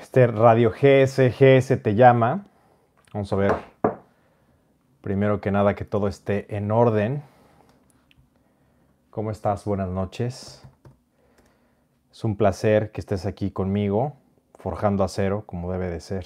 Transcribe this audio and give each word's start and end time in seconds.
Este 0.00 0.28
radio 0.28 0.70
GS, 0.70 1.30
GS 1.30 1.82
te 1.82 1.96
llama. 1.96 2.46
Vamos 3.12 3.32
a 3.32 3.36
ver, 3.36 3.52
primero 5.00 5.40
que 5.40 5.50
nada, 5.50 5.74
que 5.74 5.84
todo 5.84 6.06
esté 6.06 6.56
en 6.56 6.70
orden. 6.70 7.24
¿Cómo 9.10 9.32
estás? 9.32 9.64
Buenas 9.64 9.88
noches. 9.88 10.62
Es 12.12 12.22
un 12.22 12.36
placer 12.36 12.92
que 12.92 13.00
estés 13.00 13.26
aquí 13.26 13.50
conmigo, 13.50 14.12
forjando 14.54 15.02
acero, 15.02 15.42
como 15.46 15.72
debe 15.72 15.90
de 15.90 15.98
ser, 15.98 16.24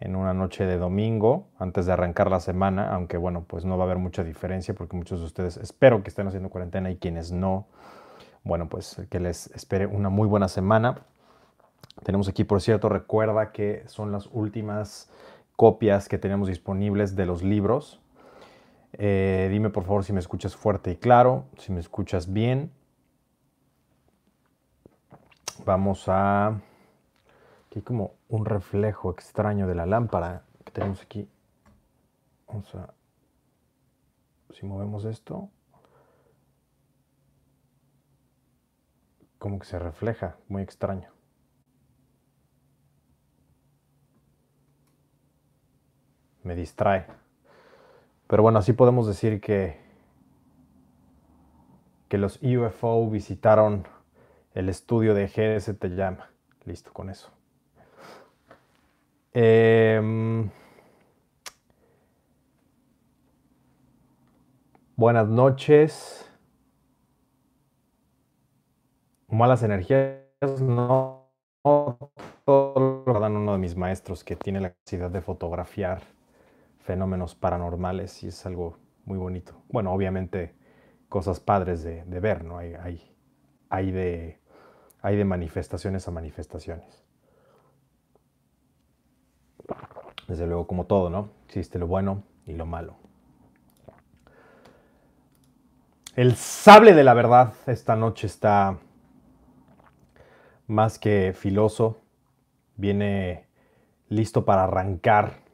en 0.00 0.16
una 0.16 0.34
noche 0.34 0.66
de 0.66 0.76
domingo, 0.76 1.46
antes 1.60 1.86
de 1.86 1.92
arrancar 1.92 2.32
la 2.32 2.40
semana, 2.40 2.92
aunque 2.92 3.16
bueno, 3.16 3.44
pues 3.46 3.64
no 3.64 3.78
va 3.78 3.84
a 3.84 3.86
haber 3.86 3.98
mucha 3.98 4.24
diferencia, 4.24 4.74
porque 4.74 4.96
muchos 4.96 5.20
de 5.20 5.26
ustedes 5.26 5.56
espero 5.58 6.02
que 6.02 6.08
estén 6.08 6.26
haciendo 6.26 6.50
cuarentena 6.50 6.90
y 6.90 6.96
quienes 6.96 7.30
no, 7.30 7.68
bueno, 8.44 8.68
pues 8.68 9.00
que 9.10 9.18
les 9.20 9.48
espere 9.48 9.86
una 9.86 10.10
muy 10.10 10.28
buena 10.28 10.48
semana. 10.48 11.06
Tenemos 12.04 12.28
aquí, 12.28 12.44
por 12.44 12.60
cierto, 12.60 12.88
recuerda 12.88 13.52
que 13.52 13.84
son 13.88 14.12
las 14.12 14.28
últimas 14.32 15.10
copias 15.56 16.08
que 16.08 16.18
tenemos 16.18 16.48
disponibles 16.48 17.16
de 17.16 17.26
los 17.26 17.42
libros. 17.42 18.00
Eh, 18.92 19.48
dime 19.50 19.70
por 19.70 19.84
favor 19.84 20.04
si 20.04 20.12
me 20.12 20.20
escuchas 20.20 20.54
fuerte 20.54 20.92
y 20.92 20.96
claro, 20.96 21.46
si 21.58 21.72
me 21.72 21.80
escuchas 21.80 22.32
bien. 22.32 22.70
Vamos 25.64 26.04
a... 26.08 26.48
Aquí 26.48 27.78
hay 27.78 27.82
como 27.82 28.14
un 28.28 28.44
reflejo 28.44 29.10
extraño 29.10 29.66
de 29.66 29.74
la 29.74 29.86
lámpara 29.86 30.42
que 30.64 30.70
tenemos 30.70 31.00
aquí. 31.00 31.28
Vamos 32.46 32.74
a... 32.74 32.92
Si 34.52 34.66
movemos 34.66 35.04
esto, 35.06 35.48
como 39.44 39.58
que 39.58 39.66
se 39.66 39.78
refleja, 39.78 40.38
muy 40.48 40.62
extraño. 40.62 41.10
Me 46.42 46.56
distrae. 46.56 47.04
Pero 48.26 48.42
bueno, 48.42 48.60
así 48.60 48.72
podemos 48.72 49.06
decir 49.06 49.42
que, 49.42 49.78
que 52.08 52.16
los 52.16 52.40
UFO 52.42 53.10
visitaron 53.10 53.86
el 54.54 54.70
estudio 54.70 55.12
de 55.12 55.26
GS 55.26 55.78
te 55.78 55.90
llama. 55.90 56.30
Listo 56.64 56.90
con 56.94 57.10
eso. 57.10 57.30
Em, 59.34 60.48
buenas 64.96 65.28
noches. 65.28 66.33
Malas 69.34 69.62
energías, 69.62 70.20
no, 70.60 71.30
todo 71.62 73.04
lo 73.06 73.20
dan 73.20 73.36
uno 73.36 73.52
de 73.52 73.58
mis 73.58 73.76
maestros 73.76 74.24
que 74.24 74.36
tiene 74.36 74.60
la 74.60 74.70
capacidad 74.70 75.10
de 75.10 75.20
fotografiar 75.20 76.02
fenómenos 76.80 77.34
paranormales 77.34 78.22
y 78.22 78.28
es 78.28 78.46
algo 78.46 78.78
muy 79.04 79.18
bonito. 79.18 79.54
Bueno, 79.68 79.92
obviamente 79.92 80.54
cosas 81.08 81.40
padres 81.40 81.82
de, 81.82 82.02
ver, 82.20 82.44
¿no? 82.44 82.58
Hay, 82.58 82.74
hay, 83.70 83.90
de, 83.90 84.38
hay 85.00 85.16
de 85.16 85.24
manifestaciones 85.24 86.06
a 86.08 86.10
manifestaciones. 86.10 87.04
Desde 90.28 90.46
luego, 90.46 90.66
como 90.66 90.86
todo, 90.86 91.10
¿no? 91.10 91.30
Existe 91.46 91.78
lo 91.78 91.86
bueno 91.86 92.22
y 92.46 92.54
lo 92.54 92.66
malo. 92.66 92.96
El 96.16 96.36
sable 96.36 96.94
de 96.94 97.04
la 97.04 97.14
verdad 97.14 97.54
esta 97.66 97.96
noche 97.96 98.26
está 98.26 98.78
más 100.66 100.98
que 100.98 101.34
filoso, 101.34 102.00
viene 102.76 103.46
listo 104.08 104.44
para 104.44 104.64
arrancar 104.64 105.44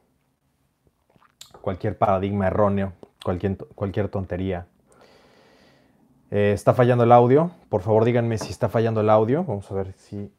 cualquier 1.61 1.97
paradigma 1.97 2.47
erróneo, 2.47 2.93
cualquier, 3.23 3.57
cualquier 3.75 4.09
tontería. 4.09 4.67
Eh, 6.31 6.51
¿Está 6.53 6.73
fallando 6.73 7.03
el 7.03 7.11
audio? 7.11 7.51
Por 7.69 7.81
favor 7.81 8.05
díganme 8.05 8.37
si 8.37 8.51
está 8.51 8.69
fallando 8.69 9.01
el 9.01 9.09
audio. 9.09 9.43
Vamos 9.43 9.69
a 9.71 9.75
ver 9.75 9.93
si 9.93 10.33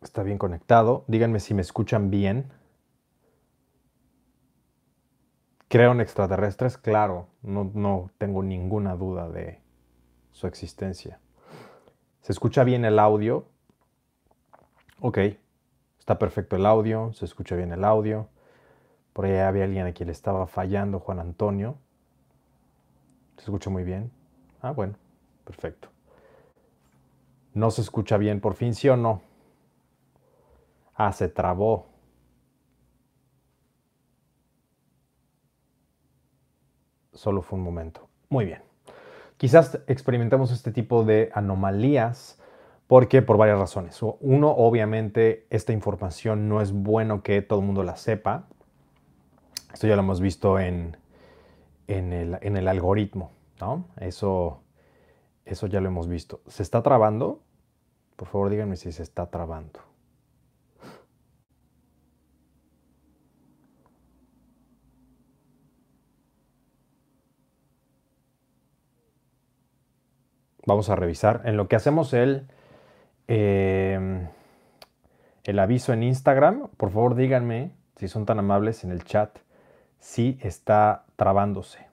está 0.00 0.22
bien 0.22 0.38
conectado. 0.38 1.04
Díganme 1.08 1.40
si 1.40 1.54
me 1.54 1.62
escuchan 1.62 2.10
bien. 2.10 2.52
¿Creo 5.68 5.92
en 5.92 6.00
extraterrestres? 6.00 6.76
Claro, 6.76 7.28
no, 7.42 7.70
no 7.74 8.10
tengo 8.18 8.42
ninguna 8.42 8.94
duda 8.94 9.28
de 9.30 9.60
su 10.30 10.46
existencia. 10.46 11.18
¿Se 12.22 12.30
escucha 12.30 12.62
bien 12.62 12.84
el 12.84 13.00
audio? 13.00 13.46
Ok, 15.00 15.18
está 15.98 16.20
perfecto 16.20 16.54
el 16.54 16.66
audio, 16.66 17.12
se 17.14 17.24
escucha 17.24 17.56
bien 17.56 17.72
el 17.72 17.84
audio. 17.84 18.28
Por 19.12 19.24
ahí 19.24 19.36
había 19.38 19.64
alguien 19.64 19.86
a 19.86 19.92
quien 19.92 20.06
le 20.06 20.12
estaba 20.12 20.46
fallando, 20.46 21.00
Juan 21.00 21.18
Antonio. 21.18 21.78
¿Se 23.36 23.42
escucha 23.42 23.70
muy 23.70 23.82
bien? 23.82 24.12
Ah, 24.60 24.70
bueno, 24.70 24.94
perfecto. 25.44 25.88
¿No 27.54 27.72
se 27.72 27.80
escucha 27.80 28.16
bien 28.18 28.40
por 28.40 28.54
fin, 28.54 28.72
sí 28.72 28.88
o 28.88 28.96
no? 28.96 29.20
Ah, 30.94 31.12
se 31.12 31.28
trabó. 31.28 31.88
Solo 37.12 37.42
fue 37.42 37.58
un 37.58 37.64
momento. 37.64 38.08
Muy 38.28 38.44
bien. 38.44 38.71
Quizás 39.42 39.80
experimentemos 39.88 40.52
este 40.52 40.70
tipo 40.70 41.02
de 41.02 41.32
anomalías 41.34 42.38
porque 42.86 43.22
por 43.22 43.38
varias 43.38 43.58
razones. 43.58 44.00
Uno, 44.20 44.52
obviamente, 44.52 45.48
esta 45.50 45.72
información 45.72 46.48
no 46.48 46.60
es 46.60 46.70
bueno 46.70 47.24
que 47.24 47.42
todo 47.42 47.58
el 47.58 47.66
mundo 47.66 47.82
la 47.82 47.96
sepa. 47.96 48.44
Esto 49.74 49.88
ya 49.88 49.96
lo 49.96 50.02
hemos 50.02 50.20
visto 50.20 50.60
en, 50.60 50.96
en, 51.88 52.12
el, 52.12 52.68
algoritmo, 52.68 53.32
¿no? 53.60 53.86
Eso, 53.98 54.60
eso 55.44 55.66
ya 55.66 55.80
lo 55.80 55.88
hemos 55.88 56.06
visto. 56.06 56.40
¿Se 56.46 56.62
está 56.62 56.84
trabando? 56.84 57.40
Por 58.14 58.28
favor, 58.28 58.48
díganme 58.48 58.76
si 58.76 58.92
se 58.92 59.02
está 59.02 59.26
trabando. 59.26 59.80
Vamos 70.66 70.88
a 70.90 70.96
revisar. 70.96 71.42
En 71.44 71.56
lo 71.56 71.66
que 71.68 71.76
hacemos 71.76 72.12
el, 72.12 72.46
em, 73.26 74.28
el 75.44 75.58
aviso 75.58 75.92
en 75.92 76.02
Instagram, 76.04 76.68
por 76.76 76.90
favor 76.90 77.14
díganme, 77.16 77.72
si 77.96 78.08
son 78.08 78.26
tan 78.26 78.38
amables 78.38 78.84
en 78.84 78.92
el 78.92 79.04
chat, 79.04 79.38
si 79.98 80.38
está 80.40 81.04
trabándose. 81.16 81.86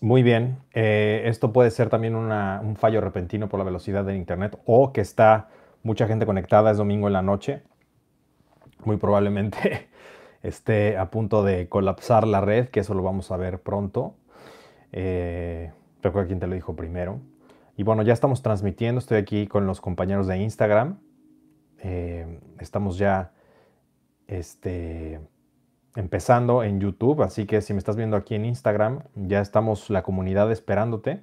Muy 0.00 0.22
bien, 0.22 0.58
eh, 0.74 1.22
esto 1.24 1.52
puede 1.52 1.70
ser 1.70 1.88
también 1.88 2.14
un 2.14 2.76
fallo 2.76 3.00
repentino 3.00 3.48
por 3.48 3.58
la 3.58 3.64
velocidad 3.64 4.04
del 4.04 4.16
Internet 4.16 4.58
o 4.66 4.92
que 4.92 5.00
está 5.00 5.48
mucha 5.82 6.06
gente 6.06 6.26
conectada, 6.26 6.70
es 6.70 6.76
domingo 6.76 7.06
en 7.06 7.14
la 7.14 7.22
noche. 7.22 7.62
Muy 8.84 8.98
probablemente 8.98 9.88
esté 10.46 10.96
a 10.96 11.10
punto 11.10 11.42
de 11.42 11.68
colapsar 11.68 12.26
la 12.26 12.40
red, 12.40 12.68
que 12.68 12.80
eso 12.80 12.94
lo 12.94 13.02
vamos 13.02 13.30
a 13.30 13.36
ver 13.36 13.60
pronto. 13.60 14.14
Eh, 14.92 15.72
recuerda 16.02 16.28
quién 16.28 16.40
te 16.40 16.46
lo 16.46 16.54
dijo 16.54 16.76
primero. 16.76 17.20
Y 17.76 17.82
bueno, 17.82 18.02
ya 18.02 18.12
estamos 18.12 18.42
transmitiendo, 18.42 18.98
estoy 18.98 19.18
aquí 19.18 19.46
con 19.46 19.66
los 19.66 19.80
compañeros 19.80 20.26
de 20.26 20.38
Instagram. 20.38 20.98
Eh, 21.82 22.40
estamos 22.58 22.96
ya 22.96 23.32
este, 24.26 25.20
empezando 25.94 26.62
en 26.62 26.80
YouTube, 26.80 27.22
así 27.22 27.46
que 27.46 27.60
si 27.60 27.74
me 27.74 27.78
estás 27.78 27.96
viendo 27.96 28.16
aquí 28.16 28.34
en 28.34 28.46
Instagram, 28.46 29.02
ya 29.14 29.40
estamos 29.40 29.90
la 29.90 30.02
comunidad 30.02 30.50
esperándote. 30.50 31.22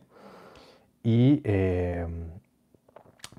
Y 1.02 1.42
eh, 1.44 2.08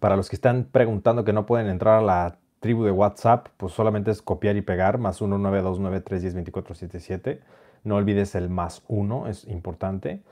para 0.00 0.16
los 0.16 0.28
que 0.28 0.36
están 0.36 0.64
preguntando 0.70 1.24
que 1.24 1.32
no 1.32 1.46
pueden 1.46 1.68
entrar 1.68 2.00
a 2.00 2.02
la 2.02 2.38
tribu 2.64 2.82
de 2.82 2.90
WhatsApp, 2.92 3.48
pues 3.58 3.74
solamente 3.74 4.10
es 4.10 4.22
copiar 4.22 4.56
y 4.56 4.62
pegar, 4.62 4.96
más 4.96 5.20
19293102477. 5.20 7.40
No 7.84 7.96
olvides 7.96 8.34
el 8.34 8.48
más 8.48 8.82
1, 8.88 9.28
es 9.28 9.46
importante. 9.48 10.22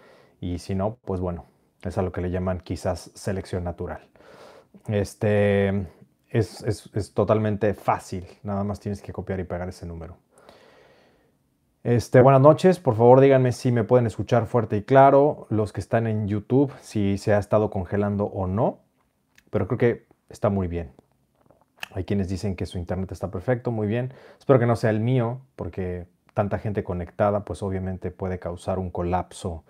Y 0.41 0.57
si 0.57 0.75
no, 0.75 0.97
pues 1.05 1.21
bueno, 1.21 1.45
es 1.83 1.99
a 1.99 2.03
lo 2.03 2.11
que 2.11 2.23
le 2.23 2.31
llaman 2.31 2.61
quizás 2.61 3.11
selección 3.13 3.65
natural. 3.65 4.09
Este 4.89 5.87
es, 6.31 6.65
es, 6.65 7.13
totalmente 7.13 7.75
fácil, 7.75 8.25
nada 8.43 8.65
más 8.65 8.81
tienes 8.81 9.03
que 9.03 9.13
copiar 9.13 9.39
y 9.39 9.45
pegar 9.45 9.69
ese 9.69 9.85
número. 9.85 10.17
Este, 11.85 12.23
buenas 12.23 12.41
noches, 12.41 12.81
por 12.81 12.97
favor 12.97 13.21
díganme 13.21 13.53
si 13.53 13.73
me 13.73 13.85
pueden 13.85 14.07
escuchar 14.07 14.47
fuerte 14.47 14.79
y 14.79 14.85
claro, 14.85 15.47
los 15.51 15.75
que 15.75 15.81
están 15.81 16.07
en 16.07 16.29
YouTube, 16.29 16.73
si 16.81 17.19
se 17.19 17.35
ha 17.35 17.39
estado 17.39 17.69
congelando 17.69 18.25
o 18.25 18.47
no, 18.47 18.79
pero 19.51 19.67
creo 19.67 19.77
que 19.77 20.07
está 20.31 20.49
muy 20.49 20.67
bien. 20.67 20.93
Hay 21.95 22.05
quienes 22.05 22.29
dicen 22.29 22.57
que 22.57 22.67
su 22.67 22.79
internet 22.79 23.13
está 23.13 23.31
perfecto, 23.31 23.71
muy 23.71 23.87
bien. 23.87 24.13
Espero 24.39 24.59
que 24.59 24.67
no 24.67 24.77
sea 24.77 24.91
el 24.91 25.01
mío, 25.01 25.41
porque 25.57 26.07
tanta 26.35 26.59
gente 26.59 26.83
conectada, 26.85 27.45
pues 27.45 27.63
obviamente 27.63 28.11
puede 28.11 28.39
causar 28.39 28.79
un 28.79 28.91
colapso 28.91 29.65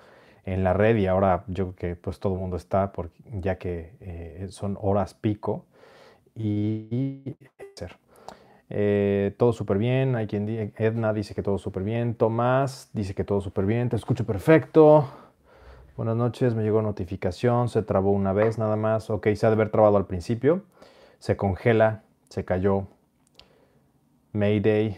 en 0.45 0.65
la 0.65 0.73
red 0.73 0.97
y 0.97 1.07
ahora 1.07 1.45
yo 1.47 1.73
creo 1.73 1.77
que 1.77 1.97
pues 1.97 2.21
todo 2.21 2.35
el 2.35 2.41
mundo 2.41 2.57
está, 2.57 2.93
porque, 2.93 3.23
ya 3.33 3.59
que 3.59 3.95
eh, 4.01 4.47
son 4.51 4.79
horas 4.81 5.15
pico 5.15 5.65
y... 6.35 7.37
Eh, 8.75 9.35
todo 9.37 9.53
súper 9.53 9.77
bien, 9.77 10.17
hay 10.17 10.27
quien 10.27 10.73
Edna 10.79 11.13
dice 11.13 11.35
que 11.35 11.43
todo 11.43 11.59
súper 11.59 11.83
bien, 11.83 12.15
Tomás 12.15 12.89
dice 12.95 13.15
que 13.15 13.23
todo 13.23 13.43
súper 13.43 13.67
bien, 13.67 13.91
te 13.91 13.97
escucho 13.97 14.25
perfecto. 14.25 15.11
Buenas 15.95 16.17
noches, 16.17 16.55
me 16.55 16.63
llegó 16.63 16.81
notificación, 16.81 17.69
se 17.69 17.83
trabó 17.83 18.13
una 18.13 18.33
vez 18.33 18.57
nada 18.57 18.77
más. 18.77 19.11
Ok, 19.11 19.29
se 19.35 19.45
ha 19.45 19.51
de 19.51 19.57
haber 19.57 19.69
trabado 19.71 19.99
al 19.99 20.07
principio. 20.07 20.63
Se 21.19 21.37
congela, 21.37 22.03
se 22.33 22.47
cayó. 22.47 22.87
Mayday. 24.33 24.97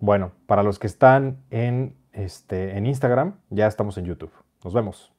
Bueno, 0.00 0.32
para 0.46 0.64
los 0.64 0.80
que 0.80 0.88
están 0.88 1.44
en, 1.50 1.96
este, 2.12 2.76
en 2.76 2.86
Instagram, 2.86 3.38
ya 3.50 3.68
estamos 3.68 3.96
en 3.98 4.06
YouTube. 4.06 4.32
Nos 4.64 4.74
vemos. 4.74 5.12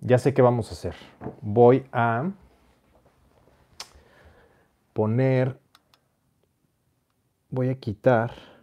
Ya 0.00 0.18
sé 0.18 0.34
qué 0.34 0.42
vamos 0.42 0.68
a 0.70 0.74
hacer. 0.74 0.94
Voy 1.40 1.86
a 1.90 2.30
poner, 4.92 5.58
voy 7.48 7.70
a 7.70 7.74
quitar 7.78 8.57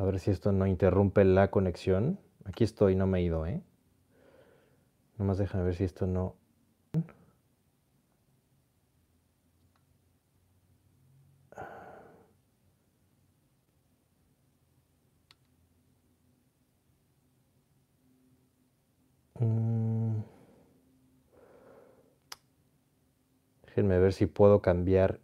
A 0.00 0.02
ver 0.02 0.18
si 0.18 0.30
esto 0.30 0.50
no 0.50 0.66
interrumpe 0.66 1.26
la 1.26 1.50
conexión. 1.50 2.18
Aquí 2.46 2.64
estoy, 2.64 2.94
no 2.94 3.06
me 3.06 3.18
he 3.18 3.22
ido, 3.22 3.44
¿eh? 3.44 3.60
Nomás 5.18 5.36
déjame 5.36 5.64
ver 5.64 5.74
si 5.74 5.84
esto 5.84 6.06
no... 6.06 6.36
Mm. 19.38 20.22
Déjenme 23.66 23.98
ver 23.98 24.14
si 24.14 24.24
puedo 24.24 24.62
cambiar 24.62 25.20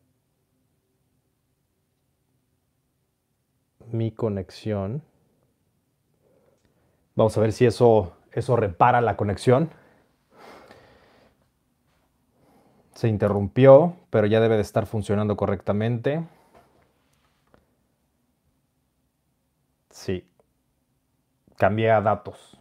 mi 3.97 4.13
conexión. 4.13 5.03
Vamos 7.15 7.37
a 7.37 7.41
ver 7.41 7.53
si 7.53 7.65
eso, 7.67 8.17
eso 8.33 8.57
repara 8.57 9.01
la 9.01 9.17
conexión. 9.17 9.71
Se 12.95 13.09
interrumpió, 13.09 13.97
pero 14.11 14.27
ya 14.27 14.41
debe 14.41 14.57
de 14.57 14.63
estar 14.63 14.87
funcionando 14.87 15.37
correctamente. 15.37 16.27
Sí. 19.91 20.29
Cambié 21.57 21.91
a 21.91 22.01
datos. 22.03 22.61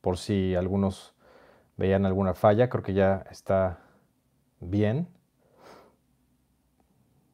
Por 0.00 0.18
si 0.18 0.54
algunos 0.54 1.14
veían 1.76 2.06
alguna 2.06 2.34
falla, 2.34 2.68
creo 2.70 2.82
que 2.82 2.94
ya 2.94 3.26
está 3.30 3.80
bien. 4.60 5.08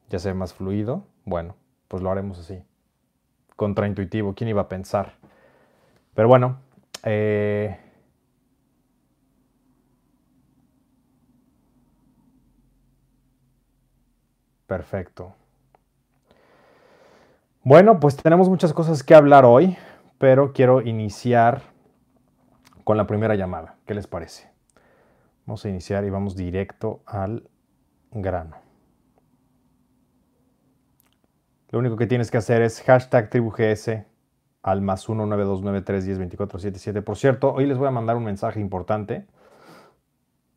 Ya 0.09 0.19
se 0.19 0.29
ve 0.29 0.35
más 0.35 0.53
fluido. 0.53 1.07
Bueno, 1.25 1.55
pues 1.87 2.03
lo 2.03 2.11
haremos 2.11 2.39
así. 2.39 2.63
Contraintuitivo, 3.55 4.33
¿quién 4.33 4.49
iba 4.49 4.61
a 4.63 4.69
pensar? 4.69 5.13
Pero 6.13 6.27
bueno, 6.27 6.57
eh, 7.03 7.77
perfecto. 14.67 15.35
Bueno, 17.63 17.99
pues 17.99 18.17
tenemos 18.17 18.49
muchas 18.49 18.73
cosas 18.73 19.03
que 19.03 19.15
hablar 19.15 19.45
hoy, 19.45 19.77
pero 20.17 20.51
quiero 20.51 20.81
iniciar 20.81 21.61
con 22.83 22.97
la 22.97 23.07
primera 23.07 23.35
llamada. 23.35 23.77
¿Qué 23.85 23.93
les 23.93 24.07
parece? 24.07 24.49
Vamos 25.45 25.63
a 25.65 25.69
iniciar 25.69 26.03
y 26.03 26.09
vamos 26.09 26.35
directo 26.35 27.01
al 27.05 27.49
grano. 28.11 28.62
Lo 31.73 31.79
único 31.79 31.97
que 31.97 32.05
tienes 32.05 32.29
que 32.29 32.37
hacer 32.37 32.61
es 32.61 32.83
hashtag 32.83 33.31
tribugs 33.31 33.89
al 34.61 34.81
más 34.81 35.09
19293102477. 35.09 37.01
Por 37.03 37.17
cierto, 37.17 37.51
hoy 37.51 37.65
les 37.65 37.79
voy 37.79 37.87
a 37.87 37.91
mandar 37.91 38.15
un 38.15 38.23
mensaje 38.23 38.59
importante. 38.59 39.25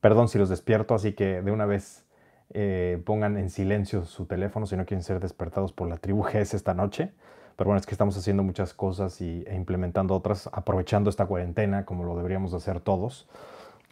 Perdón 0.02 0.28
si 0.28 0.36
los 0.36 0.50
despierto, 0.50 0.94
así 0.94 1.14
que 1.14 1.40
de 1.40 1.50
una 1.50 1.64
vez 1.64 2.04
eh, 2.50 3.02
pongan 3.06 3.38
en 3.38 3.48
silencio 3.48 4.04
su 4.04 4.26
teléfono 4.26 4.66
si 4.66 4.76
no 4.76 4.84
quieren 4.84 5.02
ser 5.02 5.18
despertados 5.18 5.72
por 5.72 5.88
la 5.88 5.96
tribu 5.96 6.22
GS 6.22 6.52
esta 6.52 6.74
noche. 6.74 7.14
Pero 7.56 7.68
bueno, 7.68 7.80
es 7.80 7.86
que 7.86 7.92
estamos 7.92 8.14
haciendo 8.18 8.42
muchas 8.42 8.74
cosas 8.74 9.18
y, 9.22 9.42
e 9.46 9.54
implementando 9.54 10.14
otras, 10.14 10.50
aprovechando 10.52 11.08
esta 11.08 11.24
cuarentena 11.24 11.86
como 11.86 12.04
lo 12.04 12.14
deberíamos 12.14 12.52
hacer 12.52 12.80
todos. 12.80 13.26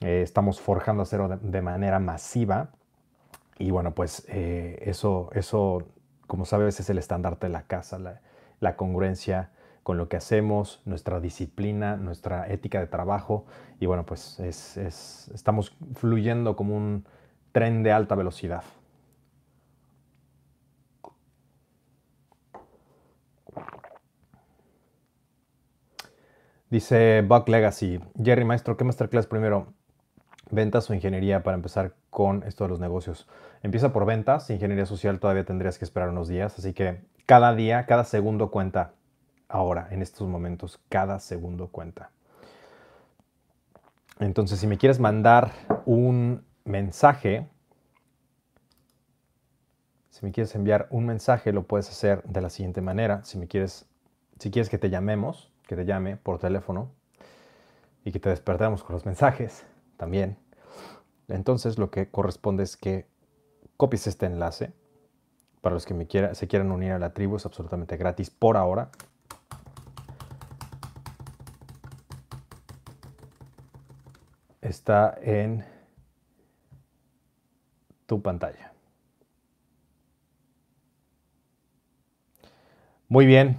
Eh, 0.02 0.20
estamos 0.20 0.60
forjando 0.60 1.04
acero 1.04 1.38
de, 1.40 1.62
manera 1.62 2.00
masiva 2.00 2.68
y 3.58 3.70
bueno, 3.70 3.94
pues 3.94 4.26
eh, 4.28 4.82
eso, 4.84 5.30
eso 5.32 5.86
como 6.26 6.44
sabes, 6.44 6.80
es 6.80 6.90
el 6.90 6.98
estandarte 6.98 7.46
de 7.46 7.52
la 7.52 7.62
casa, 7.62 7.98
la, 8.60 8.76
congruencia 8.76 9.50
con 9.82 9.98
lo 9.98 10.08
que 10.08 10.16
hacemos, 10.16 10.80
nuestra 10.86 11.20
disciplina, 11.20 11.96
nuestra 11.96 12.48
ética 12.50 12.80
de 12.80 12.86
trabajo. 12.86 13.44
Y 13.80 13.86
bueno, 13.86 14.06
pues 14.06 14.40
estamos 14.40 15.76
fluyendo 15.94 16.56
como 16.56 16.76
un 16.76 17.04
tren 17.52 17.82
de 17.82 17.92
alta 17.92 18.14
velocidad. 18.14 18.64
Dice 26.70 27.22
Buck 27.22 27.48
Legacy, 27.48 28.00
Jerry 28.20 28.44
Maestro, 28.44 28.76
¿qué 28.76 28.84
masterclass 28.84 29.26
primero? 29.26 29.74
¿Ventas 30.50 30.90
o 30.90 30.94
ingeniería 30.94 31.42
para 31.42 31.56
empezar 31.56 31.94
con 32.10 32.42
esto 32.44 32.64
de 32.64 32.70
los 32.70 32.80
negocios? 32.80 33.26
Empieza 33.62 33.92
por 33.92 34.04
ventas, 34.04 34.50
ingeniería 34.50 34.86
social 34.86 35.18
todavía 35.18 35.44
tendrías 35.44 35.78
que 35.78 35.84
esperar 35.84 36.10
unos 36.10 36.28
días, 36.28 36.58
así 36.58 36.74
que 36.74 37.00
cada 37.26 37.54
día, 37.54 37.86
cada 37.86 38.04
segundo 38.04 38.50
cuenta 38.50 38.92
ahora, 39.48 39.88
en 39.90 40.02
estos 40.02 40.28
momentos, 40.28 40.80
cada 40.88 41.18
segundo 41.18 41.68
cuenta. 41.68 42.10
Entonces, 44.20 44.60
si 44.60 44.66
me 44.66 44.78
quieres 44.78 45.00
mandar 45.00 45.52
un 45.86 46.44
mensaje, 46.64 47.48
si 50.10 50.24
me 50.24 50.30
quieres 50.30 50.54
enviar 50.54 50.86
un 50.90 51.06
mensaje, 51.06 51.52
lo 51.52 51.64
puedes 51.64 51.88
hacer 51.88 52.22
de 52.24 52.40
la 52.40 52.50
siguiente 52.50 52.80
manera. 52.80 53.24
Si 53.24 53.38
me 53.38 53.48
quieres, 53.48 53.86
si 54.38 54.50
quieres 54.50 54.68
que 54.68 54.78
te 54.78 54.90
llamemos, 54.90 55.50
que 55.66 55.74
te 55.74 55.84
llame 55.84 56.16
por 56.16 56.38
teléfono 56.38 56.90
y 58.04 58.12
que 58.12 58.20
te 58.20 58.28
despertemos 58.28 58.84
con 58.84 58.94
los 58.94 59.06
mensajes 59.06 59.66
también. 60.04 60.36
Entonces, 61.28 61.78
lo 61.78 61.90
que 61.90 62.10
corresponde 62.10 62.62
es 62.62 62.76
que 62.76 63.06
copies 63.78 64.06
este 64.06 64.26
enlace. 64.26 64.74
Para 65.62 65.72
los 65.72 65.86
que 65.86 65.94
me 65.94 66.06
se 66.34 66.46
quieran 66.46 66.70
unir 66.72 66.92
a 66.92 66.98
la 66.98 67.14
tribu 67.14 67.36
es 67.36 67.46
absolutamente 67.46 67.96
gratis 67.96 68.28
por 68.28 68.58
ahora. 68.58 68.90
Está 74.60 75.16
en 75.22 75.64
tu 78.04 78.20
pantalla. 78.20 78.74
Muy 83.08 83.24
bien, 83.24 83.58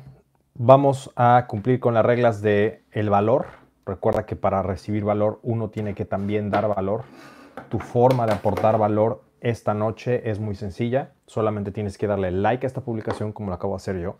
vamos 0.53 1.11
a 1.15 1.45
cumplir 1.47 1.79
con 1.79 1.95
las 1.95 2.05
reglas 2.05 2.43
de 2.43 2.83
el 2.91 3.09
valor. 3.09 3.64
Recuerda 3.85 4.25
que 4.25 4.35
para 4.35 4.63
recibir 4.63 5.03
valor 5.03 5.39
uno 5.43 5.69
tiene 5.69 5.93
que 5.93 6.05
también 6.05 6.49
dar 6.49 6.67
valor. 6.67 7.03
Tu 7.69 7.79
forma 7.79 8.25
de 8.25 8.33
aportar 8.33 8.77
valor 8.77 9.23
esta 9.41 9.73
noche 9.73 10.29
es 10.29 10.39
muy 10.39 10.55
sencilla. 10.55 11.11
Solamente 11.27 11.71
tienes 11.71 11.97
que 11.97 12.07
darle 12.07 12.31
like 12.31 12.65
a 12.65 12.67
esta 12.67 12.81
publicación 12.81 13.31
como 13.31 13.49
lo 13.49 13.55
acabo 13.55 13.73
de 13.73 13.77
hacer 13.77 13.99
yo. 13.99 14.17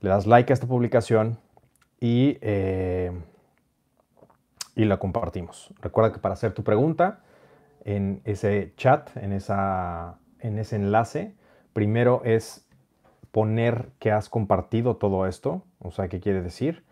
Le 0.00 0.10
das 0.10 0.26
like 0.26 0.52
a 0.52 0.54
esta 0.54 0.66
publicación 0.66 1.38
y, 1.98 2.36
eh, 2.42 3.12
y 4.74 4.84
la 4.84 4.98
compartimos. 4.98 5.72
Recuerda 5.80 6.12
que 6.12 6.18
para 6.18 6.34
hacer 6.34 6.52
tu 6.52 6.62
pregunta 6.62 7.20
en 7.84 8.20
ese 8.24 8.74
chat, 8.76 9.16
en, 9.16 9.32
esa, 9.32 10.18
en 10.40 10.58
ese 10.58 10.76
enlace, 10.76 11.34
primero 11.72 12.20
es 12.24 12.66
poner 13.30 13.90
que 13.98 14.12
has 14.12 14.28
compartido 14.28 14.96
todo 14.96 15.26
esto. 15.26 15.62
O 15.78 15.90
sea, 15.90 16.08
¿qué 16.08 16.20
quiere 16.20 16.42
decir? 16.42 16.84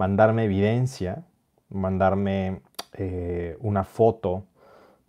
Mandarme 0.00 0.44
evidencia, 0.44 1.26
mandarme 1.68 2.62
eh, 2.94 3.58
una 3.60 3.84
foto 3.84 4.44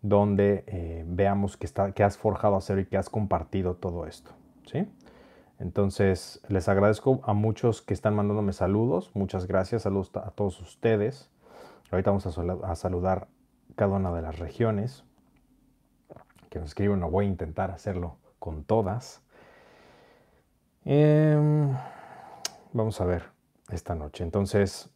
donde 0.02 0.66
eh, 0.68 1.06
veamos 1.08 1.56
que, 1.56 2.04
has 2.04 2.18
forjado 2.18 2.58
acero 2.58 2.82
y 2.82 2.86
que 2.86 2.98
has 2.98 3.10
compartido 3.10 3.76
todo 3.76 4.06
esto. 4.06 4.32
¿sí? 4.66 4.86
Entonces, 5.60 6.42
les 6.50 6.68
agradezco 6.68 7.22
a 7.24 7.32
muchos 7.34 7.82
que 7.82 7.94
están 7.94 8.16
mandándome 8.16 8.52
saludos. 8.52 9.12
Muchas 9.14 9.48
gracias. 9.48 9.84
Saludos 9.84 10.12
a 10.16 10.32
todos 10.32 10.60
ustedes. 10.60 11.30
Ahorita 11.90 12.12
vamos 12.12 12.28
a, 12.28 12.76
saludar 12.76 13.30
cada 13.78 13.96
una 13.96 14.12
de 14.12 14.24
las 14.24 14.40
regiones 14.40 15.06
que 16.50 16.60
nos 16.60 16.68
escriben. 16.68 17.00
No 17.00 17.10
voy 17.10 17.28
a 17.28 17.30
intentar 17.30 17.72
hacerlo 17.72 18.18
con 18.40 18.66
todas. 18.66 19.22
Em, 20.84 21.70
vamos 22.74 23.00
a 23.00 23.06
ver 23.06 23.41
esta 23.72 23.96
noche. 23.96 24.24
Entonces, 24.24 24.90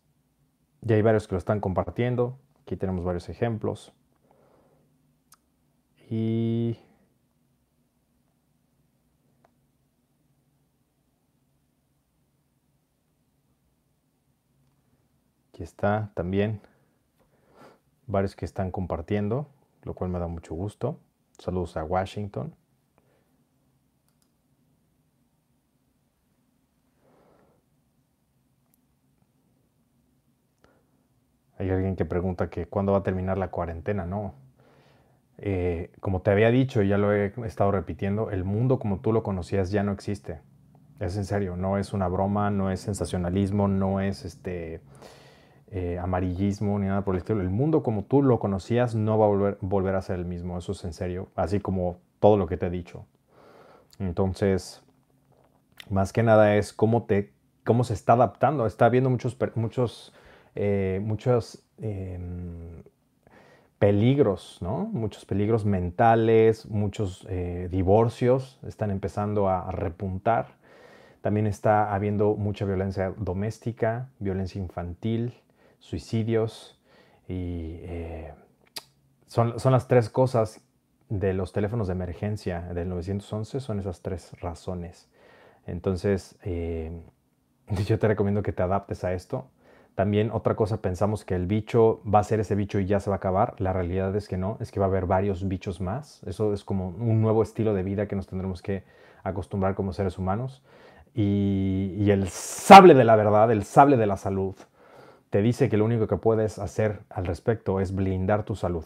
ya 0.82 0.96
hay 0.96 1.02
varios 1.02 1.28
que 1.28 1.36
lo 1.36 1.40
están 1.40 1.60
compartiendo. 1.60 2.40
Aquí 2.62 2.76
tenemos 2.76 3.04
varios 3.04 3.30
ejemplos. 3.30 3.94
Y 6.10 6.78
Aquí 15.56 15.64
está 15.64 16.12
también 16.16 16.60
varios 18.08 18.36
que 18.36 18.44
están 18.44 18.72
compartiendo, 18.72 19.48
lo 19.84 19.94
cual 19.94 20.10
me 20.10 20.20
da 20.20 20.28
mucho 20.28 20.54
gusto. 20.54 21.00
Saludos 21.40 21.78
a 21.78 21.86
Washington. 21.86 22.54
Hay 31.66 31.72
alguien 31.72 31.96
que 31.96 32.06
pregunta 32.06 32.50
que 32.50 32.68
cuándo 32.68 32.92
va 32.92 33.00
a 33.00 33.04
terminar 33.04 33.38
la 33.38 33.50
cuarentena, 33.50 34.06
no. 34.06 34.36
Eh, 35.38 35.92
como 36.00 36.22
te 36.22 36.32
había 36.32 36.50
dicho, 36.50 36.82
y 36.82 36.88
ya 36.88 36.98
lo 36.98 37.12
he 37.12 37.34
estado 37.46 37.72
repitiendo, 37.72 38.30
el 38.32 38.44
mundo 38.44 38.80
como 38.80 39.00
tú 39.00 39.12
lo 39.12 39.24
conocías 39.24 39.72
ya 39.72 39.84
no 39.84 39.92
existe. 39.92 40.40
Es 41.00 41.18
en 41.18 41.26
serio, 41.26 41.58
no 41.58 41.78
es 41.78 41.92
una 41.92 42.08
broma, 42.08 42.52
no 42.52 42.72
es 42.72 42.80
sensacionalismo, 42.80 43.68
no 43.68 44.00
es 44.00 44.24
este 44.24 44.82
eh, 45.72 46.00
amarillismo 46.00 46.80
ni 46.80 46.86
nada 46.86 47.04
por 47.04 47.16
el 47.16 47.20
estilo. 47.20 47.42
El 47.42 47.50
mundo 47.50 47.84
como 47.84 48.04
tú 48.06 48.22
lo 48.22 48.40
conocías 48.40 48.96
no 48.96 49.18
va 49.18 49.26
a 49.26 49.58
volver, 49.62 49.96
a 49.96 50.02
ser 50.02 50.20
el 50.20 50.26
mismo, 50.26 50.58
eso 50.58 50.72
es 50.72 50.86
en 50.86 50.94
serio, 50.94 51.30
así 51.36 51.60
como 51.60 51.98
todo 52.20 52.38
lo 52.38 52.48
que 52.48 52.58
te 52.58 52.68
he 52.68 52.70
dicho. 52.70 53.06
Entonces, 54.00 54.84
más 55.90 56.14
que 56.14 56.24
nada 56.24 56.56
es 56.56 56.72
cómo, 56.72 57.04
te, 57.04 57.34
cómo 57.66 57.84
se 57.84 57.94
está 57.94 58.14
adaptando. 58.14 58.66
Está 58.66 58.86
habiendo 58.86 59.10
muchos, 59.10 59.38
muchos, 59.56 60.14
eh, 60.56 61.02
muchos 61.04 61.64
em, 61.80 62.82
peligros, 63.78 64.58
¿no? 64.62 64.86
Muchos 64.86 65.26
peligros 65.26 65.66
mentales, 65.66 66.66
muchos 66.68 67.28
eh, 67.30 67.68
divorcios 67.70 68.60
están 68.66 68.90
empezando 68.90 69.50
a 69.50 69.70
repuntar. 69.72 70.56
También 71.22 71.46
está 71.46 71.94
habiendo 71.94 72.36
mucha 72.36 72.64
violencia 72.64 73.14
doméstica, 73.18 74.10
violencia 74.20 74.62
infantil, 74.62 75.34
suicidios 75.80 76.80
y 77.28 77.80
eh, 77.82 78.34
son, 79.28 79.60
son, 79.60 79.74
las 79.74 79.88
tres 79.90 80.10
cosas 80.10 80.62
de 81.10 81.34
los 81.34 81.52
teléfonos 81.52 81.88
de 81.88 81.94
emergencia 81.94 82.62
del 82.74 82.88
911, 82.88 83.60
son 83.60 83.80
esas 83.80 84.02
tres 84.02 84.32
razones. 84.40 85.10
Entonces, 85.68 86.38
yo 87.88 88.00
te 88.00 88.08
recomiendo 88.08 88.42
que 88.42 88.54
te 88.54 88.64
adaptes 88.64 89.04
a 89.04 89.14
esto. 89.14 89.50
También 89.96 90.30
otra 90.32 90.56
cosa, 90.56 90.82
pensamos 90.82 91.24
que 91.24 91.36
el 91.36 91.48
bicho 91.48 92.02
va 92.04 92.20
a 92.20 92.24
ser 92.24 92.42
ese 92.42 92.54
bicho 92.54 92.80
y 92.80 92.86
ya 92.86 93.00
se 93.00 93.10
va 93.10 93.16
a 93.16 93.18
acabar. 93.18 93.56
La 93.60 93.72
realidad 93.72 94.14
es 94.18 94.28
que 94.28 94.36
no, 94.36 94.58
es 94.60 94.72
que 94.72 94.82
va 94.82 94.88
a 94.88 94.90
haber 94.90 95.06
varios 95.06 95.48
bichos 95.48 95.80
más. 95.80 96.22
Eso 96.26 96.54
es 96.54 96.66
como 96.66 96.90
un 96.90 97.22
nuevo 97.22 97.42
estilo 97.42 97.74
de 97.74 97.84
vida 97.84 98.06
que 98.06 98.18
nos 98.18 98.28
tendremos 98.28 98.62
que 98.62 98.84
acostumbrar 99.24 99.74
como 99.74 99.94
seres 99.94 100.18
humanos. 100.18 100.62
Y, 101.14 102.10
el 102.10 102.28
sable 102.28 102.94
de 102.94 103.06
la 103.06 103.16
verdad, 103.16 103.50
el 103.52 103.64
sable 103.64 103.96
de 103.96 104.06
la 104.06 104.18
salud, 104.18 104.56
te 105.30 105.42
dice 105.42 105.70
que 105.70 105.78
lo 105.78 105.86
único 105.86 106.08
que 106.08 106.18
puedes 106.18 106.60
hacer 106.60 107.00
al 107.10 107.26
respecto 107.26 107.80
es 107.80 107.96
blindar 107.96 108.44
tu 108.44 108.56
salud. 108.56 108.86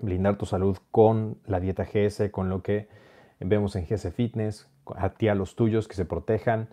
Blindar 0.00 0.36
tu 0.38 0.46
salud 0.46 0.76
con 0.90 1.38
la 1.46 1.60
dieta 1.60 1.84
GS, 1.84 2.30
con 2.32 2.48
lo 2.48 2.62
que 2.62 2.88
vemos 3.38 3.76
en 3.76 3.86
GS 3.86 4.12
Fitness, 4.12 4.68
a 4.96 5.10
ti, 5.10 5.28
a 5.28 5.36
los 5.36 5.54
tuyos, 5.54 5.86
que 5.86 5.94
se 5.94 6.04
protejan. 6.04 6.68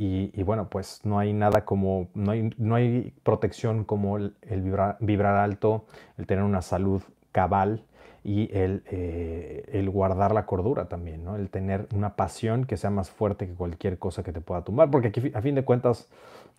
Y, 0.00 0.42
bueno, 0.44 0.68
pues 0.68 1.00
no 1.02 1.18
hay 1.18 1.32
nada 1.32 1.64
como, 1.64 2.06
no 2.14 2.30
hay, 2.30 2.50
no 2.56 2.76
hay 2.76 3.12
protección 3.24 3.82
como 3.82 4.16
el, 4.16 4.32
vibrar, 5.00 5.36
alto, 5.36 5.86
el 6.18 6.26
tener 6.26 6.44
una 6.44 6.62
salud 6.62 7.02
cabal 7.32 7.82
y 8.22 8.48
el, 8.56 8.84
eh, 8.92 9.64
el, 9.72 9.90
guardar 9.90 10.32
la 10.32 10.46
cordura 10.46 10.84
también, 10.84 11.24
¿no? 11.24 11.34
El 11.34 11.50
tener 11.50 11.88
una 11.92 12.14
pasión 12.14 12.64
que 12.64 12.76
sea 12.76 12.90
más 12.90 13.10
fuerte 13.10 13.48
que 13.48 13.54
cualquier 13.54 13.98
cosa 13.98 14.22
que 14.22 14.32
te 14.32 14.40
pueda 14.40 14.62
tumbar, 14.62 14.88
porque 14.88 15.08
aquí 15.08 15.32
a 15.34 15.42
fin 15.42 15.56
de 15.56 15.64
cuentas 15.64 16.08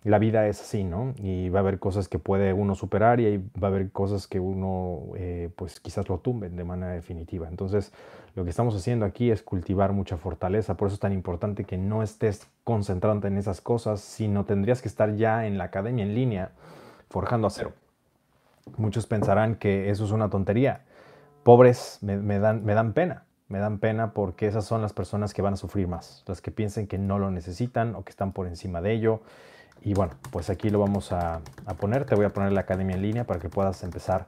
la 0.04 0.18
vida 0.18 0.46
es 0.46 0.60
así, 0.60 0.84
¿no? 0.84 1.14
Y 1.16 1.48
va 1.50 1.60
a 1.60 1.62
haber 1.62 1.78
cosas 1.78 2.08
que 2.08 2.18
puede 2.18 2.52
uno 2.52 2.74
superar 2.74 3.20
y 3.20 3.38
va 3.38 3.68
a 3.68 3.70
haber 3.70 3.90
cosas 3.90 4.26
que 4.26 4.40
uno, 4.40 5.12
eh, 5.16 5.50
pues 5.56 5.80
quizás 5.80 6.08
lo 6.08 6.18
tumben 6.18 6.56
de 6.56 6.64
manera 6.64 6.92
definitiva. 6.92 7.48
Entonces, 7.48 7.92
lo 8.34 8.44
que 8.44 8.50
estamos 8.50 8.74
haciendo 8.76 9.04
aquí 9.04 9.30
es 9.30 9.42
cultivar 9.42 9.92
mucha 9.92 10.16
fortaleza. 10.16 10.76
Por 10.76 10.88
eso 10.88 10.94
es 10.94 11.00
tan 11.00 11.12
importante 11.12 11.64
que 11.64 11.76
no 11.76 12.02
estés 12.02 12.46
concentrante 12.64 13.28
en 13.28 13.38
esas 13.38 13.60
cosas, 13.60 14.00
sino 14.00 14.44
tendrías 14.44 14.82
que 14.82 14.88
estar 14.88 15.14
ya 15.16 15.46
en 15.46 15.58
la 15.58 15.64
academia 15.64 16.04
en 16.04 16.14
línea, 16.14 16.52
forjando 17.08 17.46
a 17.46 17.50
cero. 17.50 17.72
Muchos 18.76 19.06
pensarán 19.06 19.56
que 19.56 19.90
eso 19.90 20.04
es 20.04 20.10
una 20.10 20.30
tontería. 20.30 20.82
Pobres 21.42 21.98
me, 22.02 22.38
dan, 22.38 22.64
me 22.64 22.74
dan 22.74 22.92
pena. 22.92 23.24
Me 23.48 23.58
dan 23.58 23.78
pena 23.78 24.12
porque 24.12 24.46
esas 24.46 24.64
son 24.64 24.80
las 24.80 24.92
personas 24.92 25.34
que 25.34 25.42
van 25.42 25.54
a 25.54 25.56
sufrir 25.56 25.88
más, 25.88 26.22
las 26.28 26.40
que 26.40 26.52
piensen 26.52 26.86
que 26.86 26.98
no 26.98 27.18
lo 27.18 27.32
necesitan 27.32 27.96
o 27.96 28.04
que 28.04 28.10
están 28.10 28.32
por 28.32 28.46
encima 28.46 28.80
de 28.80 28.92
ello 28.92 29.22
y 29.82 29.94
bueno, 29.94 30.12
pues 30.30 30.50
aquí 30.50 30.70
lo 30.70 30.78
vamos 30.78 31.12
a, 31.12 31.40
poner. 31.78 32.04
Te 32.04 32.14
voy 32.14 32.26
a 32.26 32.30
poner 32.30 32.52
la 32.52 32.60
academia 32.60 32.96
en 32.96 33.02
línea 33.02 33.24
para 33.24 33.40
que 33.40 33.48
puedas 33.48 33.82
empezar 33.82 34.26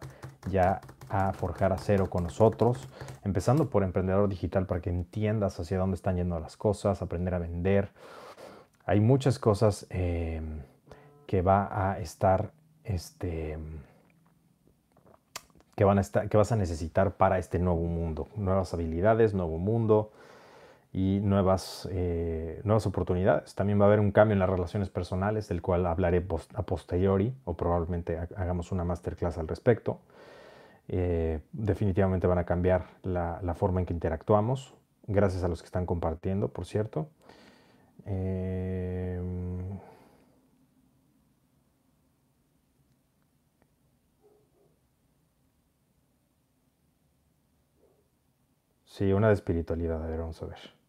ya 0.51 0.81
a 1.13 1.33
forjar 1.35 1.73
a 1.73 1.79
cero 1.79 2.09
con 2.09 2.25
nosotros, 2.25 2.89
empezando 3.23 3.69
por 3.69 3.83
emprendedor 3.83 4.29
digital 4.29 4.67
para 4.67 4.81
que 4.81 4.89
entiendas 4.89 5.61
hacia 5.61 5.79
dónde 5.79 5.97
están 5.97 6.17
yendo 6.17 6.41
las 6.41 6.57
cosas, 6.57 7.03
aprender 7.03 7.35
a 7.35 7.39
vender. 7.39 7.91
Hay 8.87 9.01
muchas 9.01 9.39
cosas 9.39 9.87
em, 9.91 10.63
que 11.27 11.43
va 11.43 11.69
a 11.71 12.01
estar, 12.01 12.53
este, 12.85 13.59
que, 15.77 15.85
van 15.85 15.99
a 15.99 16.01
estar, 16.01 16.29
que 16.31 16.37
vas 16.39 16.51
a 16.51 16.57
necesitar 16.57 17.13
para 17.17 17.39
este 17.39 17.59
nuevo 17.59 17.83
mundo, 17.83 18.29
nuevas 18.35 18.73
habilidades, 18.73 19.35
nuevo 19.35 19.59
mundo, 19.59 20.13
y 20.95 21.21
nuevas, 21.21 21.89
eh, 21.91 22.61
nuevas 22.65 22.87
oportunidades. 22.87 23.55
También 23.55 23.81
va 23.81 23.85
a 23.85 23.89
haber 23.89 24.01
un 24.01 24.13
cambio 24.13 24.35
en 24.35 24.39
las 24.39 24.51
relaciones 24.51 24.91
personales, 24.91 25.49
del 25.49 25.63
cual 25.63 25.87
hablaré 25.87 26.25
a 26.55 26.63
posteriori, 26.63 27.35
o 27.45 27.55
probablemente 27.55 28.19
hagamos 28.37 28.73
una 28.73 28.85
masterclass 28.85 29.39
al 29.39 29.49
respecto. 29.49 30.01
Eh, 30.89 31.41
definitivamente 31.53 32.27
van 32.27 32.39
a 32.39 32.45
cambiar 32.45 32.87
la, 33.03 33.55
forma 33.55 33.81
en 33.81 33.87
que 33.87 33.95
interactuamos, 33.95 34.75
gracias 35.07 35.45
a 35.45 35.49
los 35.49 35.63
que 35.63 35.67
están 35.67 35.87
compartiendo, 35.87 36.49
por 36.49 36.67
cierto. 36.67 37.09
Eh, 38.05 39.21
sí, 48.85 49.13
una 49.13 49.29
de 49.29 49.35
espiritualidad, 49.35 50.03
a 50.03 50.07
ver, 50.07 50.19
vamos 50.19 50.43
a 50.43 50.47
ver. 50.47 50.82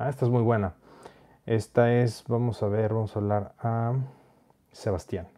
Ah, 0.00 0.10
esta 0.10 0.26
es 0.26 0.30
muy 0.30 0.42
buena. 0.42 0.76
Esta 1.44 1.92
es, 1.92 2.22
vamos 2.28 2.62
a 2.62 2.68
ver, 2.68 2.94
vamos 2.94 3.16
a 3.16 3.18
hablar 3.18 3.54
a 3.58 3.94
Sebastián. 4.70 5.28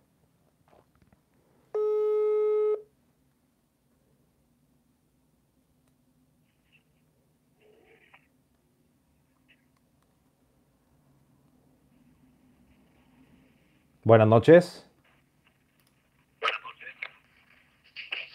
Buenas 14.04 14.28
noches. 14.28 14.86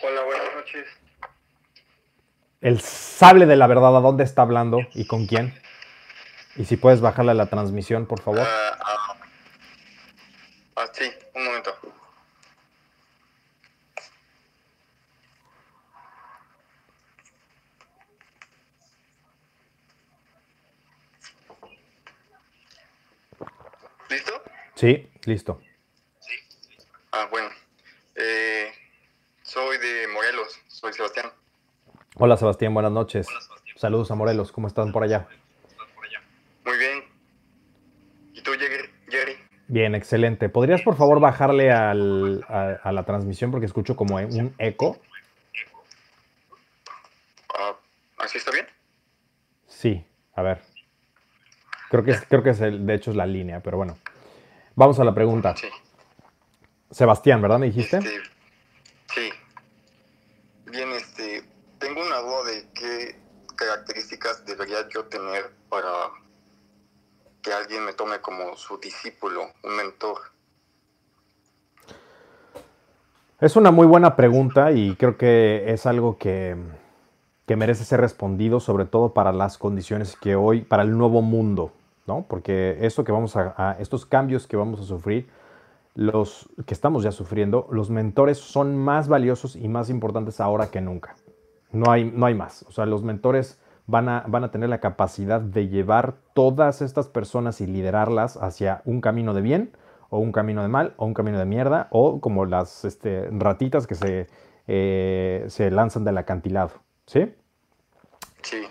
Hola, 0.02 0.24
buenas 0.24 0.56
noches. 0.56 0.86
El 2.62 2.80
sable 2.82 3.46
de 3.46 3.58
la 3.58 3.68
verdad, 3.68 3.96
¿a 3.96 4.00
dónde 4.00 4.24
está 4.24 4.42
hablando 4.42 4.80
y 4.96 5.06
con 5.06 5.28
quién? 5.28 5.54
Y 6.58 6.64
si 6.64 6.78
puedes 6.78 7.02
bajarle 7.02 7.34
la 7.34 7.48
transmisión, 7.48 8.06
por 8.06 8.22
favor. 8.22 8.40
Eh, 8.40 8.46
ah, 8.46 9.18
ah, 10.78 10.88
sí, 10.94 11.12
un 11.34 11.46
momento. 11.46 11.76
¿Listo? 24.10 24.44
Sí, 24.76 25.10
listo. 25.26 25.62
Ah, 27.12 27.28
bueno. 27.30 27.50
Eh, 28.16 28.72
soy 29.42 29.78
de 29.78 30.08
Morelos, 30.08 30.58
soy 30.68 30.94
Sebastián. 30.94 31.34
Hola 32.16 32.38
Sebastián, 32.38 32.74
buenas 32.74 32.94
noches. 32.94 33.28
Hola, 33.28 33.42
Sebastián. 33.42 33.78
Saludos 33.78 34.10
a 34.12 34.16
Morelos, 34.16 34.54
¿cómo 34.54 34.68
están 34.68 34.94
por 34.94 35.04
allá? 35.04 35.28
Bien, 39.76 39.94
excelente. 39.94 40.48
¿Podrías 40.48 40.82
por 40.84 40.96
favor 40.96 41.20
bajarle 41.20 41.70
al- 41.70 42.46
a, 42.48 42.80
a 42.82 42.92
la 42.94 43.04
transmisión 43.04 43.52
porque 43.52 43.66
escucho 43.66 43.98
como 43.98 44.16
un 44.16 44.56
eco? 44.58 45.02
Ah, 47.54 47.76
¿Así 48.20 48.38
está 48.38 48.52
bien? 48.52 48.66
Sí, 49.68 50.08
a 50.34 50.44
ver. 50.44 50.62
Creo 51.90 52.06
que 52.06 52.12
es, 52.12 52.22
creo 52.26 52.42
que 52.42 52.52
es 52.52 52.62
el, 52.62 52.86
de 52.86 52.94
hecho 52.94 53.12
es 53.12 53.18
la 53.18 53.26
línea, 53.26 53.60
pero 53.60 53.76
bueno. 53.76 53.98
Vamos 54.76 54.98
a 55.02 55.04
la 55.04 55.14
pregunta. 55.14 55.54
Sí. 55.58 55.68
Sebastián, 56.90 57.42
¿verdad? 57.42 57.60
¿Me 57.60 57.66
dijiste? 57.66 57.98
Este, 57.98 58.22
sí. 59.14 59.30
Bien, 60.72 60.90
este, 60.94 61.44
tengo 61.80 62.00
una 62.02 62.20
duda 62.20 62.44
de 62.46 62.70
qué 62.74 63.20
características 63.58 64.46
debería 64.46 64.88
yo 64.88 65.04
tener 65.08 65.52
para 65.68 65.90
que 67.42 67.52
alguien 67.52 67.84
me 67.84 67.92
como 68.22 68.56
su 68.56 68.78
discípulo, 68.78 69.42
un 69.64 69.76
mentor. 69.76 70.18
Es 73.42 73.56
una 73.56 73.72
muy 73.72 73.86
buena 73.86 74.16
pregunta 74.16 74.72
y 74.72 74.96
creo 74.96 75.18
que 75.18 75.66
es 75.68 75.86
algo 75.86 76.18
que, 76.18 76.56
que 77.46 77.56
merece 77.56 77.84
ser 77.84 78.00
respondido, 78.00 78.60
sobre 78.60 78.86
todo 78.86 79.14
para 79.14 79.34
las 79.34 79.58
condiciones 79.58 80.16
que 80.16 80.36
hoy, 80.36 80.62
para 80.62 80.84
el 80.84 80.98
nuevo 80.98 81.22
mundo, 81.22 81.74
¿no? 82.08 82.26
Porque 82.28 82.78
que 83.04 83.12
vamos 83.12 83.36
a- 83.36 83.76
estos 83.80 84.06
cambios 84.06 84.48
que 84.48 84.56
vamos 84.56 84.80
a 84.80 84.84
sufrir, 84.84 85.30
los 85.96 86.50
que 86.66 86.74
estamos 86.74 87.04
ya 87.04 87.12
sufriendo, 87.12 87.68
los 87.72 87.90
mentores 87.90 88.38
son 88.38 88.78
más 88.78 89.08
valiosos 89.08 89.56
y 89.56 89.68
más 89.68 89.90
importantes 89.90 90.40
ahora 90.40 90.72
que 90.72 90.82
nunca. 90.82 91.16
No 91.72 91.92
hay, 91.92 92.06
no 92.06 92.26
hay 92.26 92.36
más. 92.36 92.64
O 92.64 92.72
sea, 92.72 92.86
los 92.86 93.04
mentores 93.04 93.60
van 93.88 94.10
a, 94.10 94.24
van 94.28 94.44
a 94.44 94.52
tener 94.52 94.70
la 94.70 94.80
capacidad 94.80 95.42
de 95.42 95.68
llevar 95.68 96.16
todas 96.34 96.82
estas 96.82 97.08
personas 97.08 97.62
y 97.62 97.68
liderarlas 97.68 98.38
hacia 98.38 98.82
un 98.86 99.02
camino 99.02 99.34
de 99.34 99.42
bien 99.42 99.72
o 100.10 100.20
un 100.20 100.32
camino 100.32 100.62
de 100.62 100.68
mal 100.68 100.94
o 100.98 101.06
un 101.06 101.14
camino 101.14 101.38
de 101.38 101.46
mierda 101.46 101.88
o 101.92 102.20
como 102.20 102.46
las 102.46 102.86
este, 102.86 103.30
ratitas 103.32 103.88
que 103.88 103.96
se, 103.96 104.28
eh, 104.68 105.46
se 105.48 105.72
lanzan 105.72 106.04
del 106.04 106.18
acantilado. 106.18 106.72
¿Sí? 107.06 107.34
Sí, 108.42 108.62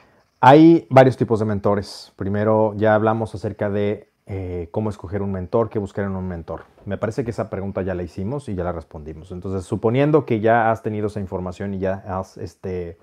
Hay 0.40 0.86
varios 0.90 1.16
tipos 1.16 1.40
de 1.40 1.46
mentores. 1.46 2.12
Primero 2.16 2.74
ya 2.76 2.94
hablamos 2.94 3.34
acerca 3.34 3.70
de 3.70 4.08
eh, 4.26 4.68
cómo 4.70 4.88
escoger 4.88 5.20
un 5.20 5.32
mentor, 5.32 5.68
qué 5.68 5.78
buscar 5.78 6.04
en 6.04 6.16
un 6.16 6.26
mentor. 6.26 6.64
Me 6.84 6.96
parece 6.96 7.24
que 7.24 7.30
esa 7.30 7.50
pregunta 7.50 7.82
ya 7.82 7.94
la 7.94 8.02
hicimos 8.02 8.48
y 8.48 8.54
ya 8.54 8.64
la 8.64 8.72
respondimos. 8.72 9.32
Entonces, 9.32 9.64
suponiendo 9.64 10.24
que 10.24 10.40
ya 10.40 10.70
has 10.70 10.82
tenido 10.82 11.08
esa 11.08 11.20
información 11.20 11.74
y 11.74 11.78
ya 11.78 12.04
has 12.06 12.36
este, 12.38 12.98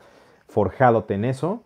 forjadote 0.47 1.13
en 1.13 1.25
eso, 1.25 1.63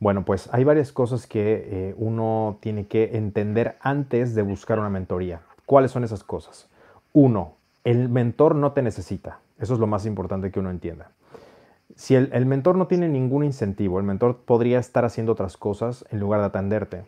bueno, 0.00 0.24
pues 0.24 0.48
hay 0.52 0.64
varias 0.64 0.92
cosas 0.92 1.26
que 1.26 1.68
eh, 1.70 1.94
uno 1.96 2.58
tiene 2.60 2.86
que 2.86 3.16
entender 3.16 3.76
antes 3.80 4.34
de 4.34 4.42
buscar 4.42 4.78
una 4.78 4.90
mentoría. 4.90 5.40
¿Cuáles 5.66 5.90
son 5.90 6.04
esas 6.04 6.24
cosas? 6.24 6.68
Uno, 7.12 7.54
el 7.84 8.08
mentor 8.08 8.54
no 8.54 8.72
te 8.72 8.82
necesita. 8.82 9.40
Eso 9.58 9.74
es 9.74 9.80
lo 9.80 9.86
más 9.86 10.06
importante 10.06 10.50
que 10.50 10.60
uno 10.60 10.70
entienda 10.70 11.10
si 11.98 12.14
el, 12.14 12.46
mentor 12.46 12.76
no 12.76 12.86
tiene 12.86 13.08
ningún 13.08 13.44
incentivo, 13.44 13.98
el 13.98 14.04
mentor 14.04 14.42
podría 14.44 14.78
estar 14.78 15.04
haciendo 15.04 15.32
otras 15.32 15.56
cosas 15.56 16.04
en 16.10 16.20
lugar 16.20 16.40
de 16.40 16.46
atenderte. 16.46 17.04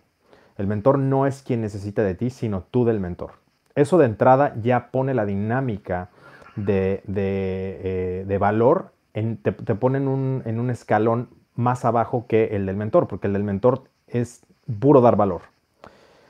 El 0.56 0.66
mentor 0.66 0.98
no 0.98 1.26
es 1.26 1.42
quien 1.42 1.60
necesita 1.60 2.02
de 2.02 2.14
ti, 2.14 2.30
sino 2.30 2.64
tú 2.70 2.84
del 2.84 2.98
mentor. 2.98 3.34
Eso 3.74 3.98
de 3.98 4.06
entrada 4.06 4.54
ya 4.60 4.90
pone 4.90 5.14
la 5.14 5.26
dinámica 5.26 6.10
de, 6.56 7.02
de, 7.06 7.80
eh, 7.84 8.24
de 8.26 8.38
valor, 8.38 8.92
te, 9.12 9.52
pone 9.52 9.98
en 9.98 10.08
un 10.60 10.70
escalón 10.70 11.28
más 11.60 11.84
abajo 11.84 12.26
que 12.26 12.56
el 12.56 12.66
del 12.66 12.76
mentor, 12.76 13.06
porque 13.06 13.28
el 13.28 13.32
del 13.32 13.44
mentor 13.44 13.84
es 14.08 14.42
puro 14.80 15.00
dar 15.00 15.16
valor. 15.16 15.42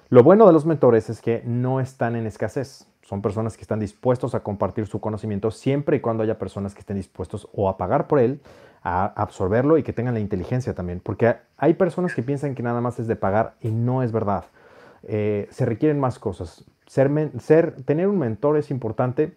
Lo 0.08 0.22
bueno 0.22 0.46
de 0.46 0.52
los 0.52 0.66
mentores 0.66 1.08
es 1.08 1.20
que 1.20 1.42
no 1.46 1.80
están 1.80 2.16
en 2.16 2.26
escasez. 2.26 2.86
Son 3.02 3.22
personas 3.22 3.56
que 3.56 3.62
están 3.62 3.80
dispuestos 3.80 4.34
a 4.34 4.40
compartir 4.40 4.86
su 4.86 5.00
conocimiento 5.00 5.50
siempre 5.50 5.96
y 5.96 6.00
cuando 6.00 6.22
haya 6.22 6.38
personas 6.38 6.74
que 6.74 6.80
estén 6.80 6.96
dispuestos 6.96 7.48
o 7.52 7.68
a 7.68 7.76
pagar 7.76 8.06
por 8.06 8.18
él, 8.18 8.40
a 8.82 9.06
absorberlo 9.06 9.78
y 9.78 9.82
que 9.82 9.92
tengan 9.92 10.14
la 10.14 10.20
inteligencia 10.20 10.74
también. 10.74 11.00
Porque 11.00 11.36
hay 11.56 11.74
personas 11.74 12.14
que 12.14 12.22
piensan 12.22 12.54
que 12.54 12.62
nada 12.62 12.80
más 12.80 12.98
es 12.98 13.06
de 13.06 13.16
pagar 13.16 13.54
y 13.60 13.70
no 13.70 14.02
es 14.02 14.12
verdad. 14.12 14.44
Eh, 15.04 15.48
se 15.50 15.64
requieren 15.64 15.98
más 15.98 16.18
cosas. 16.18 16.64
Ser, 16.86 17.82
tener 17.84 18.08
un 18.08 18.18
mentor 18.18 18.56
es 18.56 18.70
importante 18.70 19.36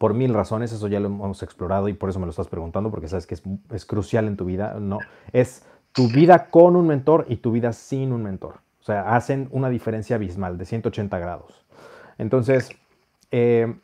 por 0.00 0.14
mil 0.14 0.32
razones, 0.32 0.72
eso 0.72 0.88
ya 0.88 0.98
lo 0.98 1.08
hemos 1.08 1.42
explorado 1.42 1.88
y 1.88 1.92
por 1.92 2.08
eso 2.08 2.18
me 2.18 2.24
lo 2.24 2.30
estás 2.30 2.48
preguntando, 2.48 2.90
porque 2.90 3.06
sabes 3.06 3.26
que 3.26 3.34
es, 3.34 3.84
crucial 3.84 4.28
en 4.28 4.36
tu 4.38 4.46
vida. 4.46 4.78
No, 4.80 4.98
es 5.32 5.66
tu 5.92 6.08
vida 6.08 6.48
con 6.48 6.74
un 6.74 6.86
mentor 6.86 7.26
y 7.28 7.36
tu 7.36 7.52
vida 7.52 7.74
sin 7.74 8.12
un 8.12 8.22
mentor. 8.22 8.60
O 8.80 8.82
sea, 8.82 9.14
hacen 9.14 9.48
una 9.50 9.68
diferencia 9.68 10.16
abismal 10.16 10.56
de 10.56 10.64
180 10.64 11.18
grados. 11.18 11.66
Entonces, 12.16 12.70
eh, 13.30 13.74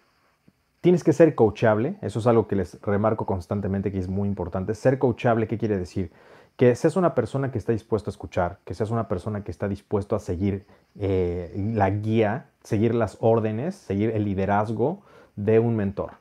tienes 0.81 1.05
que 1.05 1.13
ser 1.13 1.35
coachable. 1.35 1.99
Eso 2.01 2.19
es 2.19 2.27
algo 2.27 2.49
que 2.49 2.57
les 2.57 2.81
remarco 2.81 3.27
constantemente 3.27 3.93
que 3.93 3.99
es 3.99 4.09
muy 4.09 4.27
importante. 4.27 4.73
Ser 4.75 4.99
coachable, 4.99 5.47
¿qué 5.47 5.59
quiere 5.59 5.77
decir? 5.77 6.13
Que 6.57 6.75
seas 6.77 6.97
una 6.97 7.15
persona 7.15 7.53
que 7.53 7.59
está 7.59 7.73
dispuesta 7.73 8.09
a 8.09 8.13
escuchar, 8.13 8.61
que 8.65 8.73
seas 8.73 8.91
una 8.91 9.07
persona 9.07 9.45
que 9.45 9.51
está 9.51 9.69
dispuesto 9.69 10.17
a 10.17 10.19
seguir 10.19 10.65
eh, 10.99 11.53
la 11.75 11.91
guía, 11.91 12.47
seguir 12.63 12.95
las 12.95 13.19
órdenes, 13.21 13.75
seguir 13.75 14.13
el 14.13 14.25
liderazgo 14.25 15.03
de 15.37 15.59
un 15.59 15.77
mentor. 15.77 16.12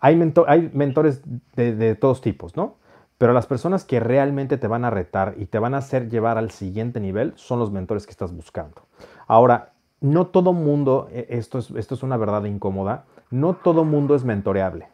Hay, 0.00 0.20
hay 0.46 0.70
mentores 0.72 1.22
de, 1.54 1.74
de 1.74 1.94
todos 1.94 2.20
tipos, 2.20 2.56
¿no? 2.56 2.76
Pero 3.18 3.32
las 3.32 3.46
personas 3.46 3.84
que 3.84 4.00
realmente 4.00 4.58
te 4.58 4.66
van 4.66 4.84
a 4.84 4.90
retar 4.90 5.34
y 5.36 5.46
te 5.46 5.60
van 5.60 5.74
a 5.74 5.78
hacer 5.78 6.08
llevar 6.08 6.38
al 6.38 6.50
siguiente 6.50 6.98
nivel 6.98 7.34
son 7.36 7.60
los 7.60 7.70
mentores 7.70 8.06
que 8.06 8.10
estás 8.10 8.34
buscando. 8.34 8.82
Ahora, 9.28 9.72
no 10.00 10.26
todo 10.26 10.52
mundo, 10.52 11.08
eh, 11.12 11.26
esto 11.30 11.58
es, 11.58 11.70
esto 11.70 11.94
es 11.94 12.02
una 12.02 12.16
verdad 12.16 12.44
incómoda, 12.44 13.04
no 13.30 13.54
todo 13.54 13.84
mundo 13.84 14.14
es 14.16 14.24
mentoreable. 14.24 14.88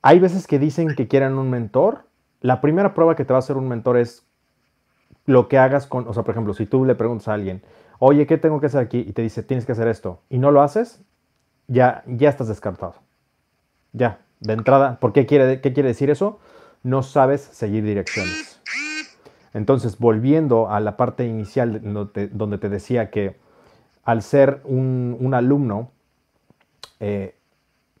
Hay 0.00 0.18
veces 0.18 0.46
que 0.46 0.58
dicen 0.58 0.94
que 0.94 1.08
quieren 1.08 1.36
un 1.36 1.50
mentor. 1.50 2.04
La 2.40 2.60
primera 2.60 2.94
prueba 2.94 3.16
que 3.16 3.24
te 3.24 3.32
va 3.32 3.38
a 3.38 3.40
hacer 3.40 3.56
un 3.56 3.68
mentor 3.68 3.98
es 3.98 4.24
lo 5.26 5.48
que 5.48 5.58
hagas 5.58 5.86
con, 5.86 6.08
o 6.08 6.14
sea, 6.14 6.22
por 6.22 6.32
ejemplo, 6.32 6.54
si 6.54 6.64
tú 6.64 6.84
le 6.84 6.94
preguntas 6.94 7.28
a 7.28 7.34
alguien, 7.34 7.62
oye, 7.98 8.26
¿qué 8.26 8.38
tengo 8.38 8.60
que 8.60 8.66
hacer 8.66 8.80
aquí? 8.80 9.04
Y 9.06 9.12
te 9.12 9.22
dice, 9.22 9.42
tienes 9.42 9.66
que 9.66 9.72
hacer 9.72 9.88
esto, 9.88 10.20
y 10.30 10.38
no 10.38 10.50
lo 10.50 10.62
haces, 10.62 11.02
ya, 11.68 12.02
ya 12.06 12.28
estás 12.28 12.48
descartado. 12.48 12.94
Ya, 13.92 14.20
de 14.40 14.52
entrada, 14.52 14.98
¿por 15.00 15.12
qué 15.12 15.26
quiere, 15.26 15.60
qué 15.60 15.72
quiere 15.72 15.88
decir 15.88 16.10
eso? 16.10 16.38
No 16.82 17.02
sabes 17.02 17.40
seguir 17.40 17.84
direcciones. 17.84 18.60
Entonces, 19.54 19.98
volviendo 19.98 20.68
a 20.70 20.80
la 20.80 20.96
parte 20.96 21.24
inicial 21.24 21.80
donde 21.82 22.12
te, 22.12 22.28
donde 22.28 22.58
te 22.58 22.68
decía 22.68 23.10
que 23.10 23.36
al 24.04 24.22
ser 24.22 24.60
un, 24.64 25.32
alumno, 25.34 25.90
eh, 27.00 27.34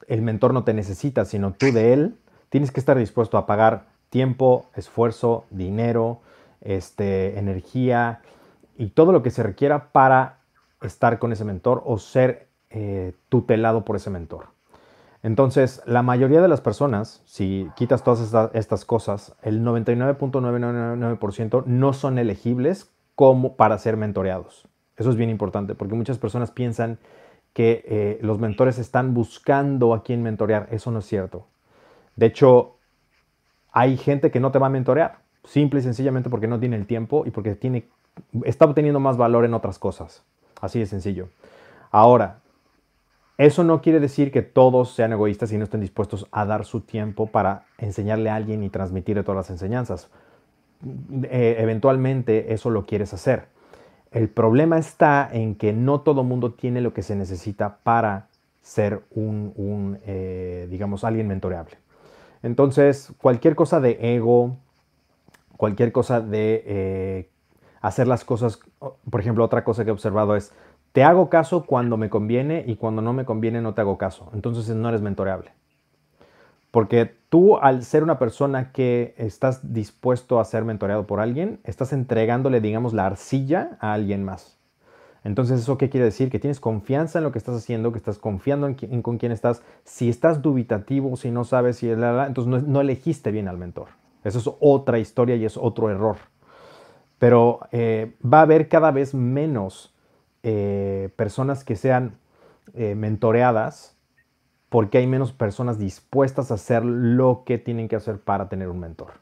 el 0.06 0.22
mentor 0.22 0.52
no 0.52 0.64
te 0.64 0.74
necesita, 0.74 1.24
sino 1.24 1.52
tú 1.52 1.72
de 1.72 1.92
él, 1.92 2.16
tienes 2.48 2.70
que 2.70 2.78
estar 2.78 2.96
dispuesto 2.96 3.38
a 3.38 3.46
pagar 3.46 3.86
tiempo, 4.10 4.70
esfuerzo, 4.74 5.46
dinero, 5.50 6.20
este, 6.60 7.38
energía 7.38 8.20
y 8.76 8.88
todo 8.88 9.10
lo 9.10 9.22
que 9.22 9.30
se 9.30 9.42
requiera 9.42 9.88
para 9.92 10.38
estar 10.82 11.18
con 11.18 11.32
ese 11.32 11.44
mentor 11.44 11.82
o 11.86 11.98
ser 11.98 12.45
eh, 12.70 13.14
tutelado 13.28 13.84
por 13.84 13.96
ese 13.96 14.10
mentor. 14.10 14.48
Entonces, 15.22 15.82
la 15.86 16.02
mayoría 16.02 16.40
de 16.40 16.48
las 16.48 16.60
personas, 16.60 17.22
si 17.24 17.68
quitas 17.76 18.04
todas 18.04 18.20
esta- 18.20 18.50
estas 18.54 18.84
cosas, 18.84 19.34
el 19.42 19.64
99.999% 19.64 21.64
no 21.66 21.92
son 21.92 22.18
elegibles 22.18 22.92
como 23.14 23.56
para 23.56 23.78
ser 23.78 23.96
mentoreados. 23.96 24.68
Eso 24.96 25.10
es 25.10 25.16
bien 25.16 25.30
importante 25.30 25.74
porque 25.74 25.94
muchas 25.94 26.18
personas 26.18 26.50
piensan 26.50 26.98
que 27.54 27.84
eh, 27.88 28.18
los 28.22 28.38
mentores 28.38 28.78
están 28.78 29.14
buscando 29.14 29.94
a 29.94 30.02
quién 30.02 30.22
mentorear. 30.22 30.68
Eso 30.70 30.90
no 30.90 31.00
es 31.00 31.06
cierto. 31.06 31.46
De 32.14 32.26
hecho, 32.26 32.76
hay 33.72 33.96
gente 33.96 34.30
que 34.30 34.40
no 34.40 34.52
te 34.52 34.58
va 34.58 34.66
a 34.68 34.70
mentorear, 34.70 35.18
simple 35.44 35.80
y 35.80 35.82
sencillamente 35.82 36.30
porque 36.30 36.48
no 36.48 36.60
tiene 36.60 36.76
el 36.76 36.86
tiempo 36.86 37.24
y 37.26 37.30
porque 37.30 37.54
tiene, 37.54 37.88
está 38.44 38.64
obteniendo 38.64 39.00
más 39.00 39.16
valor 39.16 39.44
en 39.44 39.54
otras 39.54 39.78
cosas. 39.78 40.22
Así 40.60 40.78
de 40.78 40.86
sencillo. 40.86 41.28
Ahora, 41.90 42.40
eso 43.38 43.64
no 43.64 43.82
quiere 43.82 44.00
decir 44.00 44.32
que 44.32 44.42
todos 44.42 44.94
sean 44.94 45.12
egoístas 45.12 45.52
y 45.52 45.58
no 45.58 45.64
estén 45.64 45.80
dispuestos 45.80 46.26
a 46.30 46.46
dar 46.46 46.64
su 46.64 46.80
tiempo 46.80 47.26
para 47.26 47.64
enseñarle 47.78 48.30
a 48.30 48.34
alguien 48.34 48.62
y 48.62 48.70
transmitirle 48.70 49.22
todas 49.22 49.36
las 49.36 49.50
enseñanzas. 49.50 50.08
Eh, 51.24 51.56
eventualmente 51.58 52.54
eso 52.54 52.70
lo 52.70 52.86
quieres 52.86 53.12
hacer. 53.12 53.48
El 54.10 54.28
problema 54.30 54.78
está 54.78 55.28
en 55.30 55.54
que 55.54 55.72
no 55.74 56.00
todo 56.00 56.24
mundo 56.24 56.52
tiene 56.54 56.80
lo 56.80 56.94
que 56.94 57.02
se 57.02 57.14
necesita 57.14 57.78
para 57.82 58.28
ser 58.62 59.02
un, 59.10 59.52
un, 59.56 59.98
eh, 60.06 60.66
digamos, 60.70 61.04
alguien 61.04 61.28
mentoreable. 61.28 61.76
Entonces, 62.42 63.12
cualquier 63.18 63.54
cosa 63.54 63.80
de 63.80 63.98
ego, 64.00 64.56
cualquier 65.56 65.92
cosa 65.92 66.20
de 66.20 66.62
eh, 66.66 67.28
hacer 67.80 68.06
las 68.06 68.24
cosas, 68.24 68.58
por 68.78 69.20
ejemplo, 69.20 69.44
otra 69.44 69.64
cosa 69.64 69.84
que 69.84 69.90
he 69.90 69.92
observado 69.92 70.36
es 70.36 70.52
te 70.96 71.04
hago 71.04 71.28
caso 71.28 71.66
cuando 71.66 71.98
me 71.98 72.08
conviene 72.08 72.64
y 72.66 72.76
cuando 72.76 73.02
no 73.02 73.12
me 73.12 73.26
conviene 73.26 73.60
no 73.60 73.74
te 73.74 73.82
hago 73.82 73.98
caso. 73.98 74.30
Entonces 74.32 74.74
no 74.74 74.88
eres 74.88 75.02
mentoreable. 75.02 75.50
Porque 76.70 77.14
tú 77.28 77.58
al 77.58 77.84
ser 77.84 78.02
una 78.02 78.18
persona 78.18 78.72
que 78.72 79.14
estás 79.18 79.74
dispuesto 79.74 80.40
a 80.40 80.44
ser 80.46 80.64
mentoreado 80.64 81.06
por 81.06 81.20
alguien, 81.20 81.60
estás 81.64 81.92
entregándole, 81.92 82.62
digamos, 82.62 82.94
la 82.94 83.04
arcilla 83.04 83.76
a 83.78 83.92
alguien 83.92 84.24
más. 84.24 84.58
Entonces, 85.22 85.60
¿eso 85.60 85.76
qué 85.76 85.90
quiere 85.90 86.06
decir? 86.06 86.30
Que 86.30 86.38
tienes 86.38 86.60
confianza 86.60 87.18
en 87.18 87.24
lo 87.24 87.30
que 87.30 87.36
estás 87.40 87.56
haciendo, 87.56 87.92
que 87.92 87.98
estás 87.98 88.16
confiando 88.16 88.66
en, 88.66 89.02
con 89.02 89.18
quién 89.18 89.32
estás. 89.32 89.62
Si 89.84 90.08
estás 90.08 90.40
dubitativo, 90.40 91.14
si 91.18 91.30
no 91.30 91.44
sabes 91.44 91.76
si... 91.76 91.90
Entonces 91.90 92.46
no, 92.66 92.80
elegiste 92.80 93.32
bien 93.32 93.48
al 93.48 93.58
mentor. 93.58 93.88
Eso 94.24 94.38
es 94.38 94.50
otra 94.60 94.98
historia 94.98 95.36
y 95.36 95.44
es 95.44 95.58
otro 95.58 95.90
error. 95.90 96.16
Pero 97.18 97.60
eh, 97.70 98.14
va 98.24 98.38
a 98.38 98.42
haber 98.42 98.70
cada 98.70 98.92
vez 98.92 99.12
menos 99.12 99.92
eh, 100.48 101.10
personas 101.16 101.64
que 101.64 101.74
sean 101.74 102.18
eh, 102.74 102.94
mentoreadas 102.94 103.96
porque 104.68 104.98
hay 104.98 105.08
menos 105.08 105.32
personas 105.32 105.76
dispuestas 105.76 106.52
a 106.52 106.54
hacer 106.54 106.84
lo 106.84 107.42
que 107.44 107.58
tienen 107.58 107.88
que 107.88 107.96
hacer 107.96 108.20
para 108.20 108.48
tener 108.48 108.68
un 108.68 108.78
mentor. 108.78 109.14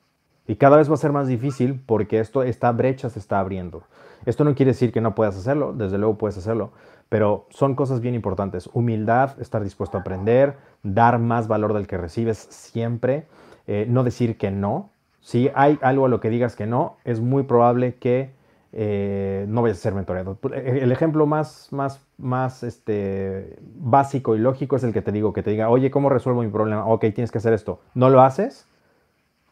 Y 0.47 0.57
cada 0.57 0.77
vez 0.77 0.91
va 0.91 0.95
a 0.95 0.99
ser 0.99 1.13
más 1.13 1.27
difícil 1.27 1.81
porque 1.87 2.21
esto, 2.21 2.43
esta 2.43 2.71
brecha 2.73 3.09
se 3.09 3.21
está 3.21 3.41
abriendo. 3.41 3.85
Esto 4.27 4.45
no 4.45 4.55
quiere 4.55 4.73
decir 4.73 4.93
que 4.93 5.01
no 5.01 5.15
puedas 5.15 5.35
hacerlo, 5.35 5.73
desde 5.73 5.97
luego 5.97 6.19
puedes 6.19 6.37
hacerlo, 6.37 6.73
pero 7.09 7.47
son 7.49 7.75
cosas 7.75 8.03
bien 8.03 8.15
importantes. 8.15 8.69
Humildad, 8.75 9.41
estar 9.41 9.65
dispuesto 9.65 9.97
a 9.97 10.03
aprender, 10.03 10.59
dar 10.83 11.19
más 11.19 11.49
valor 11.49 11.73
del 11.73 11.87
que 11.87 11.97
recibes 11.97 12.37
siempre, 12.37 13.29
eh, 13.67 13.87
no 13.89 14.05
decir 14.05 14.37
que 14.37 14.51
no. 14.51 14.91
Si 15.23 15.51
hay 15.55 15.79
algo 15.81 16.05
a 16.05 16.11
lo 16.11 16.21
que 16.21 16.29
digas 16.29 16.55
que 16.55 16.67
no, 16.67 16.99
es 17.05 17.21
muy 17.21 17.45
probable 17.45 17.95
que 17.95 18.44
eh, 18.77 19.47
no 19.49 19.63
vayas 19.63 19.79
a 19.79 19.83
ser 19.83 19.95
mentoreado. 19.95 20.37
El 20.53 20.91
ejemplo 20.91 21.27
más, 21.27 21.69
más, 21.71 22.01
más 22.19 22.65
este, 22.65 23.57
básico 23.77 24.35
y 24.35 24.41
lógico 24.41 24.75
es 24.75 24.83
el 24.83 24.93
que 24.93 25.01
te 25.01 25.13
digo, 25.13 25.33
que 25.33 25.45
te 25.45 25.51
diga, 25.51 25.69
oye, 25.69 25.93
¿cómo 25.93 26.09
resuelvo 26.09 26.43
mi 26.43 26.51
problema? 26.51 26.85
Ok, 26.85 27.03
tienes 27.15 27.31
que 27.31 27.39
hacer 27.39 27.53
esto. 27.53 27.81
¿No 27.95 28.11
lo 28.11 28.21
haces? 28.21 28.67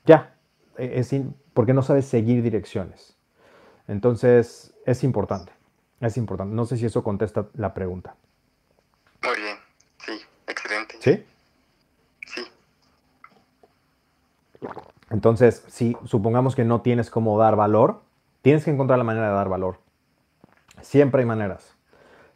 Ya, 0.06 0.34
e, 0.76 0.98
es 0.98 1.14
porque 1.54 1.72
no 1.72 1.82
sabes 1.82 2.06
seguir 2.06 2.42
direcciones. 2.42 3.16
Entonces, 3.86 4.74
es 4.86 5.04
importante, 5.04 5.52
es 6.00 6.16
importante. 6.16 6.56
No 6.56 6.64
sé 6.64 6.76
si 6.76 6.86
eso 6.86 7.04
contesta 7.04 7.46
la 7.54 7.74
pregunta. 7.74 8.16
Muy 9.22 9.36
bien, 9.36 9.56
sí, 9.98 10.20
excelente. 10.48 10.96
¿Sí? 10.98 11.24
Sí. 12.26 12.42
Entonces, 15.10 15.64
si 15.68 15.96
supongamos 16.06 16.56
que 16.56 16.64
no 16.64 16.80
tienes 16.80 17.08
cómo 17.08 17.38
dar 17.38 17.54
valor, 17.54 18.00
tienes 18.42 18.64
que 18.64 18.70
encontrar 18.70 18.98
la 18.98 19.04
manera 19.04 19.28
de 19.28 19.34
dar 19.34 19.48
valor. 19.48 19.78
Siempre 20.80 21.20
hay 21.20 21.26
maneras. 21.26 21.76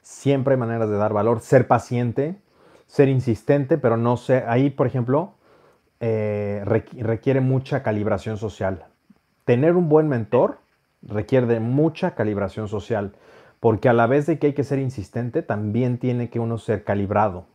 Siempre 0.03 0.55
hay 0.55 0.61
maneras 0.61 0.89
de 0.89 0.97
dar 0.97 1.13
valor. 1.13 1.41
Ser 1.41 1.67
paciente, 1.67 2.37
ser 2.87 3.09
insistente, 3.09 3.77
pero 3.79 3.97
no 3.97 4.17
sé. 4.17 4.45
Ahí, 4.47 4.71
por 4.71 4.87
ejemplo, 4.87 5.35
eh, 6.01 6.63
requiere 6.65 7.41
mucha 7.41 7.83
calibración 7.83 8.39
social. 8.39 8.87
Tener 9.45 9.77
un 9.77 9.89
buen 9.89 10.09
mentor 10.09 10.59
requiere 11.03 11.47
de 11.47 11.61
mucha 11.61 12.15
calibración 12.15 12.69
social, 12.69 13.13
porque 13.61 13.89
a 13.89 13.93
la 13.93 14.07
vez 14.07 14.27
de 14.27 14.39
que 14.39 14.49
hay 14.49 14.53
que 14.53 14.65
ser 14.65 14.79
insistente, 14.79 15.43
también 15.43 15.99
tiene 15.99 16.31
que 16.31 16.41
uno 16.41 16.59
ser 16.59 16.85
calibrado. 16.85 17.47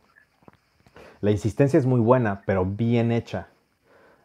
La 1.20 1.30
insistencia 1.30 1.78
es 1.78 1.86
muy 1.86 2.00
buena, 2.00 2.42
pero 2.46 2.64
bien 2.64 3.12
hecha. 3.12 3.48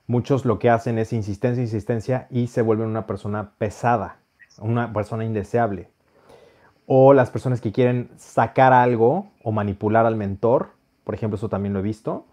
Muchos 0.09 0.45
lo 0.45 0.57
que 0.57 0.69
hacen 0.69 0.97
es 0.99 1.11
insistencia, 1.11 1.61
insistencia 1.61 2.27
y 2.29 2.47
se 2.47 2.61
vuelven 2.61 2.87
una 2.87 3.05
persona 3.05 3.51
pesada, 3.57 4.19
una 4.57 4.93
persona 4.93 5.25
indeseable. 5.25 5.89
O 6.85 7.13
las 7.13 7.29
personas 7.29 7.59
que 7.59 7.73
quieren 7.73 8.09
sacar 8.15 8.71
algo 8.71 9.27
o 9.43 9.51
manipular 9.51 10.05
al 10.05 10.15
mentor, 10.15 10.69
por 11.03 11.13
ejemplo, 11.13 11.35
eso 11.35 11.49
también 11.49 11.73
lo 11.73 11.79
he 11.79 11.83
visto, 11.83 12.25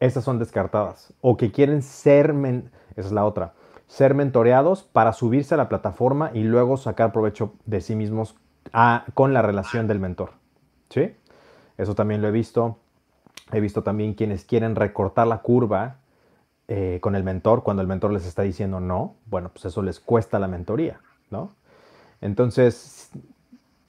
esas 0.00 0.24
son 0.24 0.38
descartadas. 0.38 1.12
O 1.20 1.36
que 1.36 1.52
quieren 1.52 1.82
ser, 1.82 2.34
esa 2.96 3.08
es 3.08 3.12
la 3.12 3.26
otra, 3.26 3.52
ser 3.86 4.14
mentoreados 4.14 4.84
para 4.84 5.12
subirse 5.12 5.52
a 5.52 5.58
la 5.58 5.68
plataforma 5.68 6.30
y 6.32 6.44
luego 6.44 6.78
sacar 6.78 7.12
provecho 7.12 7.52
de 7.66 7.82
sí 7.82 7.94
mismos 7.94 8.36
con 9.12 9.34
la 9.34 9.42
relación 9.42 9.86
del 9.86 10.00
mentor. 10.00 10.32
¿Sí? 10.88 11.14
Eso 11.76 11.94
también 11.94 12.22
lo 12.22 12.28
he 12.28 12.32
visto. 12.32 12.78
He 13.52 13.60
visto 13.60 13.82
también 13.82 14.14
quienes 14.14 14.46
quieren 14.46 14.76
recortar 14.76 15.26
la 15.26 15.42
curva 15.42 15.98
eh, 16.68 16.98
con 17.00 17.16
el 17.16 17.24
mentor 17.24 17.62
cuando 17.62 17.82
el 17.82 17.88
mentor 17.88 18.12
les 18.12 18.26
está 18.26 18.42
diciendo 18.42 18.78
no. 18.78 19.16
Bueno, 19.26 19.48
pues 19.48 19.64
eso 19.64 19.82
les 19.82 20.00
cuesta 20.00 20.38
la 20.38 20.48
mentoría, 20.48 21.00
¿no? 21.30 21.52
Entonces, 22.20 23.10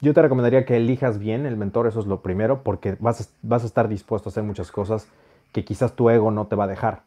yo 0.00 0.14
te 0.14 0.22
recomendaría 0.22 0.64
que 0.64 0.76
elijas 0.76 1.18
bien 1.18 1.46
el 1.46 1.56
mentor, 1.56 1.86
eso 1.86 2.00
es 2.00 2.06
lo 2.06 2.22
primero, 2.22 2.62
porque 2.62 2.96
vas 3.00 3.20
a 3.42 3.66
estar 3.66 3.88
dispuesto 3.88 4.28
a 4.28 4.30
hacer 4.30 4.44
muchas 4.44 4.72
cosas 4.72 5.08
que 5.52 5.64
quizás 5.64 5.94
tu 5.94 6.10
ego 6.10 6.30
no 6.30 6.46
te 6.46 6.56
va 6.56 6.64
a 6.64 6.68
dejar. 6.68 7.02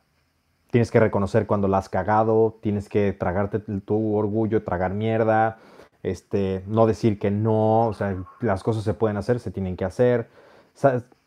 Tienes 0.70 0.92
que 0.92 1.00
reconocer 1.00 1.48
cuando 1.48 1.68
la 1.68 1.80
has 1.80 1.90
cagado, 1.90 2.58
tienes 2.62 2.90
que 2.90 3.14
tragarte 3.14 3.60
tu 3.60 4.16
orgullo, 4.16 4.64
tragar 4.64 4.94
mierda, 4.94 5.58
este, 6.04 6.64
no 6.68 6.86
decir 6.86 7.18
que 7.18 7.32
no, 7.32 7.88
o 7.88 7.94
sea, 7.94 8.16
las 8.42 8.64
cosas 8.64 8.84
se 8.84 8.94
pueden 8.94 9.18
hacer, 9.18 9.40
se 9.40 9.52
tienen 9.52 9.78
que 9.78 9.86
hacer. 9.86 10.30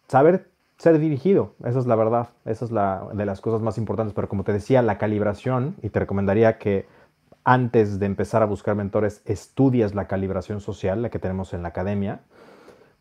Saber 0.09 0.51
ser 0.79 0.99
dirigido, 0.99 1.55
esa 1.65 1.79
es 1.79 1.87
la 1.87 1.97
verdad, 1.97 2.29
esa 2.45 2.65
es 2.65 2.71
la 2.71 3.09
de 3.13 3.25
las 3.27 3.41
cosas 3.41 3.63
más 3.63 3.79
importantes, 3.79 4.15
pero 4.15 4.29
como 4.29 4.45
te 4.45 4.53
decía, 4.53 4.83
la 4.83 4.99
calibración, 4.99 5.77
y 5.83 5.89
te 5.89 6.01
recomendaría 6.01 6.59
que 6.59 6.87
antes 7.45 7.99
de 7.99 8.07
empezar 8.07 8.43
a 8.43 8.47
buscar 8.47 8.75
mentores, 8.75 9.23
estudias 9.25 9.95
la 9.95 10.07
calibración 10.07 10.61
social, 10.61 11.03
la 11.03 11.11
que 11.11 11.19
tenemos 11.19 11.55
en 11.55 11.63
la 11.63 11.69
academia, 11.69 12.21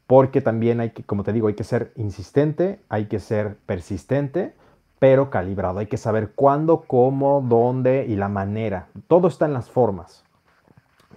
porque 0.08 0.40
también 0.40 0.80
hay 0.80 0.92
que, 0.92 1.04
como 1.04 1.24
te 1.24 1.34
digo, 1.34 1.48
hay 1.48 1.56
que 1.56 1.64
ser 1.64 1.92
insistente, 1.96 2.80
hay 2.90 3.06
que 3.06 3.20
ser 3.20 3.58
persistente, 3.66 4.54
pero 5.00 5.30
calibrado. 5.30 5.80
Hay 5.80 5.88
que 5.88 5.98
saber 5.98 6.32
cuándo, 6.36 6.84
cómo, 6.88 7.44
dónde 7.48 8.06
y 8.08 8.16
la 8.16 8.30
manera. 8.30 8.88
Todo 9.08 9.28
está 9.28 9.46
en 9.46 9.54
las 9.54 9.70
formas. 9.70 10.24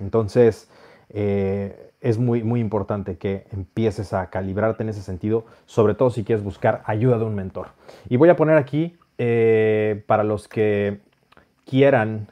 Entonces, 0.00 0.70
eh, 1.10 1.87
es 2.00 2.18
muy, 2.18 2.42
muy 2.42 2.60
importante 2.60 3.18
que 3.18 3.46
empieces 3.50 4.12
a 4.12 4.30
calibrarte 4.30 4.82
en 4.82 4.90
ese 4.90 5.02
sentido, 5.02 5.44
sobre 5.66 5.94
todo 5.94 6.10
si 6.10 6.24
quieres 6.24 6.44
buscar 6.44 6.82
ayuda 6.86 7.18
de 7.18 7.24
un 7.24 7.34
mentor. 7.34 7.68
Y 8.08 8.16
voy 8.16 8.28
a 8.28 8.36
poner 8.36 8.56
aquí, 8.56 8.96
eh, 9.18 10.04
para 10.06 10.22
los 10.22 10.46
que 10.46 11.00
quieran 11.64 12.28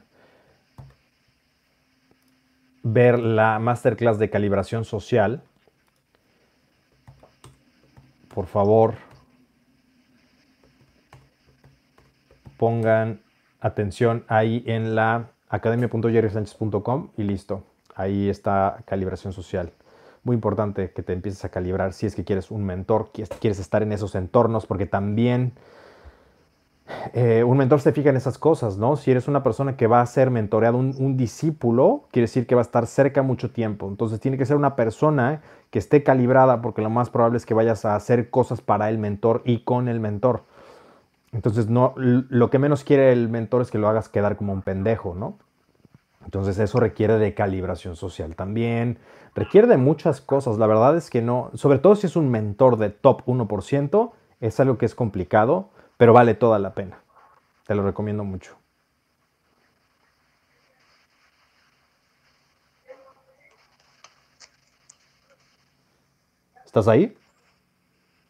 ver 2.83 3.19
la 3.19 3.59
masterclass 3.59 4.19
de 4.19 4.31
calibración 4.31 4.85
social, 4.85 5.43
por 8.33 8.47
favor, 8.47 8.95
pongan 12.57 13.21
atención 13.61 14.25
ahí 14.29 14.63
en 14.67 14.95
la 14.95 15.31
academia.jerrysanchez.com 15.49 17.11
y 17.17 17.25
listo. 17.25 17.65
Ahí 17.97 18.29
está 18.29 18.83
calibración 18.85 19.33
social. 19.33 19.73
Muy 20.23 20.35
importante 20.35 20.91
que 20.91 21.03
te 21.03 21.13
empieces 21.13 21.45
a 21.45 21.49
calibrar 21.49 21.93
si 21.93 22.07
es 22.07 22.15
que 22.15 22.25
quieres 22.25 22.51
un 22.51 22.65
mentor, 22.65 23.11
quieres 23.13 23.59
estar 23.59 23.83
en 23.83 23.93
esos 23.93 24.15
entornos, 24.15 24.67
porque 24.67 24.87
también 24.87 25.55
eh, 27.15 27.43
un 27.43 27.57
mentor 27.57 27.81
se 27.81 27.93
fija 27.93 28.11
en 28.11 28.17
esas 28.17 28.39
cosas, 28.39 28.77
¿no? 28.77 28.97
Si 28.97 29.11
eres 29.11 29.29
una 29.29 29.43
persona 29.43 29.77
que 29.77 29.87
va 29.87 30.01
a 30.01 30.07
ser 30.07 30.31
mentoreado, 30.31 30.77
un, 30.79 31.17
discípulo, 31.17 32.05
quiere 32.13 32.25
decir 32.25 32.47
que 32.47 32.55
va 32.55 32.61
a 32.61 32.69
estar 32.69 32.87
cerca 32.87 33.23
mucho 33.23 33.51
tiempo. 33.51 33.89
Entonces 33.89 34.21
tiene 34.21 34.39
que 34.39 34.47
ser 34.47 34.57
una 34.57 34.77
persona 34.77 35.43
que 35.71 35.79
esté 35.79 36.03
calibrada, 36.03 36.63
porque 36.63 36.83
lo 36.83 36.91
más 36.91 37.11
probable 37.11 37.39
es 37.39 37.47
que 37.47 37.55
vayas 37.55 37.85
a 37.85 37.97
hacer 37.97 38.31
cosas 38.31 38.61
para 38.61 38.89
el 38.89 38.99
mentor 38.99 39.43
y 39.45 39.61
con 39.61 39.89
el 39.89 40.01
mentor. 40.01 40.45
Entonces, 41.33 41.69
no, 41.69 41.93
lo 41.97 42.51
que 42.51 42.59
menos 42.59 42.85
quiere 42.85 43.13
el 43.13 43.29
mentor 43.29 43.63
es 43.63 43.71
que 43.71 43.79
lo 43.79 43.89
hagas 43.89 44.09
quedar 44.09 44.37
como 44.37 44.53
un 44.53 44.63
pendejo, 44.63 45.15
¿no? 45.15 45.39
Entonces, 46.27 46.59
eso 46.59 46.79
requiere 46.79 47.17
de 47.17 47.33
calibración 47.33 47.97
social 47.97 48.37
también, 48.37 48.99
requiere 49.35 49.67
de 49.67 49.79
muchas 49.79 50.21
cosas. 50.21 50.59
La 50.59 50.67
verdad 50.67 50.95
es 50.99 51.09
que 51.09 51.23
no, 51.23 51.51
sobre 51.55 51.79
todo 51.79 51.97
si 51.97 52.07
es 52.07 52.17
un 52.17 52.31
mentor 52.31 52.77
de 52.77 52.91
top 52.91 53.25
1%, 53.25 54.13
es 54.41 54.61
algo 54.61 54.77
que 54.77 54.85
es 54.85 54.95
complicado 54.95 55.71
pero 55.97 56.13
vale 56.13 56.35
toda 56.35 56.59
la 56.59 56.75
pena. 56.75 57.03
Te 57.67 57.75
lo 57.75 57.83
recomiendo 57.83 58.25
mucho. 58.25 58.59
¿Estás 66.65 66.89
ahí? 66.89 67.17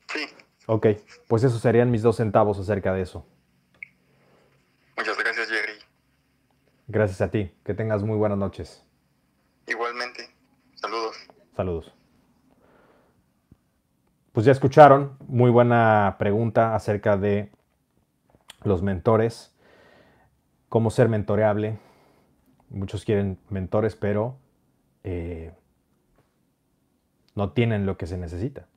Sí. 0.09 0.27
Ok, 0.67 0.87
pues 1.27 1.43
esos 1.43 1.61
serían 1.61 1.91
mis 1.91 2.03
dos 2.03 2.17
centavos 2.17 2.59
acerca 2.59 2.93
de 2.93 3.03
eso. 3.03 3.27
Muchas 4.97 5.19
gracias, 5.19 5.49
Jerry. 5.49 5.73
Gracias 6.97 7.21
a 7.21 7.31
ti. 7.31 7.53
Que 7.63 7.75
tengas 7.75 8.03
muy 8.05 8.17
buenas 8.17 8.39
noches. 8.39 8.83
Igualmente. 9.67 10.31
Saludos. 10.77 11.15
Saludos. 11.55 11.95
Pues 14.33 14.47
ya 14.47 14.53
escucharon, 14.53 15.15
muy 15.29 15.51
buena 15.51 16.17
pregunta 16.19 16.75
acerca 16.75 17.19
de 17.19 17.53
los 18.63 18.81
mentores, 18.81 19.55
cómo 20.71 20.89
ser 20.89 21.11
mentoreable. 21.11 21.79
Muchos 22.71 23.05
quieren 23.05 23.39
mentores, 23.51 23.95
pero 23.95 24.39
eh, 25.05 25.53
no 27.35 27.53
tienen 27.53 27.85
lo 27.85 27.99
que 27.99 28.07
se 28.07 28.17
necesita. 28.17 28.69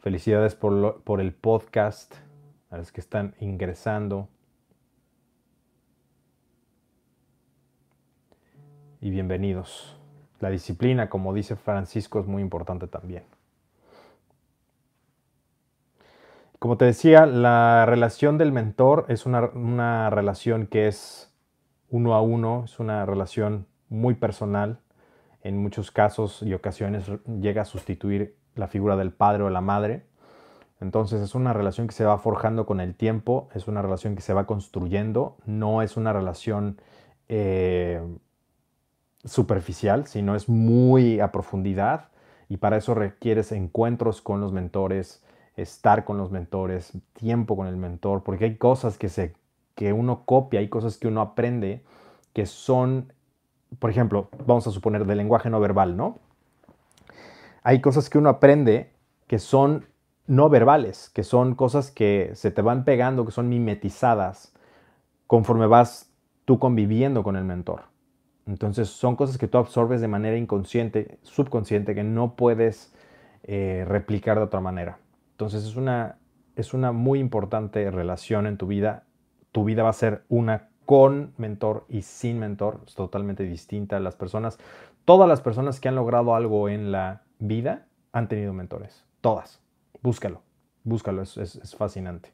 Felicidades 0.00 0.56
por, 0.56 1.04
por 1.04 1.20
el 1.20 1.32
podcast, 1.32 2.16
a 2.68 2.78
los 2.78 2.90
que 2.90 3.00
están 3.00 3.36
ingresando. 3.38 4.28
Y 9.04 9.10
bienvenidos. 9.10 9.94
La 10.40 10.48
disciplina, 10.48 11.10
como 11.10 11.34
dice 11.34 11.56
Francisco, 11.56 12.20
es 12.20 12.26
muy 12.26 12.40
importante 12.40 12.86
también. 12.86 13.24
Como 16.58 16.78
te 16.78 16.86
decía, 16.86 17.26
la 17.26 17.84
relación 17.84 18.38
del 18.38 18.50
mentor 18.50 19.04
es 19.08 19.26
una, 19.26 19.50
una 19.52 20.08
relación 20.08 20.66
que 20.66 20.88
es 20.88 21.30
uno 21.90 22.14
a 22.14 22.22
uno, 22.22 22.62
es 22.64 22.80
una 22.80 23.04
relación 23.04 23.66
muy 23.90 24.14
personal. 24.14 24.78
En 25.42 25.58
muchos 25.58 25.90
casos 25.90 26.42
y 26.42 26.54
ocasiones 26.54 27.04
llega 27.26 27.60
a 27.60 27.66
sustituir 27.66 28.38
la 28.54 28.68
figura 28.68 28.96
del 28.96 29.12
padre 29.12 29.42
o 29.42 29.50
la 29.50 29.60
madre. 29.60 30.06
Entonces 30.80 31.20
es 31.20 31.34
una 31.34 31.52
relación 31.52 31.88
que 31.88 31.92
se 31.92 32.06
va 32.06 32.16
forjando 32.16 32.64
con 32.64 32.80
el 32.80 32.94
tiempo, 32.94 33.50
es 33.54 33.68
una 33.68 33.82
relación 33.82 34.14
que 34.14 34.22
se 34.22 34.32
va 34.32 34.46
construyendo, 34.46 35.36
no 35.44 35.82
es 35.82 35.98
una 35.98 36.14
relación 36.14 36.80
eh, 37.28 38.00
superficial, 39.24 40.06
sino 40.06 40.34
es 40.34 40.48
muy 40.48 41.20
a 41.20 41.32
profundidad 41.32 42.08
y 42.48 42.58
para 42.58 42.76
eso 42.76 42.94
requieres 42.94 43.52
encuentros 43.52 44.20
con 44.20 44.40
los 44.40 44.52
mentores, 44.52 45.22
estar 45.56 46.04
con 46.04 46.18
los 46.18 46.30
mentores, 46.30 46.92
tiempo 47.14 47.56
con 47.56 47.66
el 47.66 47.76
mentor, 47.76 48.22
porque 48.22 48.44
hay 48.44 48.56
cosas 48.56 48.98
que, 48.98 49.08
se, 49.08 49.34
que 49.74 49.92
uno 49.92 50.24
copia, 50.24 50.60
hay 50.60 50.68
cosas 50.68 50.98
que 50.98 51.08
uno 51.08 51.20
aprende 51.20 51.82
que 52.32 52.46
son, 52.46 53.12
por 53.78 53.90
ejemplo, 53.90 54.28
vamos 54.46 54.66
a 54.66 54.70
suponer 54.70 55.06
del 55.06 55.18
lenguaje 55.18 55.50
no 55.50 55.60
verbal, 55.60 55.96
¿no? 55.96 56.18
Hay 57.62 57.80
cosas 57.80 58.10
que 58.10 58.18
uno 58.18 58.28
aprende 58.28 58.92
que 59.26 59.38
son 59.38 59.86
no 60.26 60.48
verbales, 60.48 61.10
que 61.10 61.22
son 61.22 61.54
cosas 61.54 61.90
que 61.90 62.32
se 62.34 62.50
te 62.50 62.60
van 62.60 62.84
pegando, 62.84 63.24
que 63.24 63.32
son 63.32 63.48
mimetizadas 63.48 64.52
conforme 65.26 65.66
vas 65.66 66.10
tú 66.44 66.58
conviviendo 66.58 67.22
con 67.22 67.36
el 67.36 67.44
mentor. 67.44 67.93
Entonces 68.46 68.88
son 68.88 69.16
cosas 69.16 69.38
que 69.38 69.48
tú 69.48 69.58
absorbes 69.58 70.00
de 70.00 70.08
manera 70.08 70.36
inconsciente, 70.36 71.18
subconsciente, 71.22 71.94
que 71.94 72.04
no 72.04 72.36
puedes 72.36 72.92
eh, 73.42 73.84
replicar 73.88 74.36
de 74.36 74.44
otra 74.44 74.60
manera. 74.60 74.98
Entonces 75.32 75.64
es 75.64 75.76
una, 75.76 76.18
es 76.56 76.74
una 76.74 76.92
muy 76.92 77.18
importante 77.18 77.90
relación 77.90 78.46
en 78.46 78.58
tu 78.58 78.66
vida. 78.66 79.04
Tu 79.52 79.64
vida 79.64 79.82
va 79.82 79.90
a 79.90 79.94
ser 79.94 80.24
una 80.28 80.68
con 80.84 81.32
mentor 81.38 81.86
y 81.88 82.02
sin 82.02 82.38
mentor, 82.38 82.82
es 82.86 82.94
totalmente 82.94 83.44
distinta. 83.44 83.98
Las 84.00 84.16
personas, 84.16 84.58
todas 85.06 85.28
las 85.28 85.40
personas 85.40 85.80
que 85.80 85.88
han 85.88 85.94
logrado 85.94 86.34
algo 86.34 86.68
en 86.68 86.92
la 86.92 87.22
vida 87.38 87.86
han 88.12 88.28
tenido 88.28 88.52
mentores, 88.52 89.06
todas. 89.22 89.62
Búscalo, 90.02 90.42
búscalo, 90.84 91.22
es, 91.22 91.36
es 91.38 91.74
fascinante. 91.74 92.33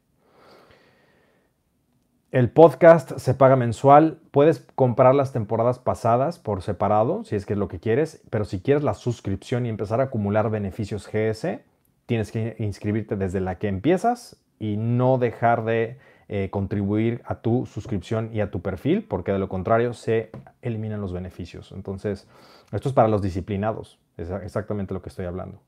El 2.33 2.49
podcast 2.49 3.19
se 3.19 3.35
paga 3.35 3.57
mensual. 3.57 4.21
Puedes 4.31 4.64
comprar 4.77 5.16
las 5.16 5.33
temporadas 5.33 5.81
pasadas 5.81 6.38
por 6.38 6.62
separado, 6.62 7.25
si 7.25 7.35
es 7.35 7.45
que 7.45 7.55
es 7.55 7.59
lo 7.59 7.66
que 7.66 7.81
quieres, 7.81 8.23
pero 8.31 8.45
si 8.45 8.61
quieres 8.61 8.85
la 8.85 8.95
suscripción 8.95 9.66
y 9.66 9.69
empezar 9.69 10.01
a 10.01 10.05
acumular 10.05 10.49
beneficios 10.49 11.09
GS, 11.09 11.59
tienes 12.07 12.31
que 12.31 12.55
inscribirte 12.61 13.16
desde 13.16 13.40
la 13.40 13.59
que 13.59 13.66
empiezas 13.66 14.40
y 14.61 14.77
no 14.77 15.19
dejar 15.19 15.64
de 15.64 15.99
eh, 16.29 16.51
contribuir 16.53 17.21
a 17.25 17.40
tu 17.40 17.66
suscripción 17.66 18.31
y 18.33 18.40
a 18.40 18.53
tu 18.53 18.62
perfil, 18.62 19.03
porque 19.03 19.33
de 19.33 19.40
lo 19.40 19.49
contrario 19.49 19.93
se 19.93 20.31
eliminan 20.62 21.01
los 21.01 21.12
beneficios. 21.12 21.73
Entonces, 21.73 22.29
esto 22.71 22.88
es 22.90 22.95
para 22.95 23.09
los 23.09 23.23
disciplinados, 23.23 23.99
es 24.16 24.31
exactamente 24.31 24.95
lo 24.95 25.03
que 25.03 25.09
estoy 25.09 25.27
hablando. 25.27 25.61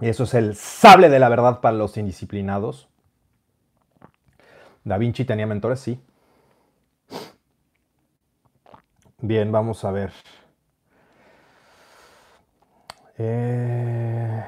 Y 0.00 0.08
eso 0.08 0.24
es 0.24 0.34
el 0.34 0.54
sable 0.54 1.08
de 1.08 1.18
la 1.18 1.28
verdad 1.28 1.60
para 1.60 1.76
los 1.76 1.96
indisciplinados. 1.96 2.88
Da 4.84 4.96
Vinci 4.96 5.24
tenía 5.24 5.46
mentores, 5.46 5.80
sí. 5.80 6.00
Bien, 9.20 9.50
vamos 9.50 9.84
a 9.84 9.90
ver. 9.90 10.12
Eh, 13.18 14.44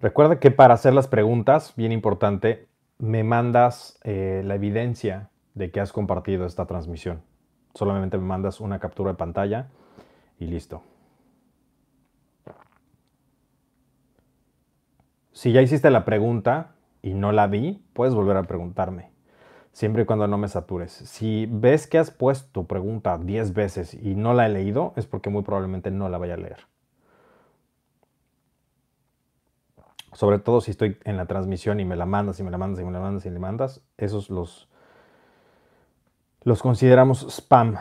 Recuerda 0.00 0.38
que 0.38 0.50
para 0.50 0.74
hacer 0.74 0.92
las 0.92 1.08
preguntas, 1.08 1.72
bien 1.74 1.90
importante, 1.90 2.68
me 2.98 3.24
mandas 3.24 3.98
eh, 4.04 4.42
la 4.44 4.54
evidencia 4.54 5.30
de 5.54 5.70
que 5.70 5.80
has 5.80 5.92
compartido 5.92 6.44
esta 6.44 6.66
transmisión. 6.66 7.22
Solamente 7.74 8.18
me 8.18 8.24
mandas 8.24 8.60
una 8.60 8.78
captura 8.78 9.12
de 9.12 9.16
pantalla 9.16 9.68
y 10.38 10.46
listo. 10.46 10.82
Si 15.32 15.52
ya 15.52 15.62
hiciste 15.62 15.90
la 15.90 16.04
pregunta 16.04 16.74
y 17.00 17.14
no 17.14 17.32
la 17.32 17.46
vi, 17.46 17.82
puedes 17.94 18.14
volver 18.14 18.36
a 18.36 18.42
preguntarme. 18.42 19.10
Siempre 19.72 20.02
y 20.02 20.06
cuando 20.06 20.26
no 20.26 20.38
me 20.38 20.48
satures. 20.48 20.92
Si 20.92 21.46
ves 21.50 21.86
que 21.86 21.98
has 21.98 22.10
puesto 22.10 22.48
tu 22.52 22.66
pregunta 22.66 23.18
10 23.18 23.52
veces 23.52 23.94
y 23.94 24.14
no 24.14 24.34
la 24.34 24.46
he 24.46 24.48
leído, 24.50 24.92
es 24.96 25.06
porque 25.06 25.30
muy 25.30 25.42
probablemente 25.42 25.90
no 25.90 26.08
la 26.08 26.18
vaya 26.18 26.34
a 26.34 26.38
leer. 26.38 26.66
Sobre 30.16 30.38
todo 30.38 30.62
si 30.62 30.70
estoy 30.70 30.96
en 31.04 31.18
la 31.18 31.26
transmisión 31.26 31.78
y 31.78 31.84
me 31.84 31.94
la 31.94 32.06
mandas 32.06 32.40
y 32.40 32.42
me 32.42 32.50
la 32.50 32.56
mandas 32.56 32.80
y 32.80 32.84
me 32.84 32.90
la 32.90 33.00
mandas 33.00 33.26
y 33.26 33.30
me 33.30 33.38
mandas, 33.38 33.82
esos 33.98 34.30
los, 34.30 34.66
los 36.42 36.62
consideramos 36.62 37.26
spam, 37.28 37.76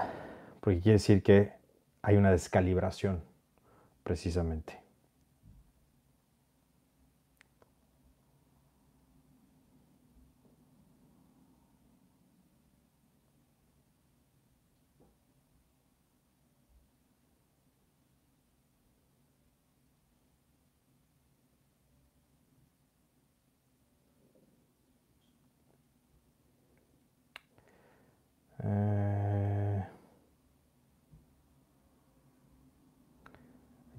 porque 0.59 0.81
quiere 0.81 0.97
decir 0.97 1.23
que 1.23 1.53
hay 2.01 2.17
una 2.17 2.31
descalibración, 2.31 3.23
precisamente. 4.03 4.84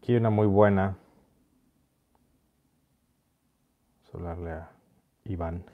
Aquí 0.06 0.12
hay 0.12 0.20
una 0.20 0.30
muy 0.30 0.46
buena. 0.46 0.96
Solarle 4.08 4.52
a 4.52 4.70
Iván. 5.24 5.68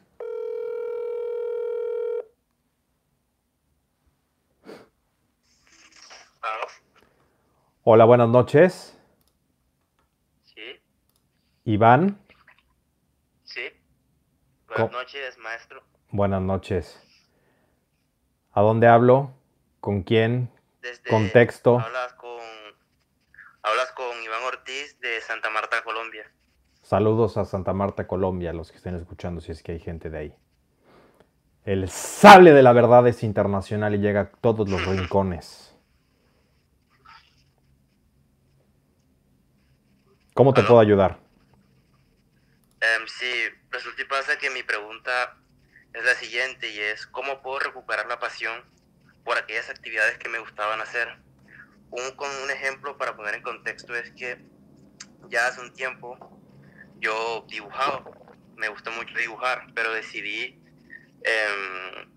Hola, 7.82 8.06
buenas 8.06 8.30
noches. 8.30 8.98
Sí. 10.44 10.80
Iván. 11.64 12.18
Sí. 13.44 13.60
Buenas 14.66 14.92
noches, 14.92 15.36
maestro. 15.36 15.82
Buenas 16.10 16.40
noches. 16.40 16.98
¿A 18.52 18.62
dónde 18.62 18.86
hablo? 18.86 19.34
¿Con 19.80 20.02
quién? 20.02 20.50
Desde 20.80 21.10
Contexto 21.10 21.84
con, 22.16 22.32
hablas 23.62 23.92
con 23.92 24.22
Iván 24.22 24.42
Ortiz 24.44 24.98
de 25.00 25.20
Santa 25.32 25.48
Marta, 25.48 25.82
Colombia. 25.82 26.30
Saludos 26.82 27.38
a 27.38 27.46
Santa 27.46 27.72
Marta, 27.72 28.06
Colombia, 28.06 28.52
los 28.52 28.70
que 28.70 28.76
estén 28.76 28.96
escuchando, 28.96 29.40
si 29.40 29.50
es 29.50 29.62
que 29.62 29.72
hay 29.72 29.80
gente 29.80 30.10
de 30.10 30.18
ahí. 30.18 30.34
El 31.64 31.88
sable 31.88 32.52
de 32.52 32.62
la 32.62 32.74
verdad 32.74 33.06
es 33.08 33.22
internacional 33.22 33.94
y 33.94 33.98
llega 33.98 34.20
a 34.20 34.30
todos 34.30 34.68
los 34.68 34.84
rincones. 34.84 35.74
¿Cómo 40.34 40.52
te 40.52 40.60
Aló. 40.60 40.68
puedo 40.68 40.80
ayudar? 40.80 41.18
Em, 42.80 43.06
sí, 43.06 43.32
resulta 43.70 44.02
y 44.02 44.04
pasa 44.04 44.36
que 44.36 44.50
mi 44.50 44.62
pregunta 44.62 45.38
es 45.94 46.04
la 46.04 46.14
siguiente 46.14 46.68
y 46.70 46.78
es 46.78 47.06
¿cómo 47.06 47.40
puedo 47.40 47.58
recuperar 47.58 48.06
la 48.06 48.18
pasión 48.18 48.64
por 49.24 49.38
aquellas 49.38 49.70
actividades 49.70 50.18
que 50.18 50.28
me 50.28 50.40
gustaban 50.40 50.82
hacer? 50.82 51.08
un, 51.92 52.16
con 52.16 52.30
un 52.42 52.50
ejemplo 52.50 52.96
para 52.96 53.14
poner 53.14 53.36
en 53.36 53.42
contexto 53.42 53.94
es 53.94 54.10
que 54.12 54.38
ya 55.28 55.46
hace 55.46 55.60
un 55.60 55.72
tiempo 55.72 56.18
yo 57.02 57.44
dibujaba, 57.48 58.04
me 58.56 58.68
gusta 58.68 58.90
mucho 58.90 59.16
dibujar, 59.18 59.66
pero 59.74 59.92
decidí 59.92 60.60
em, 61.24 62.12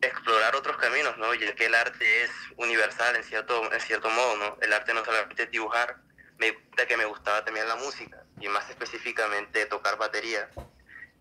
explorar 0.00 0.56
otros 0.56 0.76
caminos, 0.76 1.16
¿no? 1.18 1.32
Ya 1.34 1.54
que 1.54 1.66
el 1.66 1.74
arte 1.74 2.24
es 2.24 2.30
universal 2.56 3.14
en 3.16 3.22
cierto, 3.22 3.72
en 3.72 3.80
cierto 3.80 4.10
modo, 4.10 4.36
¿no? 4.36 4.58
El 4.60 4.72
arte 4.72 4.92
no 4.92 5.04
solamente 5.04 5.44
es 5.44 5.50
dibujar, 5.50 6.00
me 6.38 6.50
gusta 6.50 6.86
que 6.86 6.96
me 6.96 7.04
gustaba 7.04 7.44
también 7.44 7.68
la 7.68 7.76
música 7.76 8.24
y 8.40 8.48
más 8.48 8.68
específicamente 8.70 9.66
tocar 9.66 9.96
batería. 9.98 10.50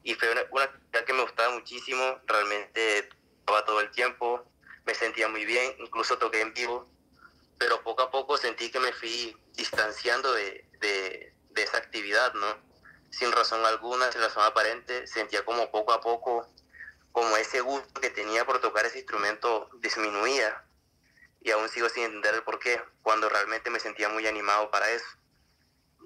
Y 0.04 0.16
fue 0.16 0.32
una, 0.32 0.42
una 0.52 0.64
actividad 0.64 1.06
que 1.06 1.14
me 1.14 1.22
gustaba 1.22 1.54
muchísimo, 1.54 2.20
realmente 2.26 3.10
tocaba 3.46 3.66
todo 3.66 3.82
el 3.82 3.92
tiempo, 3.92 4.50
me 4.86 4.96
sentía 4.96 5.28
muy 5.28 5.46
bien, 5.46 5.76
incluso 5.80 6.18
toqué 6.18 6.42
en 6.42 6.54
vivo, 6.54 6.90
pero 7.60 7.84
poco 7.84 8.02
a 8.02 8.10
poco 8.10 8.38
sentí 8.38 8.72
que 8.72 8.80
me 8.80 8.94
fui 8.94 9.38
distanciando 9.54 10.34
de, 10.34 10.68
de, 10.80 11.36
de 11.52 11.64
esa 11.64 11.78
actividad, 11.78 12.34
¿no? 12.34 12.58
Sin 13.12 13.32
razón 13.32 13.64
alguna, 13.66 14.12
sin 14.12 14.22
razón 14.22 14.44
aparente, 14.44 15.06
sentía 15.06 15.46
como 15.46 15.70
poco 15.70 15.94
a 15.94 16.02
poco 16.02 16.48
como 17.12 17.38
ese 17.38 17.62
gusto 17.62 18.00
que 18.00 18.10
tenía 18.10 18.46
por 18.46 18.62
tocar 18.62 18.86
ese 18.86 19.00
instrumento 19.00 19.70
disminuía 19.82 20.64
y 21.42 21.52
aún 21.52 21.70
sigo 21.70 21.90
sin 21.90 22.04
entender 22.04 22.36
el 22.36 22.44
por 22.44 22.60
qué, 22.60 22.82
cuando 23.02 23.30
realmente 23.30 23.70
me 23.70 23.80
sentía 23.80 24.10
muy 24.10 24.28
animado 24.28 24.70
para 24.72 24.90
eso. 24.92 25.06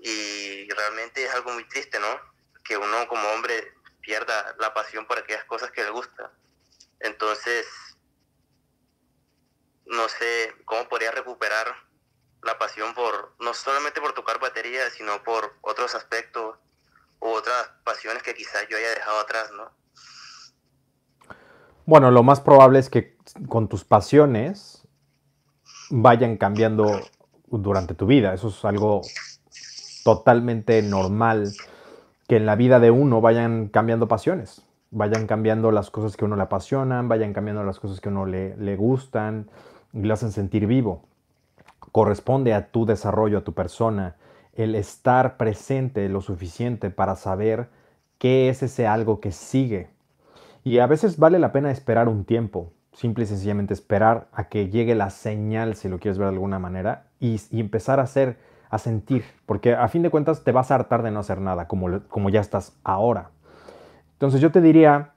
Y 0.02 0.70
realmente 0.70 1.24
es 1.24 1.34
algo 1.34 1.52
muy 1.52 1.68
triste, 1.68 2.00
¿no? 2.00 2.20
Que 2.64 2.78
uno 2.78 3.08
como 3.08 3.28
hombre 3.30 3.74
pierda 4.02 4.56
la 4.60 4.74
pasión 4.74 5.06
por 5.08 5.18
aquellas 5.18 5.46
cosas 5.46 5.72
que 5.72 5.84
le 5.84 5.90
gusta. 5.90 6.32
Entonces, 7.00 7.66
no 9.86 10.08
sé 10.10 10.54
cómo 10.66 10.88
podría 10.90 11.12
recuperar 11.12 11.68
la 12.44 12.58
pasión 12.58 12.94
por, 12.94 13.36
no 13.40 13.54
solamente 13.54 14.02
por 14.02 14.14
tocar 14.14 14.40
batería, 14.40 14.90
sino 14.90 15.24
por 15.24 15.54
otros 15.62 15.96
aspectos 15.96 16.58
u 17.20 17.28
otras 17.28 17.72
pasiones 17.84 18.22
que 18.24 18.34
quizás 18.34 18.68
yo 18.70 18.78
haya 18.78 18.90
dejado 18.90 19.20
atrás, 19.20 19.52
¿no? 19.56 19.72
Bueno, 21.86 22.12
lo 22.12 22.24
más 22.24 22.40
probable 22.42 22.80
es 22.80 22.90
que 22.90 23.18
con 23.48 23.68
tus 23.68 23.84
pasiones 23.84 24.88
vayan 25.90 26.38
cambiando 26.38 27.02
durante 27.48 27.94
tu 27.94 28.06
vida. 28.06 28.34
Eso 28.34 28.50
es 28.50 28.64
algo 28.64 29.02
totalmente 30.04 30.82
normal, 30.82 31.54
que 32.28 32.38
en 32.38 32.46
la 32.46 32.56
vida 32.56 32.80
de 32.80 32.92
uno 32.92 33.22
vayan 33.22 33.68
cambiando 33.68 34.08
pasiones, 34.08 34.66
vayan 34.92 35.28
cambiando 35.28 35.72
las 35.72 35.92
cosas 35.92 36.16
que 36.16 36.24
a 36.24 36.28
uno 36.28 36.36
le 36.36 36.44
apasionan, 36.44 37.08
vayan 37.10 37.34
cambiando 37.34 37.64
las 37.64 37.80
cosas 37.80 38.00
que 38.00 38.10
uno 38.10 38.26
le, 38.26 38.56
le 38.58 38.76
gustan 38.76 39.50
y 39.94 40.02
le 40.02 40.14
hacen 40.14 40.32
sentir 40.32 40.68
vivo. 40.68 41.04
Corresponde 41.92 42.54
a 42.54 42.72
tu 42.72 42.86
desarrollo, 42.86 43.40
a 43.40 43.44
tu 43.44 43.54
persona, 43.54 44.16
el 44.54 44.76
estar 44.76 45.38
presente 45.38 46.10
lo 46.10 46.22
suficiente 46.22 46.90
para 46.90 47.16
saber 47.16 47.70
qué 48.18 48.50
es 48.50 48.64
ese 48.64 48.88
algo 48.88 49.20
que 49.20 49.32
sigue 49.32 49.94
y 50.64 50.80
a 50.80 50.88
veces 50.88 51.18
vale 51.18 51.40
la 51.40 51.52
pena 51.52 51.72
esperar 51.72 52.08
un 52.08 52.24
tiempo, 52.24 52.72
simple 52.94 53.26
y 53.26 53.28
sencillamente 53.28 53.74
esperar 53.74 54.28
a 54.32 54.46
que 54.46 54.70
llegue 54.70 54.96
la 54.96 55.10
señal, 55.10 55.76
si 55.76 55.90
lo 55.90 56.00
quieres 56.00 56.18
ver 56.18 56.30
de 56.30 56.34
alguna 56.36 56.58
manera, 56.58 57.08
y, 57.20 57.40
empezar 57.52 58.00
a 58.00 58.04
hacer, 58.04 58.38
a 58.70 58.78
sentir, 58.78 59.26
porque 59.46 59.74
a 59.74 59.88
fin 59.90 60.04
de 60.04 60.10
cuentas 60.10 60.44
te 60.44 60.54
vas 60.54 60.72
a 60.72 60.76
hartar 60.76 61.04
de 61.04 61.12
no 61.12 61.20
hacer 61.20 61.42
nada, 61.42 61.68
como, 61.68 62.02
como 62.08 62.30
ya 62.30 62.40
estás 62.40 62.78
ahora. 62.84 63.32
Entonces 64.14 64.40
yo 64.40 64.52
te 64.52 64.62
diría 64.62 65.12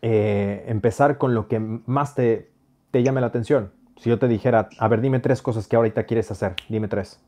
eh, 0.00 0.64
empezar 0.68 1.18
con 1.18 1.34
lo 1.34 1.46
que 1.46 1.58
más 1.58 2.14
te, 2.14 2.50
te 2.90 3.02
llame 3.02 3.20
la 3.20 3.28
atención. 3.28 3.72
Si 3.98 4.08
yo 4.08 4.18
te 4.18 4.28
dijera, 4.28 4.68
a 4.78 4.88
ver, 4.88 5.00
dime 5.00 5.20
tres 5.20 5.42
cosas 5.42 5.66
que 5.66 5.76
ahorita 5.76 6.04
quieres 6.04 6.30
hacer, 6.30 6.56
dime 6.68 6.88
tres. 6.88 7.20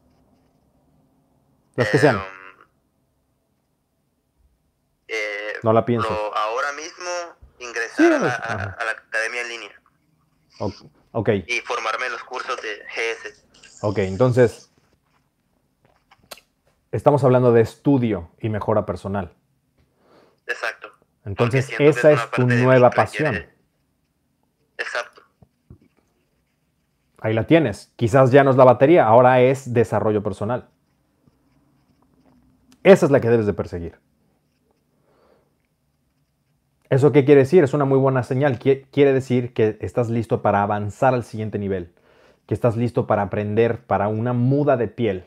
Las 1.76 1.88
que 1.88 1.98
sean. 1.98 2.20
Eh, 5.08 5.52
no 5.62 5.72
la 5.72 5.84
pienso. 5.84 6.08
ahora 6.34 6.72
mismo 6.72 7.10
ingresar 7.58 8.12
a, 8.12 8.18
la, 8.18 8.34
a, 8.34 8.52
a, 8.54 8.84
la, 8.84 8.90
academia 8.92 9.42
en 9.42 9.48
línea. 9.48 9.82
Ok. 11.12 11.28
Y 11.46 11.60
formarme 11.60 12.06
en 12.06 12.12
los 12.12 12.24
cursos 12.24 12.56
de 12.62 12.78
GS. 12.86 13.44
Ok, 13.82 13.98
entonces 13.98 14.72
estamos 16.90 17.24
hablando 17.24 17.52
de 17.52 17.62
estudio 17.62 18.30
y 18.40 18.48
mejora 18.48 18.86
personal. 18.86 19.34
Exacto. 20.46 20.92
Entonces 21.24 21.70
esa 21.78 22.12
es, 22.12 22.20
es 22.20 22.30
tu 22.30 22.46
nueva 22.46 22.90
pasión. 22.90 23.46
Exacto. 24.76 25.11
Ahí 27.22 27.34
la 27.34 27.46
tienes. 27.46 27.92
Quizás 27.94 28.32
ya 28.32 28.42
no 28.42 28.50
es 28.50 28.56
la 28.56 28.64
batería, 28.64 29.06
ahora 29.06 29.40
es 29.40 29.72
desarrollo 29.72 30.24
personal. 30.24 30.66
Esa 32.82 33.06
es 33.06 33.12
la 33.12 33.20
que 33.20 33.30
debes 33.30 33.46
de 33.46 33.52
perseguir. 33.52 33.94
¿Eso 36.90 37.12
qué 37.12 37.24
quiere 37.24 37.42
decir? 37.42 37.62
Es 37.62 37.74
una 37.74 37.84
muy 37.84 37.96
buena 37.96 38.24
señal. 38.24 38.58
Quiere 38.58 39.12
decir 39.12 39.54
que 39.54 39.78
estás 39.80 40.10
listo 40.10 40.42
para 40.42 40.64
avanzar 40.64 41.14
al 41.14 41.22
siguiente 41.22 41.60
nivel, 41.60 41.92
que 42.46 42.54
estás 42.54 42.76
listo 42.76 43.06
para 43.06 43.22
aprender 43.22 43.84
para 43.86 44.08
una 44.08 44.32
muda 44.32 44.76
de 44.76 44.88
piel. 44.88 45.26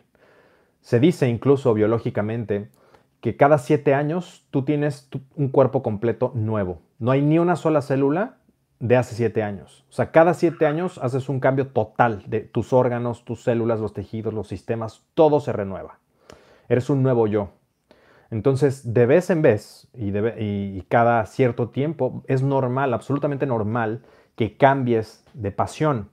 Se 0.81 0.99
dice 0.99 1.29
incluso 1.29 1.73
biológicamente 1.73 2.69
que 3.21 3.37
cada 3.37 3.57
siete 3.57 3.93
años 3.93 4.45
tú 4.51 4.65
tienes 4.65 5.09
un 5.35 5.47
cuerpo 5.47 5.81
completo 5.81 6.33
nuevo. 6.35 6.81
No 6.99 7.11
hay 7.11 7.21
ni 7.21 7.39
una 7.39 7.55
sola 7.55 7.81
célula 7.81 8.35
de 8.79 8.97
hace 8.97 9.15
siete 9.15 9.43
años. 9.43 9.85
O 9.89 9.93
sea, 9.93 10.11
cada 10.11 10.33
siete 10.33 10.65
años 10.65 10.99
haces 11.01 11.29
un 11.29 11.39
cambio 11.39 11.67
total 11.67 12.23
de 12.27 12.41
tus 12.41 12.73
órganos, 12.73 13.23
tus 13.25 13.43
células, 13.43 13.79
los 13.79 13.93
tejidos, 13.93 14.33
los 14.33 14.47
sistemas, 14.47 15.03
todo 15.13 15.39
se 15.39 15.53
renueva. 15.53 15.99
Eres 16.67 16.89
un 16.89 17.03
nuevo 17.03 17.27
yo. 17.27 17.49
Entonces, 18.31 18.93
de 18.93 19.05
vez 19.05 19.29
en 19.29 19.41
vez 19.41 19.87
y, 19.93 20.81
cada 20.89 21.25
cierto 21.25 21.69
tiempo, 21.69 22.23
es 22.27 22.41
normal, 22.41 22.93
absolutamente 22.93 23.45
normal, 23.45 24.03
que 24.35 24.57
cambies 24.57 25.23
de 25.33 25.51
pasión. 25.51 26.09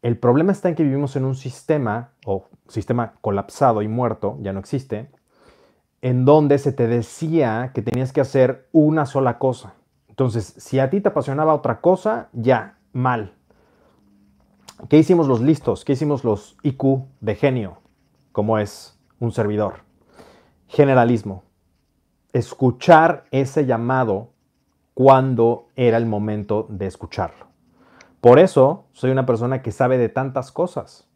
El 0.00 0.18
problema 0.18 0.52
está 0.52 0.68
en 0.68 0.74
que 0.74 0.82
vivimos 0.82 1.14
en 1.14 1.24
un 1.24 1.36
sistema, 1.36 2.10
o 2.26 2.48
sistema 2.66 3.14
colapsado 3.20 3.82
y 3.82 3.88
muerto, 3.88 4.36
ya 4.40 4.52
no 4.52 4.58
existe, 4.58 5.10
en 6.00 6.24
donde 6.24 6.58
se 6.58 6.72
te 6.72 6.88
decía 6.88 7.70
que 7.72 7.82
tenías 7.82 8.12
que 8.12 8.20
hacer 8.20 8.68
una 8.72 9.06
sola 9.06 9.38
cosa. 9.38 9.74
Entonces, 10.12 10.52
si 10.58 10.78
a 10.78 10.90
ti 10.90 11.00
te 11.00 11.08
apasionaba 11.08 11.54
otra 11.54 11.80
cosa, 11.80 12.28
ya, 12.34 12.76
mal. 12.92 13.32
¿Qué 14.90 14.98
hicimos 14.98 15.26
los 15.26 15.40
listos? 15.40 15.86
¿Qué 15.86 15.94
hicimos 15.94 16.22
los 16.22 16.58
IQ 16.62 17.06
de 17.22 17.34
genio? 17.34 17.78
Como 18.30 18.58
es 18.58 19.00
un 19.20 19.32
servidor 19.32 19.84
generalismo. 20.68 21.44
Escuchar 22.34 23.24
ese 23.30 23.64
llamado 23.64 24.34
cuando 24.92 25.68
era 25.76 25.96
el 25.96 26.04
momento 26.04 26.66
de 26.68 26.88
escucharlo. 26.88 27.46
Por 28.20 28.38
eso 28.38 28.84
soy 28.92 29.12
una 29.12 29.24
persona 29.24 29.62
que 29.62 29.72
sabe 29.72 29.96
de 29.96 30.10
tantas 30.10 30.52
cosas. 30.52 31.08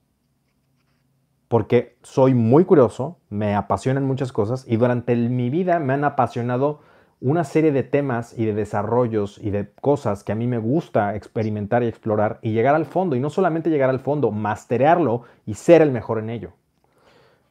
Porque 1.48 1.98
soy 2.02 2.32
muy 2.32 2.64
curioso, 2.64 3.18
me 3.28 3.54
apasionan 3.54 4.06
muchas 4.06 4.32
cosas 4.32 4.64
y 4.66 4.78
durante 4.78 5.14
mi 5.14 5.50
vida 5.50 5.80
me 5.80 5.92
han 5.92 6.04
apasionado 6.04 6.80
una 7.20 7.44
serie 7.44 7.72
de 7.72 7.82
temas 7.82 8.38
y 8.38 8.44
de 8.44 8.52
desarrollos 8.52 9.38
y 9.38 9.50
de 9.50 9.70
cosas 9.80 10.22
que 10.22 10.32
a 10.32 10.34
mí 10.34 10.46
me 10.46 10.58
gusta 10.58 11.14
experimentar 11.16 11.82
y 11.82 11.86
explorar 11.86 12.38
y 12.42 12.52
llegar 12.52 12.74
al 12.74 12.84
fondo. 12.84 13.16
Y 13.16 13.20
no 13.20 13.30
solamente 13.30 13.70
llegar 13.70 13.90
al 13.90 14.00
fondo, 14.00 14.30
masterearlo 14.30 15.22
y 15.46 15.54
ser 15.54 15.82
el 15.82 15.92
mejor 15.92 16.18
en 16.18 16.30
ello. 16.30 16.52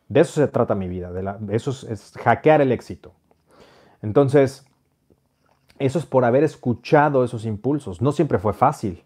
De 0.07 0.19
eso 0.21 0.33
se 0.33 0.47
trata 0.47 0.75
mi 0.75 0.87
vida, 0.87 1.11
de 1.11 1.23
la, 1.23 1.39
eso 1.49 1.71
es, 1.71 1.83
es, 1.83 2.13
hackear 2.23 2.61
el 2.61 2.71
éxito. 2.71 3.13
Entonces, 4.03 4.67
eso 5.79 5.97
es 5.97 6.05
por 6.05 6.25
haber 6.25 6.43
escuchado 6.43 7.23
esos 7.23 7.43
impulsos. 7.45 8.01
No 8.01 8.11
siempre 8.11 8.37
fue 8.37 8.53
fácil, 8.53 9.03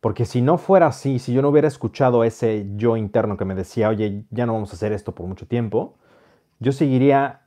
porque 0.00 0.24
si 0.24 0.40
no 0.40 0.56
fuera 0.56 0.86
así, 0.86 1.18
si 1.18 1.34
yo 1.34 1.42
no 1.42 1.48
hubiera 1.50 1.68
escuchado 1.68 2.24
ese 2.24 2.66
yo 2.76 2.96
interno 2.96 3.36
que 3.36 3.44
me 3.44 3.54
decía, 3.54 3.90
oye, 3.90 4.24
ya 4.30 4.46
no 4.46 4.54
vamos 4.54 4.70
a 4.70 4.76
hacer 4.76 4.92
esto 4.92 5.14
por 5.14 5.26
mucho 5.26 5.46
tiempo, 5.46 5.96
yo 6.58 6.72
seguiría 6.72 7.42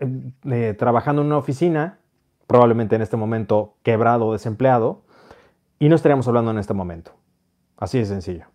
eh, 0.00 0.74
trabajando 0.78 1.22
en 1.22 1.28
una 1.28 1.38
oficina, 1.38 1.98
probablemente 2.46 2.96
en 2.96 3.02
este 3.02 3.16
momento 3.16 3.74
quebrado 3.82 4.26
o 4.26 4.32
desempleado, 4.32 5.02
y 5.78 5.88
no 5.88 5.96
estaríamos 5.96 6.28
hablando 6.28 6.50
en 6.50 6.58
este 6.58 6.74
momento. 6.74 7.12
Así 7.76 7.98
de 7.98 8.06
sencillo. 8.06 8.46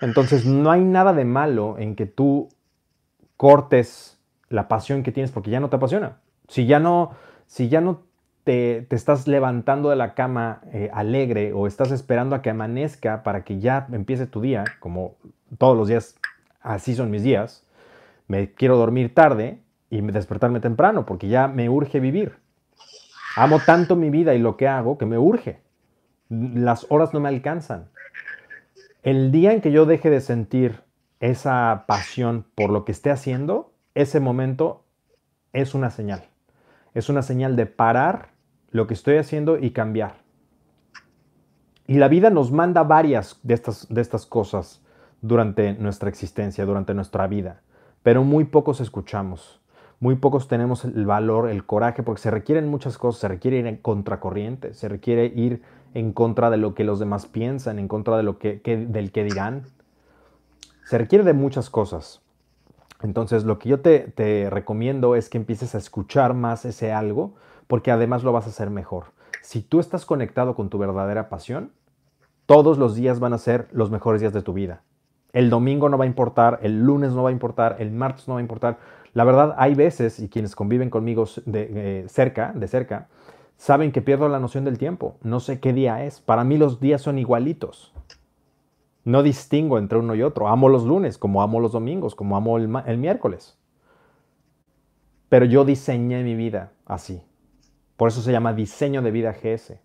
Entonces, 0.00 0.44
no 0.44 0.70
hay 0.70 0.80
nada 0.80 1.12
de 1.12 1.24
malo 1.24 1.78
en 1.78 1.94
que 1.94 2.06
tú 2.06 2.48
cortes 3.36 4.18
la 4.48 4.68
pasión 4.68 5.02
que 5.02 5.12
tienes 5.12 5.30
porque 5.30 5.50
ya 5.50 5.60
no 5.60 5.70
te 5.70 5.76
apasiona. 5.76 6.18
Si 6.48 6.66
ya 6.66 6.80
no, 6.80 7.12
si 7.46 7.68
ya 7.68 7.80
no 7.80 8.02
te, 8.44 8.82
te 8.82 8.96
estás 8.96 9.28
levantando 9.28 9.90
de 9.90 9.96
la 9.96 10.14
cama 10.14 10.60
eh, 10.72 10.90
alegre 10.92 11.52
o 11.52 11.66
estás 11.66 11.92
esperando 11.92 12.34
a 12.34 12.42
que 12.42 12.50
amanezca 12.50 13.22
para 13.22 13.44
que 13.44 13.60
ya 13.60 13.86
empiece 13.92 14.26
tu 14.26 14.40
día, 14.40 14.64
como 14.80 15.14
todos 15.58 15.76
los 15.76 15.88
días, 15.88 16.16
así 16.60 16.94
son 16.94 17.10
mis 17.10 17.22
días, 17.22 17.64
me 18.26 18.52
quiero 18.52 18.76
dormir 18.76 19.14
tarde 19.14 19.60
y 19.92 20.00
despertarme 20.00 20.60
temprano 20.60 21.04
porque 21.04 21.28
ya 21.28 21.48
me 21.48 21.68
urge 21.68 22.00
vivir. 22.00 22.38
Amo 23.36 23.60
tanto 23.64 23.94
mi 23.94 24.08
vida 24.08 24.34
y 24.34 24.38
lo 24.38 24.56
que 24.56 24.66
hago 24.66 24.96
que 24.96 25.04
me 25.04 25.18
urge. 25.18 25.60
Las 26.30 26.86
horas 26.88 27.12
no 27.12 27.20
me 27.20 27.28
alcanzan. 27.28 27.90
El 29.02 29.30
día 29.30 29.52
en 29.52 29.60
que 29.60 29.70
yo 29.70 29.84
deje 29.84 30.08
de 30.08 30.22
sentir 30.22 30.80
esa 31.20 31.84
pasión 31.86 32.46
por 32.54 32.70
lo 32.70 32.86
que 32.86 32.92
esté 32.92 33.10
haciendo, 33.10 33.74
ese 33.94 34.18
momento 34.18 34.86
es 35.52 35.74
una 35.74 35.90
señal. 35.90 36.24
Es 36.94 37.10
una 37.10 37.20
señal 37.20 37.54
de 37.54 37.66
parar 37.66 38.30
lo 38.70 38.86
que 38.86 38.94
estoy 38.94 39.18
haciendo 39.18 39.58
y 39.58 39.72
cambiar. 39.72 40.22
Y 41.86 41.96
la 41.96 42.08
vida 42.08 42.30
nos 42.30 42.50
manda 42.50 42.82
varias 42.82 43.38
de 43.42 43.52
estas, 43.52 43.92
de 43.92 44.00
estas 44.00 44.24
cosas 44.24 44.82
durante 45.20 45.74
nuestra 45.74 46.08
existencia, 46.08 46.64
durante 46.64 46.94
nuestra 46.94 47.26
vida, 47.26 47.60
pero 48.02 48.24
muy 48.24 48.46
pocos 48.46 48.80
escuchamos, 48.80 49.61
muy 50.02 50.16
pocos 50.16 50.48
tenemos 50.48 50.84
el 50.84 51.06
valor, 51.06 51.48
el 51.48 51.64
coraje, 51.64 52.02
porque 52.02 52.20
se 52.20 52.32
requieren 52.32 52.66
muchas 52.66 52.98
cosas, 52.98 53.20
se 53.20 53.28
requiere 53.28 53.58
ir 53.58 53.68
en 53.68 53.76
contracorriente, 53.76 54.74
se 54.74 54.88
requiere 54.88 55.26
ir 55.26 55.62
en 55.94 56.12
contra 56.12 56.50
de 56.50 56.56
lo 56.56 56.74
que 56.74 56.82
los 56.82 56.98
demás 56.98 57.26
piensan, 57.26 57.78
en 57.78 57.86
contra 57.86 58.16
de 58.16 58.24
lo 58.24 58.36
que, 58.36 58.60
del 58.64 59.12
que 59.12 59.22
dirán. 59.22 59.62
Se 60.86 60.98
requiere 60.98 61.22
de 61.22 61.34
muchas 61.34 61.70
cosas. 61.70 62.20
Entonces, 63.00 63.44
lo 63.44 63.60
que 63.60 63.68
yo 63.68 63.78
te, 63.78 64.00
te 64.00 64.50
recomiendo 64.50 65.14
es 65.14 65.28
que 65.28 65.38
empieces 65.38 65.76
a 65.76 65.78
escuchar 65.78 66.34
más 66.34 66.64
ese 66.64 66.92
algo, 66.92 67.34
porque 67.68 67.92
además 67.92 68.24
lo 68.24 68.32
vas 68.32 68.46
a 68.46 68.50
hacer 68.50 68.70
mejor. 68.70 69.12
Si 69.40 69.62
tú 69.62 69.78
estás 69.78 70.04
conectado 70.04 70.56
con 70.56 70.68
tu 70.68 70.78
verdadera 70.78 71.28
pasión, 71.28 71.70
todos 72.46 72.76
los 72.76 72.96
días 72.96 73.20
van 73.20 73.34
a 73.34 73.38
ser 73.38 73.68
los 73.70 73.92
mejores 73.92 74.20
días 74.20 74.32
de 74.32 74.42
tu 74.42 74.52
vida. 74.52 74.82
El 75.32 75.48
domingo 75.48 75.88
no 75.88 75.96
va 75.96 76.04
a 76.04 76.08
importar, 76.08 76.58
el 76.62 76.82
lunes 76.82 77.12
no 77.12 77.22
va 77.22 77.30
a 77.30 77.32
importar, 77.32 77.76
el 77.78 77.90
martes 77.90 78.28
no 78.28 78.34
va 78.34 78.40
a 78.40 78.42
importar. 78.42 78.78
La 79.14 79.24
verdad, 79.24 79.54
hay 79.58 79.74
veces, 79.74 80.18
y 80.20 80.28
quienes 80.28 80.56
conviven 80.56 80.90
conmigo 80.90 81.26
de, 81.44 81.70
eh, 81.74 82.08
cerca, 82.08 82.52
de 82.54 82.66
cerca, 82.66 83.08
saben 83.56 83.92
que 83.92 84.00
pierdo 84.00 84.28
la 84.28 84.38
noción 84.38 84.64
del 84.64 84.78
tiempo. 84.78 85.16
No 85.22 85.40
sé 85.40 85.60
qué 85.60 85.72
día 85.72 86.04
es. 86.04 86.20
Para 86.20 86.44
mí 86.44 86.56
los 86.56 86.80
días 86.80 87.02
son 87.02 87.18
igualitos. 87.18 87.92
No 89.04 89.22
distingo 89.22 89.78
entre 89.78 89.98
uno 89.98 90.14
y 90.14 90.22
otro. 90.22 90.48
Amo 90.48 90.68
los 90.68 90.84
lunes, 90.84 91.18
como 91.18 91.42
amo 91.42 91.60
los 91.60 91.72
domingos, 91.72 92.14
como 92.14 92.36
amo 92.36 92.56
el, 92.56 92.70
el 92.86 92.98
miércoles. 92.98 93.58
Pero 95.28 95.44
yo 95.44 95.64
diseñé 95.64 96.22
mi 96.22 96.34
vida 96.34 96.72
así. 96.86 97.22
Por 97.96 98.08
eso 98.08 98.22
se 98.22 98.32
llama 98.32 98.52
diseño 98.52 99.02
de 99.02 99.10
vida 99.10 99.32
GS. 99.32 99.78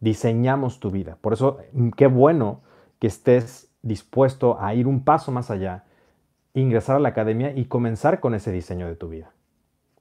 Diseñamos 0.00 0.78
tu 0.78 0.90
vida. 0.90 1.18
Por 1.20 1.32
eso, 1.32 1.58
mm, 1.72 1.90
qué 1.90 2.06
bueno 2.06 2.62
que 2.98 3.06
estés 3.06 3.70
dispuesto 3.82 4.60
a 4.60 4.74
ir 4.74 4.86
un 4.86 5.04
paso 5.04 5.30
más 5.30 5.50
allá, 5.50 5.84
ingresar 6.60 6.96
a 6.96 7.00
la 7.00 7.10
academia 7.10 7.52
y 7.54 7.66
comenzar 7.66 8.20
con 8.20 8.34
ese 8.34 8.50
diseño 8.50 8.86
de 8.86 8.96
tu 8.96 9.08
vida. 9.08 9.32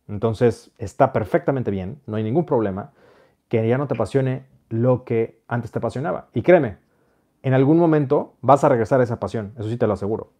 Entonces, 0.07 0.71
está 0.77 1.11
perfectamente 1.11 1.71
bien, 1.71 1.99
no 2.05 2.17
hay 2.17 2.23
ningún 2.23 2.45
problema 2.45 2.91
que 3.49 3.67
ya 3.67 3.77
no 3.77 3.87
te 3.87 3.95
apasione 3.95 4.45
lo 4.69 5.03
que 5.03 5.41
antes 5.47 5.71
te 5.71 5.79
apasionaba. 5.79 6.29
Y 6.33 6.41
créeme, 6.41 6.77
en 7.43 7.53
algún 7.53 7.77
momento 7.77 8.35
vas 8.41 8.63
a 8.63 8.69
regresar 8.69 9.01
a 9.01 9.03
esa 9.03 9.19
pasión, 9.19 9.53
eso 9.57 9.69
sí 9.69 9.77
te 9.77 9.87
lo 9.87 9.93
aseguro. 9.93 10.31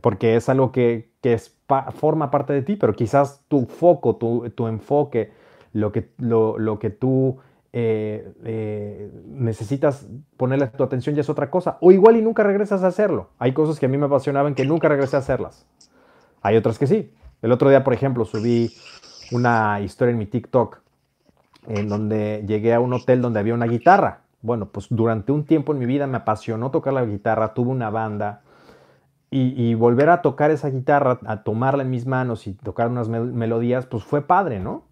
Porque 0.00 0.36
es 0.36 0.48
algo 0.48 0.70
que, 0.70 1.10
forma 1.94 2.30
parte 2.30 2.52
de 2.52 2.62
ti, 2.62 2.76
pero 2.76 2.94
quizás 2.94 3.44
tu 3.48 3.64
foco, 3.64 4.16
tu, 4.16 4.50
tu 4.50 4.68
enfoque, 4.68 5.32
lo 5.72 5.90
que, 5.92 6.10
lo, 6.18 6.58
lo 6.58 6.78
que 6.78 6.90
tú 6.90 7.38
eh, 7.74 8.32
eh, 8.44 9.10
necesitas 9.26 10.06
ponerle 10.36 10.66
tu 10.66 10.82
atención 10.84 11.14
ya 11.14 11.22
es 11.22 11.30
otra 11.30 11.50
cosa. 11.50 11.78
O 11.80 11.92
igual 11.92 12.16
y 12.16 12.22
nunca 12.22 12.42
regresas 12.42 12.82
a 12.82 12.88
hacerlo. 12.88 13.30
Hay 13.38 13.52
cosas 13.52 13.78
que 13.78 13.86
a 13.86 13.88
mí 13.88 13.96
me 13.96 14.06
apasionaban 14.06 14.54
que 14.54 14.64
nunca 14.64 14.88
regresé 14.88 15.16
a 15.16 15.20
hacerlas. 15.20 15.66
Hay 16.42 16.56
otras 16.56 16.78
que 16.78 16.86
sí. 16.86 17.12
El 17.40 17.52
otro 17.52 17.70
día, 17.70 17.82
por 17.82 17.94
ejemplo, 17.94 18.24
subí 18.24 18.70
una 19.32 19.80
historia 19.80 20.12
en 20.12 20.18
mi 20.18 20.26
TikTok 20.26 20.80
en 21.66 21.88
donde 21.88 22.44
llegué 22.46 22.74
a 22.74 22.80
un 22.80 22.92
hotel 22.92 23.22
donde 23.22 23.40
había 23.40 23.54
una 23.54 23.66
guitarra. 23.66 24.22
Bueno, 24.42 24.66
pues 24.66 24.88
durante 24.90 25.32
un 25.32 25.44
tiempo 25.44 25.72
en 25.72 25.78
mi 25.78 25.86
vida 25.86 26.06
me 26.06 26.18
apasionó 26.18 26.70
tocar 26.70 26.92
la 26.92 27.04
guitarra, 27.04 27.54
tuve 27.54 27.70
una 27.70 27.90
banda 27.90 28.42
y, 29.34 29.72
volver 29.74 30.10
a 30.10 30.20
tocar 30.20 30.50
esa 30.50 30.68
guitarra, 30.68 31.18
a 31.24 31.42
tomarla 31.42 31.84
en 31.84 31.90
mis 31.90 32.04
manos 32.04 32.46
y 32.46 32.52
tocar 32.52 32.88
unas 32.88 33.08
melodías, 33.08 33.86
pues 33.86 34.04
fue 34.04 34.20
padre, 34.20 34.60
¿no? 34.60 34.84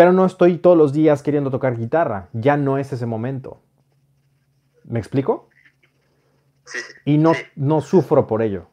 Pero 0.00 0.14
no 0.14 0.24
estoy 0.24 0.56
todos 0.56 0.78
los 0.78 0.94
días 0.94 1.22
queriendo 1.22 1.50
tocar 1.50 1.76
guitarra. 1.76 2.30
Ya 2.32 2.56
no 2.56 2.78
es 2.78 2.90
ese 2.90 3.04
momento. 3.04 3.60
¿Me 4.84 4.98
explico? 4.98 5.50
Sí, 6.64 6.78
y 7.04 7.18
no, 7.18 7.32
no 7.54 7.82
sufro 7.82 8.26
por 8.26 8.40
ello. 8.40 8.70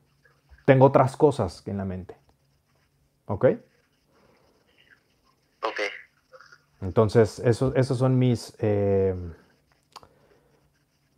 Tengo 0.63 0.85
otras 0.85 1.17
cosas 1.17 1.67
en 1.67 1.75
la 1.75 1.83
mente. 1.83 2.15
¿Ok? 3.25 3.45
Ok. 5.63 5.79
Entonces, 6.79 7.39
eso, 7.39 7.73
esos 7.75 7.97
son 7.97 8.17
mis, 8.17 8.55
eh, 8.59 9.13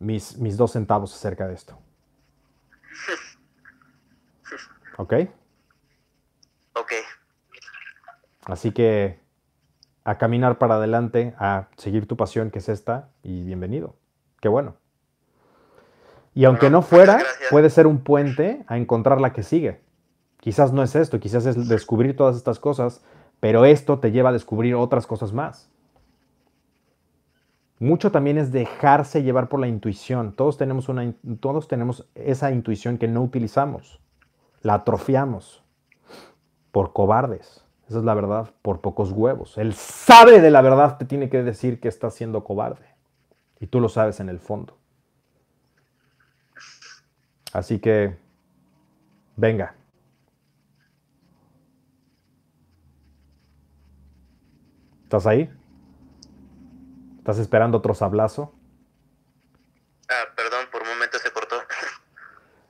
mis, 0.00 0.38
mis 0.38 0.56
dos 0.56 0.72
centavos 0.72 1.14
acerca 1.14 1.46
de 1.46 1.54
esto. 1.54 1.78
¿Ok? 4.98 5.14
Ok. 6.74 6.92
Así 8.46 8.72
que 8.72 9.19
a 10.04 10.18
caminar 10.18 10.58
para 10.58 10.76
adelante, 10.76 11.34
a 11.38 11.68
seguir 11.76 12.06
tu 12.06 12.16
pasión 12.16 12.50
que 12.50 12.58
es 12.58 12.68
esta 12.68 13.08
y 13.22 13.42
bienvenido. 13.42 13.94
Qué 14.40 14.48
bueno. 14.48 14.74
Y 16.34 16.44
aunque 16.44 16.70
no 16.70 16.82
fuera, 16.82 17.20
puede 17.50 17.70
ser 17.70 17.86
un 17.86 17.98
puente 17.98 18.64
a 18.66 18.78
encontrar 18.78 19.20
la 19.20 19.32
que 19.32 19.42
sigue. 19.42 19.80
Quizás 20.38 20.72
no 20.72 20.82
es 20.82 20.94
esto, 20.94 21.20
quizás 21.20 21.44
es 21.44 21.68
descubrir 21.68 22.16
todas 22.16 22.36
estas 22.36 22.58
cosas, 22.58 23.02
pero 23.40 23.64
esto 23.64 23.98
te 23.98 24.10
lleva 24.10 24.30
a 24.30 24.32
descubrir 24.32 24.74
otras 24.74 25.06
cosas 25.06 25.32
más. 25.32 25.70
Mucho 27.78 28.12
también 28.12 28.38
es 28.38 28.52
dejarse 28.52 29.22
llevar 29.22 29.48
por 29.48 29.58
la 29.58 29.66
intuición. 29.66 30.34
Todos 30.34 30.56
tenemos, 30.56 30.88
una, 30.88 31.14
todos 31.40 31.66
tenemos 31.66 32.06
esa 32.14 32.52
intuición 32.52 32.98
que 32.98 33.08
no 33.08 33.22
utilizamos. 33.22 34.00
La 34.62 34.74
atrofiamos 34.74 35.62
por 36.72 36.92
cobardes. 36.92 37.64
Esa 37.90 37.98
es 37.98 38.04
la 38.04 38.14
verdad, 38.14 38.54
por 38.62 38.80
pocos 38.80 39.10
huevos. 39.10 39.58
Él 39.58 39.74
sabe 39.74 40.40
de 40.40 40.52
la 40.52 40.62
verdad, 40.62 40.96
te 40.96 41.04
tiene 41.04 41.28
que 41.28 41.42
decir 41.42 41.80
que 41.80 41.88
está 41.88 42.08
siendo 42.12 42.44
cobarde. 42.44 42.86
Y 43.58 43.66
tú 43.66 43.80
lo 43.80 43.88
sabes 43.88 44.20
en 44.20 44.28
el 44.28 44.38
fondo. 44.38 44.78
Así 47.52 47.80
que, 47.80 48.16
venga. 49.34 49.74
¿Estás 55.02 55.26
ahí? 55.26 55.52
¿Estás 57.18 57.40
esperando 57.40 57.78
otro 57.78 57.94
sablazo? 57.94 58.54
Ah, 60.08 60.32
perdón, 60.36 60.66
por 60.70 60.82
un 60.82 60.90
momento 60.90 61.18
se 61.18 61.32
cortó. 61.32 61.56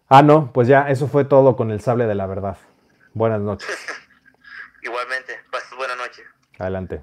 Ah, 0.08 0.22
no, 0.22 0.50
pues 0.50 0.66
ya, 0.66 0.88
eso 0.88 1.08
fue 1.08 1.26
todo 1.26 1.56
con 1.56 1.70
el 1.70 1.82
sable 1.82 2.06
de 2.06 2.14
la 2.14 2.26
verdad. 2.26 2.56
Buenas 3.12 3.42
noches. 3.42 3.68
Igualmente, 4.82 5.38
pases 5.50 5.76
buena 5.76 5.94
noche. 5.94 6.22
Adelante. 6.60 7.02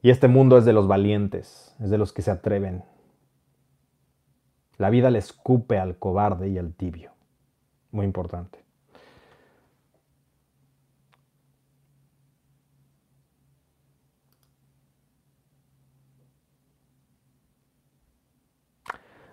Y 0.00 0.08
este 0.08 0.28
mundo 0.28 0.56
es 0.56 0.64
de 0.64 0.72
los 0.72 0.88
valientes, 0.88 1.76
es 1.78 1.90
de 1.90 1.98
los 1.98 2.14
que 2.14 2.22
se 2.22 2.30
atreven. 2.30 2.84
La 4.78 4.88
vida 4.88 5.10
le 5.10 5.18
escupe 5.18 5.78
al 5.78 5.98
cobarde 5.98 6.48
y 6.48 6.56
al 6.56 6.72
tibio. 6.74 7.12
Muy 7.90 8.06
importante. 8.06 8.64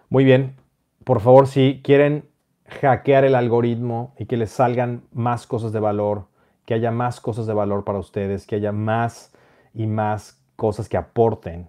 Muy 0.09 0.25
bien. 0.25 0.57
Por 1.05 1.21
favor, 1.21 1.47
si 1.47 1.81
quieren 1.81 2.29
hackear 2.67 3.23
el 3.23 3.35
algoritmo 3.35 4.13
y 4.19 4.25
que 4.25 4.35
les 4.35 4.51
salgan 4.51 5.03
más 5.13 5.47
cosas 5.47 5.71
de 5.71 5.79
valor, 5.79 6.28
que 6.69 6.75
haya 6.75 6.91
más 6.91 7.19
cosas 7.19 7.47
de 7.47 7.55
valor 7.55 7.83
para 7.83 7.97
ustedes, 7.97 8.45
que 8.45 8.53
haya 8.53 8.71
más 8.71 9.33
y 9.73 9.87
más 9.87 10.39
cosas 10.55 10.87
que 10.87 10.97
aporten. 10.97 11.67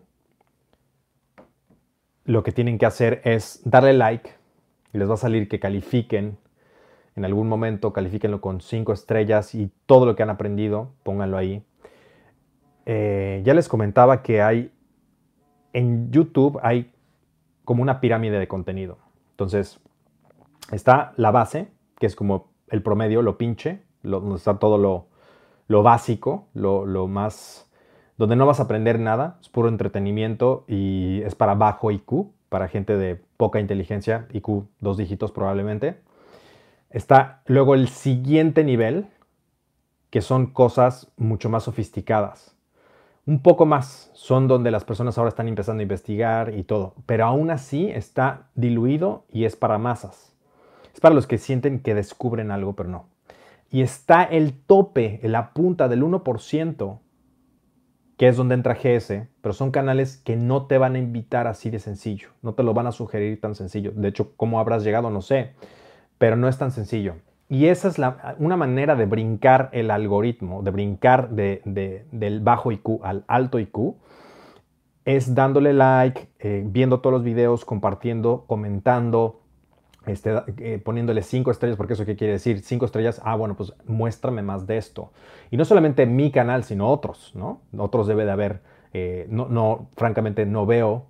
Lo 2.26 2.42
que 2.42 2.52
tienen 2.52 2.76
que 2.76 2.84
hacer 2.84 3.22
es 3.24 3.62
darle 3.64 3.94
like 3.94 4.30
y 4.92 4.98
les 4.98 5.08
va 5.08 5.14
a 5.14 5.16
salir 5.16 5.48
que 5.48 5.58
califiquen 5.58 6.36
en 7.16 7.24
algún 7.24 7.48
momento, 7.48 7.94
califíquenlo 7.94 8.42
con 8.42 8.60
cinco 8.60 8.92
estrellas 8.92 9.54
y 9.54 9.72
todo 9.86 10.04
lo 10.04 10.14
que 10.14 10.22
han 10.22 10.28
aprendido, 10.28 10.92
pónganlo 11.02 11.38
ahí. 11.38 11.64
Eh, 12.84 13.40
ya 13.42 13.54
les 13.54 13.68
comentaba 13.68 14.22
que 14.22 14.42
hay 14.42 14.70
en 15.72 16.10
YouTube 16.10 16.60
hay 16.62 16.92
como 17.64 17.82
una 17.82 18.02
pirámide 18.02 18.38
de 18.38 18.48
contenido. 18.48 18.98
Entonces, 19.30 19.80
Está 20.72 21.12
la 21.16 21.30
base, 21.32 21.68
que 21.98 22.06
es 22.06 22.14
como 22.14 22.52
el 22.68 22.82
promedio, 22.82 23.22
lo 23.22 23.36
pinche, 23.36 23.82
donde 24.02 24.36
está 24.36 24.58
todo 24.58 24.78
lo, 25.68 25.82
básico, 25.82 26.46
lo, 26.54 27.06
más... 27.06 27.68
donde 28.16 28.36
no 28.36 28.46
vas 28.46 28.60
a 28.60 28.64
aprender 28.64 28.98
nada, 28.98 29.38
es 29.40 29.48
puro 29.48 29.68
entretenimiento 29.68 30.64
y 30.68 31.22
es 31.22 31.34
para 31.34 31.54
bajo 31.54 31.90
IQ, 31.90 32.32
para 32.48 32.68
gente 32.68 32.96
de 32.96 33.22
poca 33.36 33.60
inteligencia, 33.60 34.26
IQ 34.32 34.64
dos 34.80 34.96
dígitos 34.96 35.32
probablemente. 35.32 36.00
Está 36.90 37.42
luego 37.46 37.74
el 37.74 37.88
siguiente 37.88 38.64
nivel, 38.64 39.06
que 40.10 40.22
son 40.22 40.46
cosas 40.46 41.12
mucho 41.16 41.48
más 41.48 41.64
sofisticadas. 41.64 42.56
Un 43.26 43.42
poco 43.42 43.64
más 43.64 44.10
son 44.14 44.48
donde 44.48 44.72
las 44.72 44.84
personas 44.84 45.16
ahora 45.16 45.28
están 45.28 45.46
empezando 45.46 45.80
a 45.80 45.84
investigar 45.84 46.52
y 46.52 46.64
todo, 46.64 46.94
pero 47.06 47.26
aún 47.26 47.50
así 47.50 47.88
está 47.88 48.48
diluido 48.56 49.24
y 49.30 49.44
es 49.44 49.54
para 49.54 49.78
masas. 49.78 50.34
Es 50.92 51.00
para 51.00 51.14
los 51.14 51.28
que 51.28 51.38
sienten 51.38 51.80
que 51.80 51.94
descubren 51.94 52.50
algo, 52.50 52.74
pero 52.74 52.88
no. 52.88 53.09
Y 53.70 53.82
está 53.82 54.24
el 54.24 54.52
tope, 54.52 55.20
la 55.22 55.52
punta 55.52 55.88
del 55.88 56.02
1%, 56.02 56.98
que 58.16 58.28
es 58.28 58.36
donde 58.36 58.54
entra 58.54 58.74
GS, 58.74 59.28
pero 59.40 59.52
son 59.54 59.70
canales 59.70 60.18
que 60.18 60.36
no 60.36 60.66
te 60.66 60.76
van 60.76 60.96
a 60.96 60.98
invitar 60.98 61.46
así 61.46 61.70
de 61.70 61.78
sencillo, 61.78 62.30
no 62.42 62.54
te 62.54 62.62
lo 62.62 62.74
van 62.74 62.86
a 62.86 62.92
sugerir 62.92 63.40
tan 63.40 63.54
sencillo. 63.54 63.92
De 63.94 64.08
hecho, 64.08 64.34
cómo 64.36 64.60
habrás 64.60 64.84
llegado, 64.84 65.08
no 65.08 65.22
sé, 65.22 65.52
pero 66.18 66.36
no 66.36 66.48
es 66.48 66.58
tan 66.58 66.70
sencillo. 66.72 67.14
Y 67.48 67.66
esa 67.66 67.88
es 67.88 67.96
una 68.38 68.56
manera 68.56 68.94
de 68.94 69.06
brincar 69.06 69.70
el 69.72 69.90
algoritmo, 69.90 70.62
de 70.62 70.70
brincar 70.70 71.30
del 71.30 72.40
bajo 72.42 72.70
IQ 72.70 73.00
al 73.02 73.24
alto 73.26 73.58
IQ, 73.58 73.96
es 75.04 75.34
dándole 75.34 75.72
like, 75.72 76.28
eh, 76.38 76.62
viendo 76.64 77.00
todos 77.00 77.14
los 77.14 77.24
videos, 77.24 77.64
compartiendo, 77.64 78.44
comentando, 78.46 79.40
este, 80.06 80.42
eh, 80.58 80.80
poniéndole 80.82 81.22
cinco 81.22 81.50
estrellas, 81.50 81.76
porque 81.76 81.92
eso 81.92 82.06
qué 82.06 82.16
quiere 82.16 82.34
decir, 82.34 82.60
cinco 82.60 82.86
estrellas, 82.86 83.20
ah, 83.24 83.36
bueno, 83.36 83.54
pues 83.54 83.74
muéstrame 83.86 84.42
más 84.42 84.66
de 84.66 84.78
esto. 84.78 85.12
Y 85.50 85.56
no 85.56 85.64
solamente 85.64 86.06
mi 86.06 86.30
canal, 86.30 86.64
sino 86.64 86.88
otros, 86.88 87.32
¿no? 87.34 87.60
Otros 87.76 88.06
debe 88.06 88.24
de 88.24 88.30
haber, 88.30 88.60
eh, 88.92 89.26
no, 89.30 89.48
no, 89.48 89.88
francamente 89.96 90.46
no 90.46 90.66
veo 90.66 91.06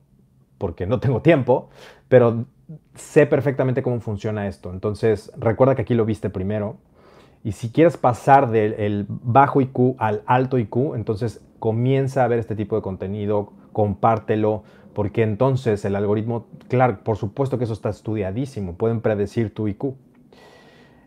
porque 0.58 0.86
no 0.86 1.00
tengo 1.00 1.22
tiempo, 1.22 1.70
pero 2.08 2.44
sé 2.94 3.26
perfectamente 3.26 3.82
cómo 3.82 4.00
funciona 4.00 4.46
esto. 4.46 4.70
Entonces, 4.70 5.32
recuerda 5.36 5.74
que 5.74 5.82
aquí 5.82 5.94
lo 5.94 6.04
viste 6.04 6.30
primero. 6.30 6.76
Y 7.42 7.52
si 7.52 7.70
quieres 7.70 7.96
pasar 7.96 8.50
del 8.50 9.06
bajo 9.08 9.60
IQ 9.60 9.96
al 9.98 10.22
alto 10.26 10.58
IQ, 10.58 10.94
entonces 10.94 11.42
comienza 11.58 12.24
a 12.24 12.28
ver 12.28 12.38
este 12.38 12.54
tipo 12.54 12.76
de 12.76 12.82
contenido, 12.82 13.52
compártelo, 13.72 14.64
porque 14.94 15.22
entonces 15.22 15.84
el 15.84 15.96
algoritmo, 15.96 16.46
claro, 16.68 17.02
por 17.04 17.16
supuesto 17.16 17.58
que 17.58 17.64
eso 17.64 17.72
está 17.72 17.90
estudiadísimo, 17.90 18.74
pueden 18.74 19.00
predecir 19.00 19.54
tu 19.54 19.68
IQ. 19.68 19.94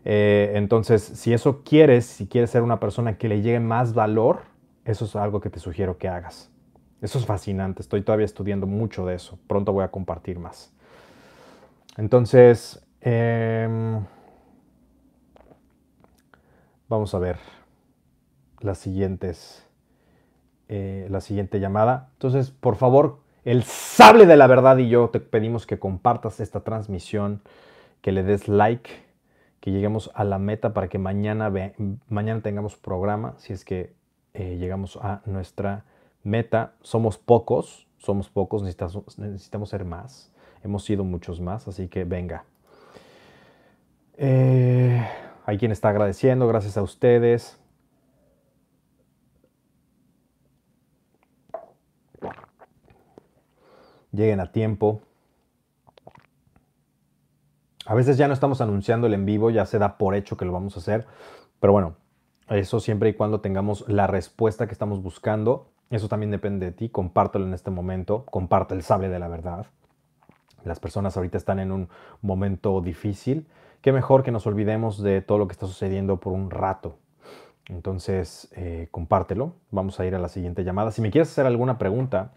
Eh, 0.04 0.52
entonces, 0.54 1.02
si 1.02 1.32
eso 1.32 1.62
quieres, 1.62 2.04
si 2.04 2.26
quieres 2.26 2.50
ser 2.50 2.62
una 2.62 2.78
persona 2.78 3.16
que 3.16 3.28
le 3.28 3.40
llegue 3.42 3.60
más 3.60 3.94
valor, 3.94 4.42
eso 4.84 5.06
es 5.06 5.16
algo 5.16 5.40
que 5.40 5.50
te 5.50 5.58
sugiero 5.58 5.96
que 5.96 6.08
hagas. 6.08 6.50
Eso 7.00 7.18
es 7.18 7.26
fascinante, 7.26 7.82
estoy 7.82 8.02
todavía 8.02 8.26
estudiando 8.26 8.66
mucho 8.66 9.06
de 9.06 9.14
eso, 9.14 9.38
pronto 9.46 9.72
voy 9.72 9.84
a 9.84 9.90
compartir 9.90 10.38
más. 10.38 10.72
Entonces, 11.96 12.84
em, 13.00 14.04
vamos 16.88 17.14
a 17.14 17.18
ver 17.18 17.38
las 18.60 18.78
siguientes, 18.78 19.66
eh, 20.68 21.06
la 21.10 21.20
siguiente 21.20 21.60
llamada. 21.60 22.10
Entonces, 22.14 22.50
por 22.50 22.76
favor, 22.76 23.23
el 23.44 23.62
sable 23.62 24.26
de 24.26 24.36
la 24.36 24.46
verdad 24.46 24.78
y 24.78 24.88
yo 24.88 25.10
te 25.10 25.20
pedimos 25.20 25.66
que 25.66 25.78
compartas 25.78 26.40
esta 26.40 26.60
transmisión, 26.60 27.42
que 28.00 28.12
le 28.12 28.22
des 28.22 28.48
like, 28.48 28.90
que 29.60 29.70
lleguemos 29.70 30.10
a 30.14 30.24
la 30.24 30.38
meta 30.38 30.74
para 30.74 30.88
que 30.88 30.98
mañana, 30.98 31.52
mañana 32.08 32.40
tengamos 32.42 32.76
programa, 32.76 33.34
si 33.38 33.52
es 33.52 33.64
que 33.64 33.94
eh, 34.34 34.56
llegamos 34.58 34.98
a 35.00 35.22
nuestra 35.26 35.84
meta. 36.22 36.72
Somos 36.82 37.18
pocos, 37.18 37.86
somos 37.98 38.28
pocos, 38.28 38.62
necesitamos, 38.62 39.68
ser 39.68 39.84
más. 39.84 40.32
Hemos 40.62 40.84
sido 40.84 41.04
muchos 41.04 41.40
más, 41.40 41.68
así 41.68 41.88
que 41.88 42.04
venga. 42.04 42.44
Eh, 44.16 45.06
hay 45.46 45.58
quien 45.58 45.72
está 45.72 45.90
agradeciendo, 45.90 46.48
gracias 46.48 46.76
a 46.76 46.82
ustedes. 46.82 47.58
Lleguen 54.14 54.40
a 54.40 54.52
tiempo. 54.52 55.02
A 57.86 57.94
veces 57.94 58.16
ya 58.16 58.28
no 58.28 58.34
estamos 58.34 58.60
anunciando 58.60 59.06
el 59.06 59.14
en 59.14 59.26
vivo, 59.26 59.50
ya 59.50 59.66
se 59.66 59.78
da 59.78 59.98
por 59.98 60.14
hecho 60.14 60.36
que 60.36 60.44
lo 60.44 60.52
vamos 60.52 60.76
a 60.76 60.80
hacer. 60.80 61.06
Pero 61.60 61.72
bueno, 61.72 61.96
eso 62.48 62.80
siempre 62.80 63.10
y 63.10 63.14
cuando 63.14 63.40
tengamos 63.40 63.86
la 63.88 64.06
respuesta 64.06 64.66
que 64.66 64.72
estamos 64.72 65.02
buscando. 65.02 65.70
Eso 65.90 66.08
también 66.08 66.30
depende 66.30 66.66
de 66.66 66.72
ti. 66.72 66.88
Compártelo 66.88 67.46
en 67.46 67.54
este 67.54 67.70
momento. 67.70 68.24
Comparte 68.26 68.74
el 68.74 68.82
sable 68.82 69.08
de 69.08 69.18
la 69.18 69.28
verdad 69.28 69.66
las 70.64 70.80
personas 70.80 71.16
ahorita 71.16 71.38
están 71.38 71.60
en 71.60 71.70
un 71.70 71.88
momento 72.22 72.80
difícil, 72.80 73.46
qué 73.80 73.92
mejor 73.92 74.22
que 74.22 74.32
nos 74.32 74.46
olvidemos 74.46 75.02
de 75.02 75.20
todo 75.20 75.38
lo 75.38 75.46
que 75.46 75.52
está 75.52 75.66
sucediendo 75.66 76.18
por 76.18 76.32
un 76.32 76.50
rato. 76.50 76.98
Entonces, 77.68 78.48
eh, 78.56 78.88
compártelo. 78.90 79.54
Vamos 79.70 79.98
a 79.98 80.04
ir 80.04 80.14
a 80.14 80.18
la 80.18 80.28
siguiente 80.28 80.64
llamada. 80.64 80.90
Si 80.90 81.00
me 81.00 81.10
quieres 81.10 81.30
hacer 81.30 81.46
alguna 81.46 81.78
pregunta, 81.78 82.32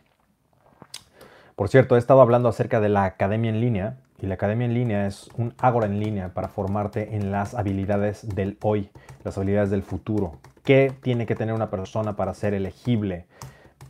por 1.58 1.70
cierto, 1.70 1.96
he 1.96 2.00
estado 2.00 2.22
hablando 2.22 2.50
acerca 2.50 2.80
de 2.80 2.88
la 2.88 3.04
academia 3.04 3.50
en 3.50 3.60
línea 3.60 3.98
y 4.22 4.28
la 4.28 4.36
academia 4.36 4.66
en 4.66 4.76
línea 4.76 5.08
es 5.08 5.28
un 5.38 5.56
ágora 5.58 5.88
en 5.88 6.00
línea 6.00 6.30
para 6.30 6.50
formarte 6.50 7.16
en 7.16 7.32
las 7.32 7.56
habilidades 7.56 8.30
del 8.36 8.60
hoy, 8.62 8.92
las 9.24 9.38
habilidades 9.40 9.72
del 9.72 9.82
futuro. 9.82 10.34
¿Qué 10.64 10.94
tiene 11.02 11.26
que 11.26 11.34
tener 11.34 11.56
una 11.56 11.72
persona 11.72 12.16
para 12.16 12.36
ser 12.36 12.54
elegible? 12.54 13.26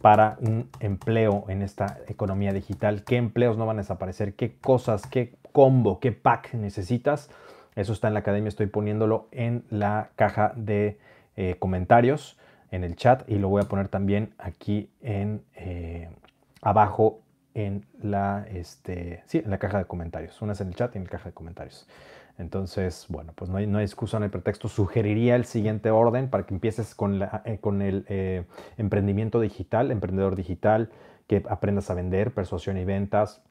para 0.01 0.37
un 0.39 0.69
empleo 0.79 1.45
en 1.47 1.61
esta 1.61 1.97
economía 2.07 2.53
digital, 2.53 3.03
qué 3.03 3.17
empleos 3.17 3.57
no 3.57 3.65
van 3.65 3.77
a 3.77 3.81
desaparecer, 3.81 4.35
qué 4.35 4.55
cosas, 4.55 5.07
qué 5.07 5.33
combo, 5.51 5.99
qué 5.99 6.11
pack 6.11 6.53
necesitas. 6.53 7.29
Eso 7.75 7.93
está 7.93 8.07
en 8.07 8.13
la 8.13 8.21
academia, 8.21 8.47
estoy 8.47 8.67
poniéndolo 8.67 9.27
en 9.31 9.63
la 9.69 10.11
caja 10.15 10.53
de 10.55 10.99
eh, 11.35 11.55
comentarios, 11.59 12.37
en 12.71 12.83
el 12.83 12.95
chat 12.95 13.27
y 13.29 13.39
lo 13.39 13.49
voy 13.49 13.61
a 13.61 13.65
poner 13.67 13.87
también 13.87 14.33
aquí 14.37 14.89
en 15.01 15.41
eh, 15.55 16.09
abajo 16.61 17.21
en 17.57 17.87
la, 18.03 18.45
este, 18.51 19.23
sí, 19.25 19.39
en 19.39 19.49
la 19.49 19.57
caja 19.57 19.79
de 19.79 19.85
comentarios. 19.85 20.39
Una 20.43 20.53
es 20.53 20.61
en 20.61 20.67
el 20.67 20.75
chat 20.75 20.93
y 20.93 20.99
en 20.99 21.05
la 21.05 21.09
caja 21.09 21.29
de 21.29 21.33
comentarios. 21.33 21.87
Entonces, 22.37 23.07
bueno, 23.09 23.33
pues 23.35 23.49
no 23.49 23.57
hay, 23.57 23.65
no 23.65 23.79
hay 23.79 23.85
excusa, 23.85 24.19
no 24.19 24.25
hay 24.25 24.29
pretexto. 24.29 24.67
Sugeriría 24.67 25.35
el 25.35 25.45
siguiente 25.45 25.89
orden 25.89 26.29
para 26.29 26.45
que 26.45 26.53
empieces 26.53 26.93
con, 26.93 27.19
eh, 27.23 27.57
con 27.59 27.81
el 27.81 28.05
eh, 28.09 28.43
emprendimiento 28.77 29.39
digital, 29.39 29.89
emprendedor 29.89 30.35
digital, 30.35 30.91
que 31.25 31.43
aprendas 31.49 31.89
a 31.89 31.95
vender, 31.95 32.31
persuasión 32.31 32.77
y 32.77 32.85
ventas, 32.85 33.41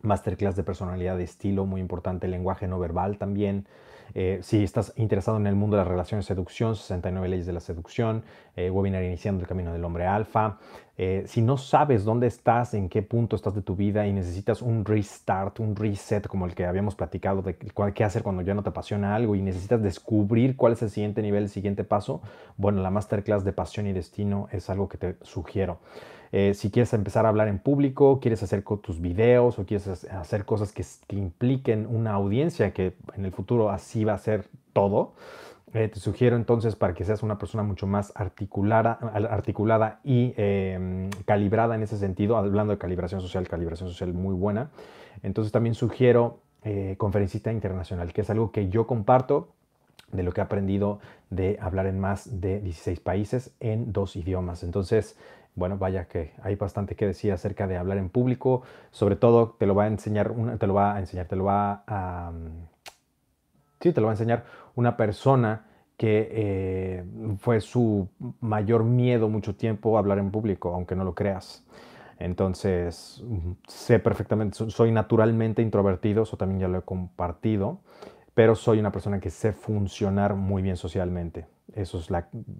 masterclass 0.00 0.56
de 0.56 0.62
personalidad 0.62 1.18
de 1.18 1.24
estilo, 1.24 1.66
muy 1.66 1.82
importante, 1.82 2.28
lenguaje 2.28 2.66
no 2.66 2.78
verbal 2.78 3.18
también, 3.18 3.66
eh, 4.14 4.38
si 4.42 4.62
estás 4.62 4.92
interesado 4.96 5.36
en 5.38 5.46
el 5.46 5.56
mundo 5.56 5.76
de 5.76 5.82
las 5.82 5.88
relaciones 5.88 6.26
seducción, 6.26 6.76
69 6.76 7.28
leyes 7.28 7.46
de 7.46 7.52
la 7.52 7.60
seducción, 7.60 8.22
eh, 8.56 8.70
webinar 8.70 9.02
iniciando 9.02 9.42
el 9.42 9.48
camino 9.48 9.72
del 9.72 9.84
hombre 9.84 10.06
alfa. 10.06 10.58
Eh, 10.96 11.24
si 11.26 11.42
no 11.42 11.56
sabes 11.56 12.04
dónde 12.04 12.28
estás, 12.28 12.72
en 12.74 12.88
qué 12.88 13.02
punto 13.02 13.34
estás 13.34 13.54
de 13.56 13.62
tu 13.62 13.74
vida 13.74 14.06
y 14.06 14.12
necesitas 14.12 14.62
un 14.62 14.84
restart, 14.84 15.58
un 15.58 15.74
reset 15.74 16.28
como 16.28 16.46
el 16.46 16.54
que 16.54 16.64
habíamos 16.66 16.94
platicado 16.94 17.42
de 17.42 17.56
qué 17.56 18.04
hacer 18.04 18.22
cuando 18.22 18.42
ya 18.42 18.54
no 18.54 18.62
te 18.62 18.68
apasiona 18.68 19.16
algo 19.16 19.34
y 19.34 19.42
necesitas 19.42 19.82
descubrir 19.82 20.56
cuál 20.56 20.74
es 20.74 20.82
el 20.82 20.90
siguiente 20.90 21.20
nivel, 21.20 21.44
el 21.44 21.48
siguiente 21.48 21.82
paso, 21.82 22.22
bueno, 22.56 22.80
la 22.80 22.90
masterclass 22.90 23.44
de 23.44 23.52
pasión 23.52 23.88
y 23.88 23.92
destino 23.92 24.46
es 24.52 24.70
algo 24.70 24.88
que 24.88 24.98
te 24.98 25.16
sugiero. 25.22 25.80
Eh, 26.36 26.52
si 26.54 26.72
quieres 26.72 26.92
empezar 26.94 27.26
a 27.26 27.28
hablar 27.28 27.46
en 27.46 27.60
público, 27.60 28.18
quieres 28.18 28.42
hacer 28.42 28.64
tus 28.64 29.00
videos 29.00 29.56
o 29.56 29.64
quieres 29.64 29.86
hacer 30.10 30.44
cosas 30.44 30.72
que, 30.72 30.84
impliquen 31.16 31.86
una 31.86 32.10
audiencia, 32.10 32.72
que 32.72 32.96
en 33.14 33.24
el 33.24 33.30
futuro 33.30 33.70
así 33.70 34.02
va 34.02 34.14
a 34.14 34.18
ser 34.18 34.48
todo, 34.72 35.12
eh, 35.74 35.86
te 35.86 36.00
sugiero 36.00 36.34
entonces 36.34 36.74
para 36.74 36.92
que 36.92 37.04
seas 37.04 37.22
una 37.22 37.38
persona 37.38 37.62
mucho 37.62 37.86
más 37.86 38.10
articulada, 38.16 38.98
articulada 39.30 40.00
y 40.02 40.34
em, 40.36 41.08
calibrada 41.24 41.76
en 41.76 41.84
ese 41.84 41.98
sentido, 41.98 42.36
hablando 42.36 42.72
de 42.72 42.78
calibración 42.78 43.20
social, 43.20 43.46
calibración 43.46 43.88
social 43.88 44.12
muy 44.12 44.34
buena. 44.34 44.70
Entonces 45.22 45.52
también 45.52 45.76
sugiero 45.76 46.40
eh, 46.64 46.96
conferencista 46.98 47.52
internacional, 47.52 48.12
que 48.12 48.22
es 48.22 48.30
algo 48.30 48.50
que 48.50 48.68
yo 48.68 48.88
comparto 48.88 49.50
de 50.10 50.24
lo 50.24 50.32
que 50.32 50.40
he 50.40 50.44
aprendido 50.44 50.98
de 51.30 51.58
hablar 51.60 51.86
en 51.86 52.00
más 52.00 52.40
de 52.40 52.60
16 52.60 52.98
países 52.98 53.52
en 53.60 53.92
dos 53.92 54.16
idiomas. 54.16 54.62
Entonces, 54.62 55.16
bueno, 55.54 55.78
vaya 55.78 56.06
que 56.06 56.32
hay 56.42 56.56
bastante 56.56 56.96
que 56.96 57.06
decir 57.06 57.32
acerca 57.32 57.66
de 57.66 57.76
hablar 57.76 57.98
en 57.98 58.08
público. 58.08 58.62
Sobre 58.90 59.16
todo 59.16 59.56
te 59.58 59.66
lo 59.66 59.74
va 59.74 59.84
a 59.84 59.86
enseñar, 59.88 60.32
una, 60.32 60.56
te 60.56 60.66
lo 60.66 60.74
va 60.74 60.94
a 60.94 60.98
enseñar, 60.98 61.26
te 61.26 61.36
lo 61.36 61.44
va 61.44 61.84
a... 61.86 62.32
Mm, 62.32 62.66
sí, 63.80 63.92
te 63.92 64.00
lo 64.00 64.06
va 64.06 64.12
a 64.12 64.14
enseñar 64.14 64.44
una 64.74 64.96
persona 64.96 65.66
que 65.96 66.28
eh, 66.32 67.04
fue 67.38 67.60
su 67.60 68.08
mayor 68.40 68.84
miedo 68.84 69.28
mucho 69.28 69.54
tiempo 69.54 69.96
hablar 69.96 70.18
en 70.18 70.30
público, 70.30 70.74
aunque 70.74 70.96
no 70.96 71.04
lo 71.04 71.14
creas. 71.14 71.64
Entonces, 72.18 73.22
sé 73.68 73.98
perfectamente, 73.98 74.70
soy 74.70 74.92
naturalmente 74.92 75.62
introvertido, 75.62 76.22
eso 76.22 76.36
también 76.36 76.60
ya 76.60 76.68
lo 76.68 76.78
he 76.78 76.82
compartido, 76.82 77.80
pero 78.34 78.54
soy 78.54 78.78
una 78.78 78.92
persona 78.92 79.20
que 79.20 79.30
sé 79.30 79.52
funcionar 79.52 80.34
muy 80.34 80.62
bien 80.62 80.76
socialmente. 80.76 81.46
Eso 81.74 81.98
es 81.98 82.08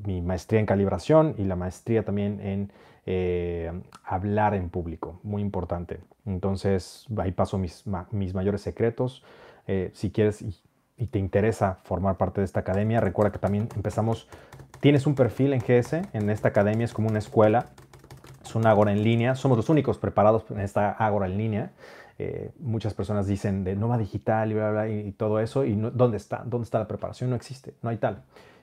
mi 0.04 0.22
maestría 0.22 0.60
en 0.60 0.66
calibración 0.66 1.34
y 1.38 1.44
la 1.44 1.56
maestría 1.56 2.04
también 2.04 2.40
en 2.40 2.72
eh, 3.06 3.70
hablar 4.04 4.54
en 4.54 4.70
público, 4.70 5.20
muy 5.22 5.42
importante. 5.42 6.00
Entonces, 6.24 7.06
ahí 7.18 7.32
paso 7.32 7.58
mis, 7.58 7.84
mis 8.10 8.34
mayores 8.34 8.62
secretos. 8.62 9.22
Eh, 9.66 9.90
si 9.92 10.10
quieres 10.10 10.42
y, 10.42 11.06
te 11.06 11.18
interesa 11.18 11.80
formar 11.82 12.16
parte 12.16 12.40
de 12.40 12.44
esta 12.44 12.60
academia, 12.60 13.00
recuerda 13.00 13.32
que 13.32 13.38
también 13.38 13.68
empezamos, 13.74 14.28
tienes 14.80 15.06
un 15.06 15.14
perfil 15.14 15.52
en 15.52 15.60
GS, 15.60 16.02
en 16.12 16.30
esta 16.30 16.48
academia 16.48 16.84
es 16.84 16.94
como 16.94 17.08
una 17.08 17.18
escuela 17.18 17.66
preparamos 18.44 18.54
una 18.54 18.70
agora 18.70 18.92
en 18.92 19.02
línea. 19.02 19.34
Somos 19.34 19.56
los 19.56 19.68
únicos 19.68 19.98
preparados 19.98 20.44
en 20.50 20.60
esta 20.60 20.92
agora 20.92 21.26
en 21.26 21.36
línea. 21.36 21.72
Eh, 22.18 22.52
muchas 22.60 22.94
personas 22.94 23.26
dicen 23.26 23.64
de 23.64 23.74
Nova 23.74 23.98
Digital 23.98 24.50
y, 24.50 24.54
bla, 24.54 24.70
bla, 24.70 24.88
y, 24.88 25.12
todo 25.12 25.40
eso. 25.40 25.64
¿Y 25.64 25.74
dónde 25.74 26.16
está? 26.16 26.42
¿Dónde 26.44 26.64
está 26.64 26.78
la 26.78 26.86
preparación? 26.86 27.30
No 27.30 27.36
existe, 27.36 27.74
no 27.82 27.90
hay 27.90 27.96
tal. 27.96 28.22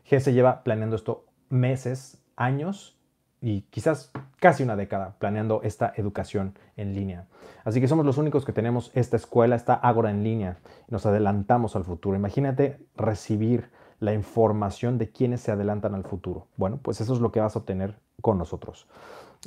GS 0.10 0.34
lleva 0.34 0.64
planeando 0.64 0.95
esto 0.95 1.26
meses, 1.49 2.18
años 2.36 2.97
y 3.41 3.62
quizás 3.70 4.12
casi 4.39 4.64
una 4.64 4.76
década 4.76 5.16
planeando 5.18 5.62
esta 5.64 5.91
educación 5.95 6.58
en 6.78 6.93
línea. 6.93 7.26
Así 7.64 7.82
que 7.82 7.88
somos 7.88 8.06
los 8.06 8.18
únicos 8.18 8.45
que 8.45 8.54
tenemos 8.54 8.91
esta 8.93 9.18
escuela, 9.18 9.56
esta 9.56 9.74
Ágora 9.74 10.12
en 10.12 10.24
línea. 10.24 10.58
Nos 10.88 11.06
adelantamos 11.06 11.76
al 11.76 11.84
futuro. 11.84 12.16
Imagínate 12.16 12.78
recibir 12.95 13.70
la 13.99 14.14
información 14.14 14.97
de 14.97 15.12
quienes 15.12 15.41
se 15.41 15.52
adelantan 15.52 15.95
al 15.95 16.04
futuro. 16.04 16.47
Bueno, 16.58 16.80
pues 16.82 17.02
eso 17.02 17.14
es 17.14 17.20
lo 17.20 17.32
que 17.32 17.39
vas 17.39 17.56
a 17.56 17.60
obtener 17.60 17.99
con 18.22 18.38
nosotros. 18.38 18.88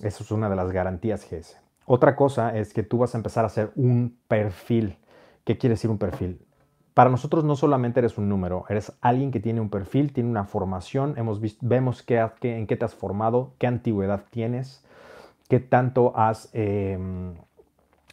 Eso 0.03 0.25
es 0.25 0.31
una 0.31 0.49
de 0.49 0.57
las 0.57 0.71
garantías 0.71 1.27
GS. 1.29 1.57
Otra 1.87 2.17
cosa 2.17 2.57
es 2.57 2.73
que 2.73 2.83
tú 2.83 2.99
vas 2.99 3.15
a 3.15 3.19
empezar 3.19 3.45
a 3.45 3.49
hacer 3.49 3.73
un 3.77 4.17
perfil. 4.29 4.97
¿Qué 5.45 5.59
quiere 5.59 5.75
decir 5.75 5.91
un 5.91 5.99
perfil? 5.99 6.44
Para 6.95 7.11
nosotros 7.11 7.43
no 7.43 7.57
solamente 7.57 7.99
eres 7.99 8.19
un 8.19 8.29
número, 8.29 8.67
eres 8.69 8.93
alguien 9.01 9.33
que 9.33 9.41
tiene 9.41 9.61
un 9.61 9.69
perfil, 9.69 10.13
tiene 10.13 10.31
una 10.31 10.45
formación, 10.45 11.17
vemos 11.61 12.03
qué, 12.05 12.31
en 12.43 12.69
qué 12.69 12.77
te 12.77 12.85
has 12.85 12.95
formado, 12.95 13.51
qué 13.59 13.67
antigüedad 13.67 14.23
tienes, 14.31 14.85
qué 15.49 15.59
tanto 15.59 16.17
has, 16.17 16.51
em, 16.53 17.35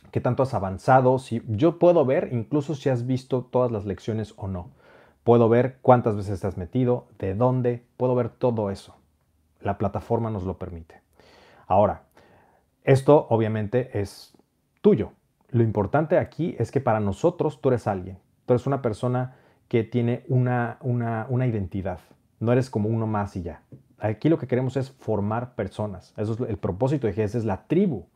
qué 0.10 0.20
tanto 0.20 0.42
has 0.42 0.56
avanzado. 0.56 1.20
Si, 1.20 1.44
yo 1.48 1.78
puedo 1.78 2.06
ver 2.06 2.30
incluso 2.32 2.74
si 2.74 2.90
has 2.90 3.06
visto 3.06 3.44
todas 3.44 3.72
las 3.72 3.86
lecciones 3.86 4.34
o 4.36 4.48
no. 4.48 4.72
Puedo 5.24 5.48
ver 5.48 5.78
cuántas 5.84 6.16
veces 6.16 6.42
te 6.42 6.48
has 6.48 6.58
metido, 6.58 7.06
de 7.20 7.36
dónde, 7.36 7.86
puedo 7.98 8.16
ver 8.16 8.30
todo 8.30 8.72
eso. 8.72 8.96
La 9.62 9.78
plataforma 9.78 10.32
nos 10.32 10.44
lo 10.44 10.58
permite. 10.58 11.02
Ahora, 11.68 12.06
esto 12.84 13.28
obviamente 13.30 14.02
es 14.02 14.34
tuyo. 14.82 15.12
Lo 15.50 15.62
importante 15.62 16.18
aquí 16.18 16.56
es 16.58 16.72
que 16.72 16.82
para 16.82 17.00
nosotros 17.00 17.62
tú 17.62 17.70
eres 17.70 17.86
alguien. 17.86 18.18
Tú 18.52 18.56
eres 18.56 18.68
una 18.68 18.82
persona 18.82 19.36
que 19.70 19.86
tiene 19.86 20.26
una, 20.28 20.78
una, 20.82 21.48
identidad. 21.48 22.00
No 22.42 22.52
eres 22.52 22.70
como 22.70 22.90
uno 22.90 23.08
más 23.08 23.34
y 23.38 23.44
ya. 23.44 23.62
Aquí 23.98 24.28
lo 24.28 24.38
que 24.38 24.46
queremos 24.46 24.76
es 24.76 24.92
formar 24.92 25.56
personas. 25.56 26.14
Eso 26.18 26.34
es 26.34 26.50
el 26.50 26.58
propósito 26.58 27.08
de 27.08 27.14
GES, 27.14 27.36
es 27.36 27.46
la 27.46 27.66
tribu. 27.68 28.08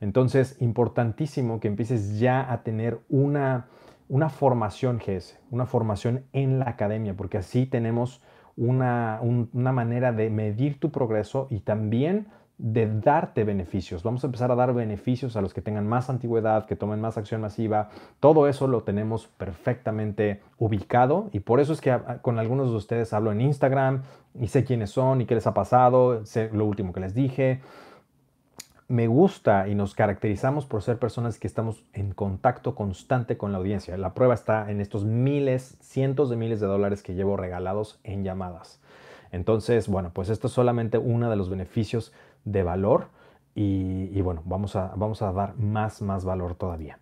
Entonces, 0.00 0.56
importantísimo 0.60 1.58
que 1.58 1.66
empieces 1.66 2.20
ya 2.20 2.52
a 2.52 2.62
tener 2.62 3.00
una, 3.08 3.66
una 4.08 4.28
formación 4.28 5.00
GS, 5.04 5.36
una 5.50 5.66
formación 5.66 6.26
en 6.32 6.60
la 6.60 6.68
academia, 6.68 7.16
porque 7.16 7.38
así 7.38 7.66
tenemos 7.66 8.22
una, 8.56 9.18
una 9.20 9.72
manera 9.72 10.12
de 10.12 10.30
medir 10.30 10.78
tu 10.78 10.92
progreso 10.92 11.48
y 11.50 11.58
también 11.58 12.28
de 12.62 12.88
darte 13.00 13.42
beneficios. 13.42 14.04
Vamos 14.04 14.22
a 14.22 14.28
empezar 14.28 14.52
a 14.52 14.54
dar 14.54 14.72
beneficios 14.72 15.34
a 15.34 15.40
los 15.40 15.52
que 15.52 15.60
tengan 15.60 15.88
más 15.88 16.08
antigüedad, 16.08 16.64
que 16.64 16.76
tomen 16.76 17.00
más 17.00 17.18
acción 17.18 17.40
masiva. 17.40 17.88
Todo 18.20 18.46
eso 18.46 18.68
lo 18.68 18.84
tenemos 18.84 19.26
perfectamente 19.26 20.40
ubicado 20.58 21.28
y 21.32 21.40
por 21.40 21.58
eso 21.58 21.72
es 21.72 21.80
que 21.80 21.90
ah, 21.90 22.18
con 22.22 22.38
algunos 22.38 22.70
de 22.70 22.76
ustedes 22.76 23.12
hablo 23.12 23.32
en 23.32 23.40
Instagram 23.40 24.02
y 24.38 24.46
sé 24.46 24.62
quiénes 24.62 24.90
son 24.90 25.20
y 25.20 25.26
qué 25.26 25.34
les 25.34 25.48
ha 25.48 25.54
pasado, 25.54 26.24
sé 26.24 26.50
lo 26.52 26.64
último 26.64 26.92
que 26.92 27.00
les 27.00 27.14
dije. 27.14 27.60
Me 28.86 29.08
gusta 29.08 29.66
y 29.66 29.74
nos 29.74 29.96
caracterizamos 29.96 30.64
por 30.64 30.82
ser 30.82 31.00
personas 31.00 31.40
que 31.40 31.48
estamos 31.48 31.82
en 31.94 32.12
contacto 32.12 32.76
constante 32.76 33.36
con 33.36 33.50
la 33.50 33.58
audiencia. 33.58 33.96
La 33.96 34.14
prueba 34.14 34.34
está 34.34 34.70
en 34.70 34.80
estos 34.80 35.04
miles, 35.04 35.78
cientos 35.80 36.30
de 36.30 36.36
miles 36.36 36.60
de 36.60 36.68
dólares 36.68 37.02
que 37.02 37.14
llevo 37.14 37.36
regalados 37.36 37.98
en 38.04 38.22
llamadas. 38.22 38.80
Entonces, 39.32 39.88
bueno, 39.88 40.10
pues 40.12 40.28
esto 40.28 40.46
es 40.46 40.52
solamente 40.52 40.98
uno 40.98 41.30
de 41.30 41.36
los 41.36 41.48
beneficios 41.48 42.12
de 42.44 42.62
valor 42.62 43.08
y, 43.54 44.20
bueno, 44.22 44.42
vamos 44.44 44.76
a, 44.76 44.92
vamos 44.96 45.22
a 45.22 45.32
dar 45.32 45.56
más, 45.56 46.02
más 46.02 46.24
valor 46.24 46.54
todavía. 46.54 46.98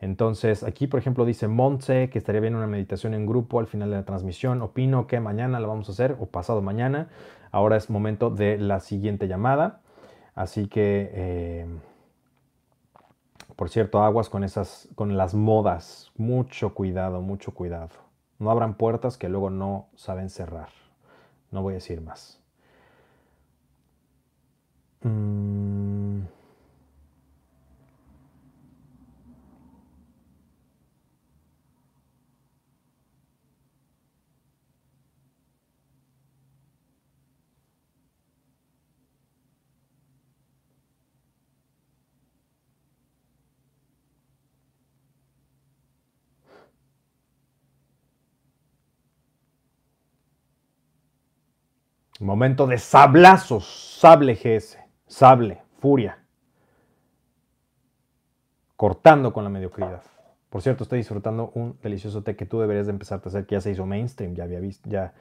Entonces, 0.00 0.64
aquí, 0.64 0.88
por 0.88 0.98
ejemplo, 0.98 1.24
dice 1.24 1.46
Montse 1.46 2.10
que 2.10 2.18
estaría 2.18 2.40
bien 2.40 2.56
una 2.56 2.66
meditación 2.66 3.14
en 3.14 3.24
grupo 3.24 3.60
al 3.60 3.68
final 3.68 3.88
de 3.90 3.96
la 3.96 4.04
transmisión. 4.04 4.60
Opino 4.60 5.06
que 5.06 5.20
mañana 5.20 5.60
la 5.60 5.68
vamos 5.68 5.88
a 5.88 5.92
hacer 5.92 6.16
o 6.18 6.26
pasado 6.26 6.60
mañana. 6.60 7.08
Ahora 7.52 7.76
es 7.76 7.88
momento 7.88 8.28
de 8.28 8.58
la 8.58 8.80
siguiente 8.80 9.28
llamada. 9.28 9.80
Así 10.34 10.66
que, 10.66 11.10
eh, 11.14 11.66
por 13.54 13.68
cierto, 13.70 14.02
aguas 14.02 14.28
con 14.28 14.42
esas, 14.42 14.88
con 14.96 15.16
las 15.16 15.34
modas. 15.34 16.10
Mucho 16.16 16.74
cuidado, 16.74 17.20
mucho 17.22 17.54
cuidado. 17.54 17.90
No 18.40 18.50
abran 18.50 18.74
puertas 18.74 19.16
que 19.16 19.28
luego 19.28 19.50
no 19.50 19.86
saben 19.94 20.30
cerrar. 20.30 20.70
No 21.52 21.62
voy 21.62 21.74
a 21.74 21.76
decir 21.76 22.00
más. 22.00 22.41
Mm. 25.04 26.26
Momento 52.20 52.66
de 52.68 52.78
sablazos, 52.78 53.98
sable 54.00 54.34
GS 54.34 54.81
sable, 55.12 55.60
furia, 55.78 56.18
cortando 58.76 59.34
con 59.34 59.44
la 59.44 59.50
mediocridad. 59.50 60.02
Por 60.48 60.62
cierto, 60.62 60.84
estoy 60.84 61.00
disfrutando 61.00 61.52
un 61.54 61.76
delicioso 61.82 62.22
té 62.22 62.34
que 62.34 62.46
tú 62.46 62.60
deberías 62.60 62.86
de 62.86 62.92
empezar 62.92 63.20
a 63.22 63.28
hacer, 63.28 63.44
que 63.44 63.56
ya 63.56 63.60
se 63.60 63.70
hizo 63.70 63.84
mainstream, 63.84 64.34
ya 64.34 64.44
había 64.44 64.58
visto, 64.58 64.88
ya 64.88 65.12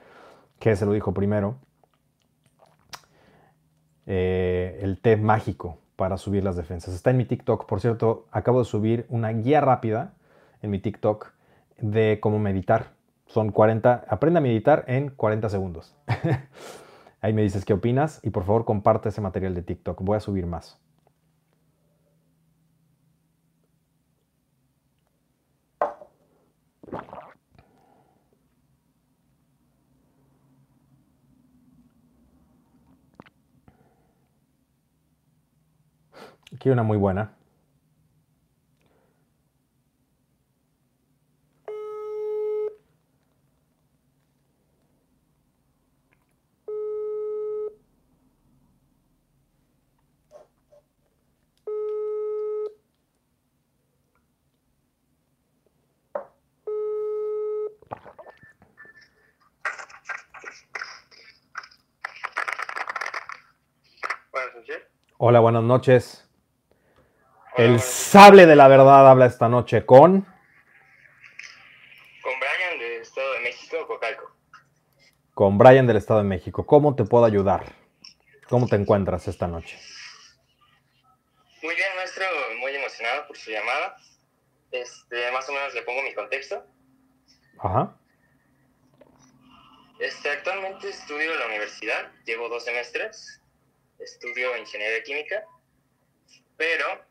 que 0.59 0.77
se 0.77 0.85
lo 0.85 0.93
dijo 0.93 1.13
primero. 1.13 1.57
Eh, 4.05 4.79
el 4.81 4.97
té 4.99 5.17
mágico 5.17 5.77
para 5.97 6.17
subir 6.17 6.43
las 6.43 6.55
defensas. 6.55 6.93
Está 6.93 7.11
en 7.11 7.17
mi 7.17 7.25
TikTok. 7.25 7.65
Por 7.65 7.81
cierto, 7.81 8.27
acabo 8.31 8.59
de 8.59 8.65
subir 8.65 9.05
una 9.09 9.29
guía 9.29 9.59
rápida 9.59 10.13
en 10.61 10.71
mi 10.71 10.79
TikTok 10.79 11.31
de 11.79 12.19
cómo 12.21 12.39
meditar. 12.39 12.93
Son 13.27 13.51
40, 13.51 14.05
aprende 14.07 14.37
a 14.37 14.41
meditar 14.41 14.85
en 14.87 15.09
40 15.09 15.49
segundos. 15.49 15.95
Ahí 17.21 17.33
me 17.33 17.43
dices 17.43 17.65
qué 17.65 17.73
opinas 17.73 18.19
y 18.23 18.31
por 18.31 18.45
favor 18.45 18.65
comparte 18.65 19.09
ese 19.09 19.21
material 19.21 19.53
de 19.53 19.61
TikTok. 19.61 20.01
Voy 20.01 20.17
a 20.17 20.19
subir 20.19 20.47
más. 20.47 20.79
Aquí 36.53 36.69
una 36.69 36.83
muy 36.83 36.97
buena. 36.97 37.33
Hola, 65.23 65.39
buenas 65.39 65.61
noches. 65.61 66.27
el 67.55 67.79
sable 67.79 68.47
de 68.47 68.55
la 68.55 68.67
verdad 68.67 69.07
habla 69.07 69.27
esta 69.27 69.47
noche 69.47 69.85
con... 69.85 70.25
Con 72.23 72.33
Brian 72.39 72.79
del 72.79 73.01
Estado 73.03 73.33
de 73.33 73.39
México, 73.41 73.85
Cocalco. 73.85 74.35
Con 75.35 75.59
Brian 75.59 75.85
del 75.85 75.97
Estado 75.97 76.21
de 76.21 76.25
México. 76.27 76.65
¿Cómo 76.65 76.95
te 76.95 77.03
puedo 77.03 77.23
ayudar? 77.23 77.65
¿Cómo 78.49 78.67
te 78.67 78.77
encuentras 78.77 79.27
esta 79.27 79.47
noche? 79.47 79.79
Muy 81.61 81.75
bien, 81.75 81.89
maestro. 81.97 82.25
Muy 82.59 82.75
emocionado 82.75 83.27
por 83.27 83.37
su 83.37 83.51
llamada. 83.51 83.97
Este, 84.71 85.31
más 85.33 85.47
o 85.47 85.53
menos 85.53 85.71
le 85.75 85.83
pongo 85.83 86.01
mi 86.01 86.15
contexto. 86.15 86.65
Ajá. 87.59 87.95
Este, 89.99 90.31
actualmente 90.31 90.89
estudio 90.89 91.31
en 91.31 91.39
la 91.41 91.45
universidad. 91.45 92.11
Llevo 92.25 92.49
dos 92.49 92.65
semestres 92.65 93.40
estudio 94.03 94.57
ingeniería 94.57 95.03
química, 95.03 95.45
pero 96.57 97.05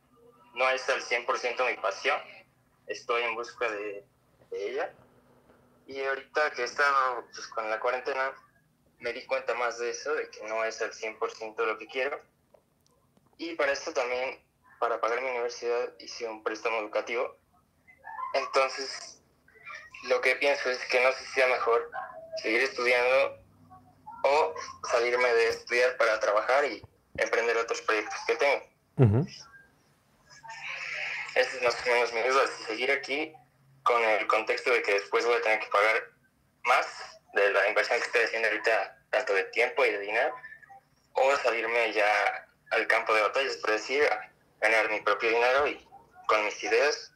no 0.54 0.68
es 0.70 0.88
al 0.88 1.02
100% 1.02 1.66
mi 1.66 1.76
pasión. 1.80 2.20
Estoy 2.86 3.22
en 3.22 3.34
busca 3.34 3.70
de, 3.70 4.04
ella. 4.52 4.92
Y 5.86 6.02
ahorita 6.02 6.50
que 6.52 6.62
he 6.62 6.64
estado 6.64 7.24
pues, 7.32 7.46
con 7.48 7.68
la 7.70 7.78
cuarentena, 7.78 8.32
me 8.98 9.12
di 9.12 9.24
cuenta 9.26 9.54
más 9.54 9.78
de 9.78 9.90
eso, 9.90 10.14
de 10.14 10.28
que 10.30 10.42
no 10.46 10.64
es 10.64 10.80
al 10.82 10.92
100% 10.92 11.64
lo 11.64 11.78
que 11.78 11.86
quiero. 11.86 12.20
Y 13.38 13.54
para 13.54 13.72
esto 13.72 13.92
también, 13.92 14.44
para 14.78 15.00
pagar 15.00 15.20
mi 15.22 15.30
universidad, 15.30 15.94
hice 15.98 16.28
un 16.28 16.42
préstamo 16.42 16.78
educativo. 16.78 17.36
Entonces, 18.34 19.22
lo 20.08 20.20
que 20.20 20.36
pienso 20.36 20.70
es 20.70 20.78
que 20.86 21.02
no 21.02 21.12
sé 21.12 21.24
si 21.24 21.32
sea 21.32 21.46
mejor 21.48 21.90
seguir 22.42 22.62
estudiando 22.62 23.39
o 24.24 24.54
salirme 24.90 25.32
de 25.34 25.48
estudiar 25.48 25.96
para 25.96 26.18
trabajar 26.20 26.64
y 26.64 26.82
emprender 27.16 27.56
otros 27.56 27.80
proyectos 27.82 28.18
que 28.26 28.36
tengo. 28.36 28.64
Uh 28.96 29.26
es 31.34 31.62
más 31.62 31.74
o 31.86 31.90
menos 31.90 32.12
mi 32.12 32.20
duda, 32.22 32.42
si 32.46 32.64
seguir 32.64 32.90
aquí 32.90 33.32
con 33.82 34.02
el 34.02 34.26
contexto 34.26 34.70
de 34.70 34.82
que 34.82 34.94
después 34.94 35.24
voy 35.24 35.36
a 35.36 35.42
tener 35.42 35.60
que 35.60 35.68
pagar 35.68 36.02
más 36.64 36.86
de 37.34 37.52
la 37.52 37.68
inversión 37.68 37.98
que 37.98 38.06
estoy 38.06 38.22
haciendo 38.22 38.48
ahorita, 38.48 38.98
tanto 39.10 39.34
de 39.34 39.44
tiempo 39.44 39.84
y 39.84 39.90
de 39.90 40.00
dinero, 40.00 40.34
o 41.12 41.36
salirme 41.36 41.92
ya 41.92 42.04
al 42.72 42.86
campo 42.86 43.14
de 43.14 43.22
batallas, 43.22 43.56
por 43.56 43.70
decir, 43.70 44.02
ganar 44.60 44.90
mi 44.90 45.00
propio 45.00 45.30
dinero 45.30 45.66
y 45.68 45.86
con 46.26 46.44
mis 46.44 46.62
ideas 46.62 47.12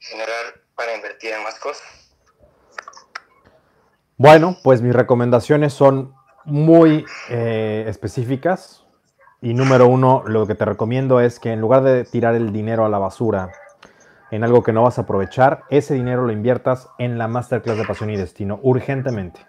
generar 0.00 0.60
para 0.74 0.94
invertir 0.94 1.32
en 1.32 1.42
más 1.42 1.58
cosas. 1.58 2.16
Bueno, 4.16 4.58
pues 4.62 4.82
mis 4.82 4.94
recomendaciones 4.94 5.72
son 5.72 6.14
muy 6.48 7.04
eh, 7.30 7.84
específicas. 7.86 8.84
Y 9.40 9.54
número 9.54 9.86
uno, 9.86 10.24
lo 10.26 10.46
que 10.46 10.56
te 10.56 10.64
recomiendo 10.64 11.20
es 11.20 11.38
que 11.38 11.52
en 11.52 11.60
lugar 11.60 11.82
de 11.84 12.04
tirar 12.04 12.34
el 12.34 12.52
dinero 12.52 12.84
a 12.84 12.88
la 12.88 12.98
basura 12.98 13.52
en 14.30 14.42
algo 14.42 14.62
que 14.62 14.72
no 14.72 14.82
vas 14.82 14.98
a 14.98 15.02
aprovechar, 15.02 15.62
ese 15.70 15.94
dinero 15.94 16.26
lo 16.26 16.32
inviertas 16.32 16.88
en 16.98 17.18
la 17.18 17.28
Masterclass 17.28 17.78
de 17.78 17.84
Pasión 17.84 18.10
y 18.10 18.16
Destino 18.16 18.58
urgentemente. 18.62 19.46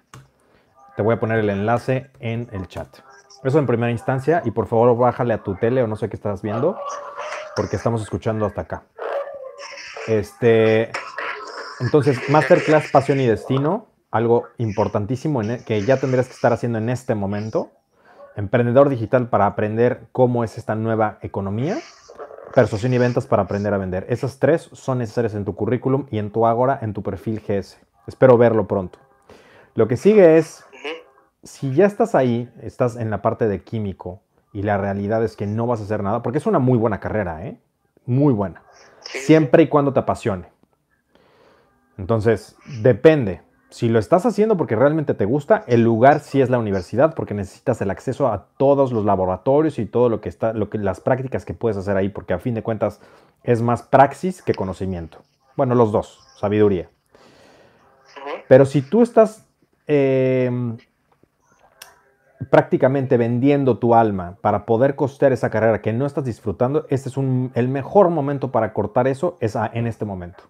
Te 0.95 1.01
voy 1.01 1.15
a 1.15 1.19
poner 1.19 1.39
el 1.39 1.49
enlace 1.49 2.11
en 2.19 2.47
el 2.51 2.67
chat. 2.67 2.87
Eso 3.43 3.57
en 3.57 3.65
primera 3.65 3.91
instancia 3.91 4.41
y 4.45 4.51
por 4.51 4.67
favor 4.67 4.95
bájale 4.97 5.33
a 5.33 5.43
tu 5.43 5.55
tele 5.55 5.81
o 5.81 5.87
no 5.87 5.95
sé 5.95 6.09
qué 6.09 6.15
estás 6.15 6.41
viendo 6.41 6.77
porque 7.55 7.77
estamos 7.77 8.01
escuchando 8.01 8.45
hasta 8.45 8.61
acá. 8.61 8.83
Este, 10.07 10.91
entonces, 11.79 12.29
Masterclass 12.29 12.91
Pasión 12.91 13.19
y 13.19 13.27
Destino, 13.27 13.87
algo 14.11 14.47
importantísimo 14.57 15.41
e, 15.41 15.63
que 15.63 15.81
ya 15.83 15.97
tendrías 15.97 16.27
que 16.27 16.33
estar 16.33 16.53
haciendo 16.53 16.77
en 16.77 16.89
este 16.89 17.15
momento. 17.15 17.71
Emprendedor 18.35 18.89
digital 18.89 19.29
para 19.29 19.45
aprender 19.45 20.07
cómo 20.11 20.43
es 20.43 20.57
esta 20.57 20.75
nueva 20.75 21.19
economía. 21.21 21.77
Persuasión 22.53 22.93
y 22.93 22.97
ventas 22.97 23.27
para 23.27 23.43
aprender 23.43 23.73
a 23.73 23.77
vender. 23.77 24.05
Esas 24.09 24.39
tres 24.39 24.69
son 24.73 24.99
necesarias 24.99 25.35
en 25.35 25.45
tu 25.45 25.55
currículum 25.55 26.07
y 26.09 26.17
en 26.17 26.31
tu 26.31 26.47
Agora, 26.47 26.79
en 26.81 26.93
tu 26.93 27.03
perfil 27.03 27.41
GS. 27.45 27.79
Espero 28.07 28.37
verlo 28.37 28.67
pronto. 28.67 28.97
Lo 29.75 29.87
que 29.87 29.97
sigue 29.97 30.37
es, 30.37 30.65
si 31.43 31.73
ya 31.73 31.85
estás 31.85 32.15
ahí, 32.15 32.51
estás 32.61 32.95
en 32.95 33.11
la 33.11 33.21
parte 33.21 33.47
de 33.47 33.61
químico 33.63 34.21
y 34.51 34.63
la 34.63 34.77
realidad 34.77 35.23
es 35.23 35.35
que 35.35 35.45
no 35.45 35.67
vas 35.67 35.79
a 35.79 35.83
hacer 35.83 36.01
nada, 36.01 36.23
porque 36.23 36.39
es 36.39 36.47
una 36.47 36.59
muy 36.59 36.77
buena 36.77 36.99
carrera, 36.99 37.45
¿eh? 37.45 37.59
Muy 38.05 38.33
buena. 38.33 38.63
Siempre 39.01 39.63
y 39.63 39.67
cuando 39.67 39.93
te 39.93 39.99
apasione. 39.99 40.47
Entonces, 41.97 42.55
depende. 42.81 43.41
Si 43.69 43.87
lo 43.87 43.99
estás 43.99 44.25
haciendo 44.25 44.57
porque 44.57 44.75
realmente 44.75 45.13
te 45.13 45.25
gusta, 45.25 45.63
el 45.67 45.83
lugar 45.83 46.21
sí 46.21 46.41
es 46.41 46.49
la 46.49 46.57
universidad 46.57 47.13
porque 47.13 47.35
necesitas 47.35 47.79
el 47.81 47.91
acceso 47.91 48.27
a 48.27 48.47
todos 48.57 48.91
los 48.91 49.05
laboratorios 49.05 49.77
y 49.77 49.85
todo 49.85 50.09
lo 50.09 50.21
que 50.21 50.29
está, 50.29 50.53
lo 50.53 50.71
que, 50.71 50.79
las 50.79 51.01
prácticas 51.01 51.45
que 51.45 51.53
puedes 51.53 51.77
hacer 51.77 51.95
ahí, 51.95 52.09
porque 52.09 52.33
a 52.33 52.39
fin 52.39 52.55
de 52.55 52.63
cuentas 52.63 52.99
es 53.43 53.61
más 53.61 53.83
praxis 53.83 54.41
que 54.41 54.55
conocimiento. 54.55 55.19
Bueno, 55.55 55.75
los 55.75 55.91
dos, 55.91 56.19
sabiduría. 56.37 56.89
Pero 58.47 58.65
si 58.65 58.81
tú 58.81 59.03
estás 59.03 59.45
em, 59.85 60.77
prácticamente 62.49 63.17
vendiendo 63.17 63.77
tu 63.77 63.93
alma 63.93 64.37
para 64.41 64.65
poder 64.65 64.95
costear 64.95 65.31
esa 65.31 65.51
carrera 65.51 65.81
que 65.81 65.93
no 65.93 66.07
estás 66.07 66.25
disfrutando, 66.25 66.87
este 66.89 67.09
es 67.09 67.17
un, 67.17 67.51
el 67.53 67.67
mejor 67.67 68.09
momento 68.09 68.51
para 68.51 68.73
cortar 68.73 69.07
eso 69.07 69.37
es 69.41 69.55
en 69.73 69.85
este 69.85 70.05
momento. 70.05 70.43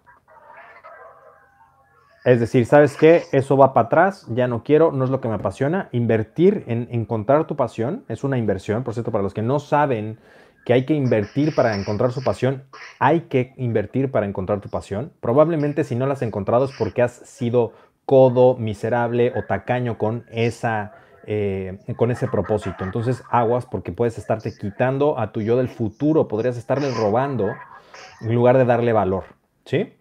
Es 2.24 2.38
decir, 2.38 2.66
¿sabes 2.66 2.96
qué? 2.96 3.24
Eso 3.32 3.56
va 3.56 3.72
para 3.72 3.86
atrás, 3.86 4.26
ya 4.28 4.46
no 4.46 4.62
quiero, 4.62 4.92
no 4.92 5.04
es 5.04 5.10
lo 5.10 5.22
que 5.22 5.28
me 5.28 5.34
apasiona. 5.34 5.88
Invertir 5.92 6.64
en 6.66 6.86
encontrar 6.90 7.46
tu 7.46 7.56
pasión 7.56 8.04
es 8.08 8.24
una 8.24 8.36
inversión, 8.36 8.84
por 8.84 8.92
cierto, 8.92 9.10
para 9.10 9.22
los 9.22 9.32
que 9.32 9.42
no 9.42 9.58
saben 9.58 10.18
que 10.66 10.74
hay 10.74 10.84
que 10.84 10.92
invertir 10.94 11.54
para 11.54 11.74
encontrar 11.74 12.12
su 12.12 12.22
pasión, 12.22 12.64
hay 12.98 13.22
que 13.22 13.54
invertir 13.56 14.10
para 14.10 14.26
encontrar 14.26 14.60
tu 14.60 14.68
pasión. 14.68 15.12
Probablemente 15.20 15.84
si 15.84 15.94
no 15.94 16.06
la 16.06 16.12
has 16.12 16.22
encontrado 16.22 16.66
es 16.66 16.72
porque 16.78 17.00
has 17.00 17.12
sido 17.12 17.72
codo, 18.04 18.54
miserable 18.56 19.32
o 19.34 19.44
tacaño 19.44 19.96
con, 19.96 20.26
esa, 20.30 20.92
eh, 21.26 21.78
con 21.96 22.10
ese 22.10 22.28
propósito. 22.28 22.84
Entonces 22.84 23.22
aguas 23.30 23.64
porque 23.64 23.92
puedes 23.92 24.18
estarte 24.18 24.52
quitando 24.54 25.18
a 25.18 25.32
tu 25.32 25.40
yo 25.40 25.56
del 25.56 25.68
futuro, 25.68 26.28
podrías 26.28 26.58
estarle 26.58 26.90
robando 26.92 27.54
en 28.20 28.34
lugar 28.34 28.58
de 28.58 28.66
darle 28.66 28.92
valor. 28.92 29.24
¿Sí? 29.64 29.94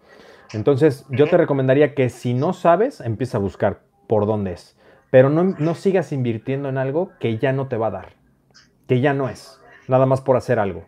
Entonces, 0.54 1.06
yo 1.10 1.28
te 1.28 1.38
recomendaría 1.38 1.94
que 1.94 2.10
si 2.10 2.34
no 2.34 2.54
sabes, 2.54 3.02
empieza 3.02 3.38
a 3.38 3.42
buscar 3.42 3.82
por 4.08 4.26
dónde 4.26 4.54
es. 4.54 4.78
Pero 5.12 5.30
no, 5.30 5.76
sigas 5.76 6.12
invirtiendo 6.12 6.70
en 6.70 6.78
algo 6.78 7.12
que 7.20 7.38
ya 7.38 7.52
no 7.52 7.68
te 7.68 7.78
va 7.78 7.88
a 7.88 7.92
dar, 7.92 8.10
que 8.88 9.02
ya 9.02 9.14
no 9.14 9.28
es, 9.28 9.60
nada 9.88 10.06
más 10.06 10.22
por 10.22 10.38
hacer 10.38 10.60
algo. 10.60 10.86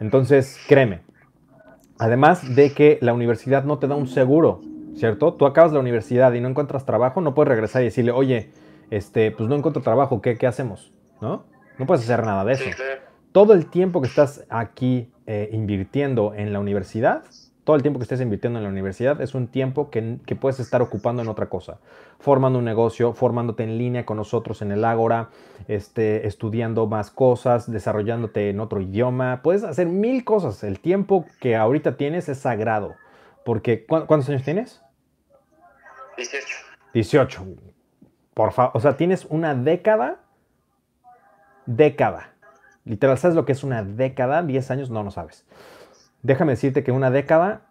Entonces, 0.00 0.58
créeme, 0.68 1.02
además 1.98 2.56
de 2.56 2.72
que 2.72 2.98
la 3.02 3.12
universidad 3.12 3.64
no 3.64 3.78
te 3.78 3.86
da 3.86 3.94
un 3.94 4.08
seguro, 4.08 4.62
¿cierto? 4.96 5.34
Tú 5.34 5.46
acabas 5.46 5.72
la 5.72 5.78
universidad 5.78 6.32
y 6.32 6.40
no 6.40 6.48
encuentras 6.48 6.84
trabajo, 6.86 7.20
no 7.20 7.34
puedes 7.34 7.48
regresar 7.48 7.82
y 7.82 7.86
decirle, 7.86 8.10
oye, 8.10 8.50
este, 8.90 9.30
pues 9.30 9.48
no 9.48 9.54
encuentro 9.54 9.82
trabajo, 9.82 10.20
¿qué, 10.20 10.46
hacemos? 10.46 10.92
¿No? 11.20 11.44
No 11.78 11.86
puedes 11.86 12.02
hacer 12.02 12.24
nada 12.24 12.44
de 12.44 12.54
eso. 12.54 12.64
Todo 13.30 13.52
el 13.52 13.66
tiempo 13.66 14.00
que 14.00 14.08
estás 14.08 14.44
aquí 14.48 15.12
eh, 15.26 15.50
invirtiendo 15.52 16.34
en 16.34 16.52
la 16.52 16.58
universidad, 16.58 17.22
todo 17.70 17.76
el 17.76 17.82
tiempo 17.82 18.00
que 18.00 18.02
estés 18.02 18.20
invirtiendo 18.20 18.58
en 18.58 18.64
la 18.64 18.68
universidad 18.68 19.20
es 19.20 19.32
un 19.32 19.46
tiempo 19.46 19.90
que, 19.90 20.18
puedes 20.40 20.58
estar 20.58 20.82
ocupando 20.82 21.22
en 21.22 21.28
otra 21.28 21.48
cosa, 21.48 21.78
formando 22.18 22.58
un 22.58 22.64
negocio, 22.64 23.12
formándote 23.12 23.62
en 23.62 23.78
línea 23.78 24.04
con 24.04 24.16
nosotros 24.16 24.60
en 24.60 24.72
el 24.72 24.84
Ágora, 24.84 25.30
este, 25.68 26.26
estudiando 26.26 26.88
más 26.88 27.12
cosas, 27.12 27.70
desarrollándote 27.70 28.50
en 28.50 28.58
otro 28.58 28.80
idioma. 28.80 29.42
Puedes 29.44 29.62
hacer 29.62 29.86
mil 29.86 30.24
cosas. 30.24 30.64
El 30.64 30.80
tiempo 30.80 31.26
que 31.40 31.54
ahorita 31.54 31.96
tienes 31.96 32.28
es 32.28 32.38
sagrado. 32.38 32.96
Porque, 33.44 33.86
¿cuántos 33.86 34.28
años 34.28 34.42
tienes? 34.42 34.82
18. 36.16 36.44
18. 36.92 37.46
Por 38.34 38.50
favor, 38.50 38.72
o 38.74 38.80
sea, 38.80 38.96
tienes 38.96 39.26
una 39.26 39.54
década. 39.54 40.18
Década. 41.66 42.32
Literal, 42.84 43.16
¿sabes 43.16 43.36
lo 43.36 43.44
que 43.44 43.52
es 43.52 43.62
una 43.62 43.84
década? 43.84 44.42
10 44.42 44.72
años, 44.72 44.90
no, 44.90 45.04
no 45.04 45.12
sabes 45.12 45.46
déjame 46.22 46.52
decirte 46.52 46.84
que 46.84 46.92
una 46.92 47.10
década 47.10 47.62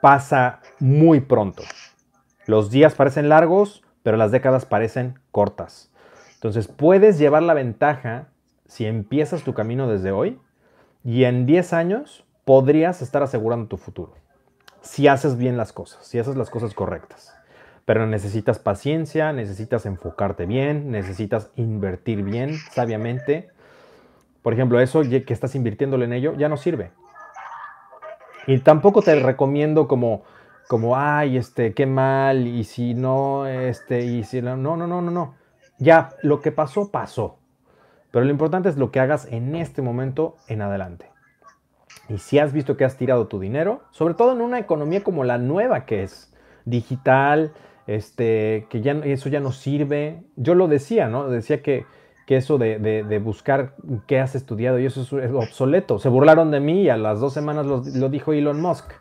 pasa 0.00 0.60
muy 0.80 1.20
pronto. 1.20 1.62
Los 2.46 2.70
días 2.70 2.94
parecen 2.94 3.28
largos, 3.28 3.82
pero 4.02 4.16
las 4.16 4.30
décadas 4.30 4.66
parecen 4.66 5.18
cortas. 5.30 5.90
Entonces 6.34 6.68
puedes 6.68 7.18
llevar 7.18 7.42
la 7.42 7.54
ventaja 7.54 8.28
si 8.66 8.84
empiezas 8.84 9.44
tu 9.44 9.54
camino 9.54 9.88
desde 9.88 10.12
hoy 10.12 10.38
y 11.02 11.24
en 11.24 11.46
10 11.46 11.72
años 11.72 12.24
podrías 12.44 13.00
estar 13.00 13.22
asegurando 13.22 13.68
tu 13.68 13.76
futuro. 13.78 14.14
Si 14.82 15.08
haces 15.08 15.38
bien 15.38 15.56
las 15.56 15.72
cosas, 15.72 16.06
si 16.06 16.18
haces 16.18 16.36
las 16.36 16.50
cosas 16.50 16.74
correctas. 16.74 17.34
Pero 17.86 18.06
necesitas 18.06 18.58
paciencia, 18.58 19.32
necesitas 19.32 19.86
enfocarte 19.86 20.44
bien, 20.44 20.90
necesitas 20.90 21.50
invertir 21.56 22.22
bien, 22.22 22.56
sabiamente. 22.72 23.48
Por 24.42 24.52
ejemplo, 24.52 24.80
eso 24.80 25.02
que 25.02 25.32
estás 25.32 25.54
invirtiéndole 25.54 26.04
en 26.04 26.12
ello 26.12 26.34
ya 26.34 26.48
no 26.48 26.56
sirve. 26.56 26.90
Y 28.46 28.58
tampoco 28.58 29.02
te 29.02 29.14
recomiendo 29.16 29.88
como, 29.88 30.22
como, 30.68 30.96
ay, 30.96 31.36
este, 31.36 31.74
qué 31.74 31.86
mal, 31.86 32.46
y 32.46 32.64
si 32.64 32.94
no, 32.94 33.46
este, 33.46 34.04
y 34.04 34.24
si 34.24 34.42
no, 34.42 34.56
no, 34.56 34.76
no, 34.76 34.86
no, 34.86 35.00
no. 35.02 35.34
Ya, 35.78 36.10
lo 36.22 36.40
que 36.40 36.52
pasó, 36.52 36.90
pasó. 36.90 37.38
Pero 38.10 38.24
lo 38.24 38.30
importante 38.30 38.68
es 38.68 38.76
lo 38.76 38.90
que 38.90 39.00
hagas 39.00 39.26
en 39.30 39.56
este 39.56 39.82
momento 39.82 40.36
en 40.46 40.62
adelante. 40.62 41.10
Y 42.08 42.18
si 42.18 42.38
has 42.38 42.52
visto 42.52 42.76
que 42.76 42.84
has 42.84 42.96
tirado 42.96 43.26
tu 43.26 43.40
dinero, 43.40 43.82
sobre 43.90 44.14
todo 44.14 44.32
en 44.32 44.40
una 44.40 44.58
economía 44.58 45.02
como 45.02 45.24
la 45.24 45.38
nueva 45.38 45.84
que 45.84 46.02
es 46.02 46.32
digital, 46.64 47.52
este, 47.86 48.66
que 48.70 48.80
ya 48.82 48.92
eso 49.04 49.28
ya 49.28 49.40
no 49.40 49.52
sirve. 49.52 50.22
Yo 50.36 50.54
lo 50.54 50.68
decía, 50.68 51.08
¿no? 51.08 51.28
Decía 51.28 51.62
que 51.62 51.86
que 52.26 52.36
eso 52.36 52.58
de, 52.58 53.20
buscar 53.22 53.74
qué 54.06 54.20
has 54.20 54.34
estudiado 54.34 54.78
y 54.78 54.86
eso 54.86 55.02
es, 55.18 55.32
obsoleto. 55.32 55.98
Se 55.98 56.08
burlaron 56.08 56.50
de 56.50 56.60
mí 56.60 56.82
y 56.82 56.88
a 56.88 56.96
las 56.96 57.20
dos 57.20 57.32
semanas 57.32 57.66
lo, 57.66 58.08
dijo 58.08 58.32
Elon 58.32 58.60
Musk. 58.60 58.92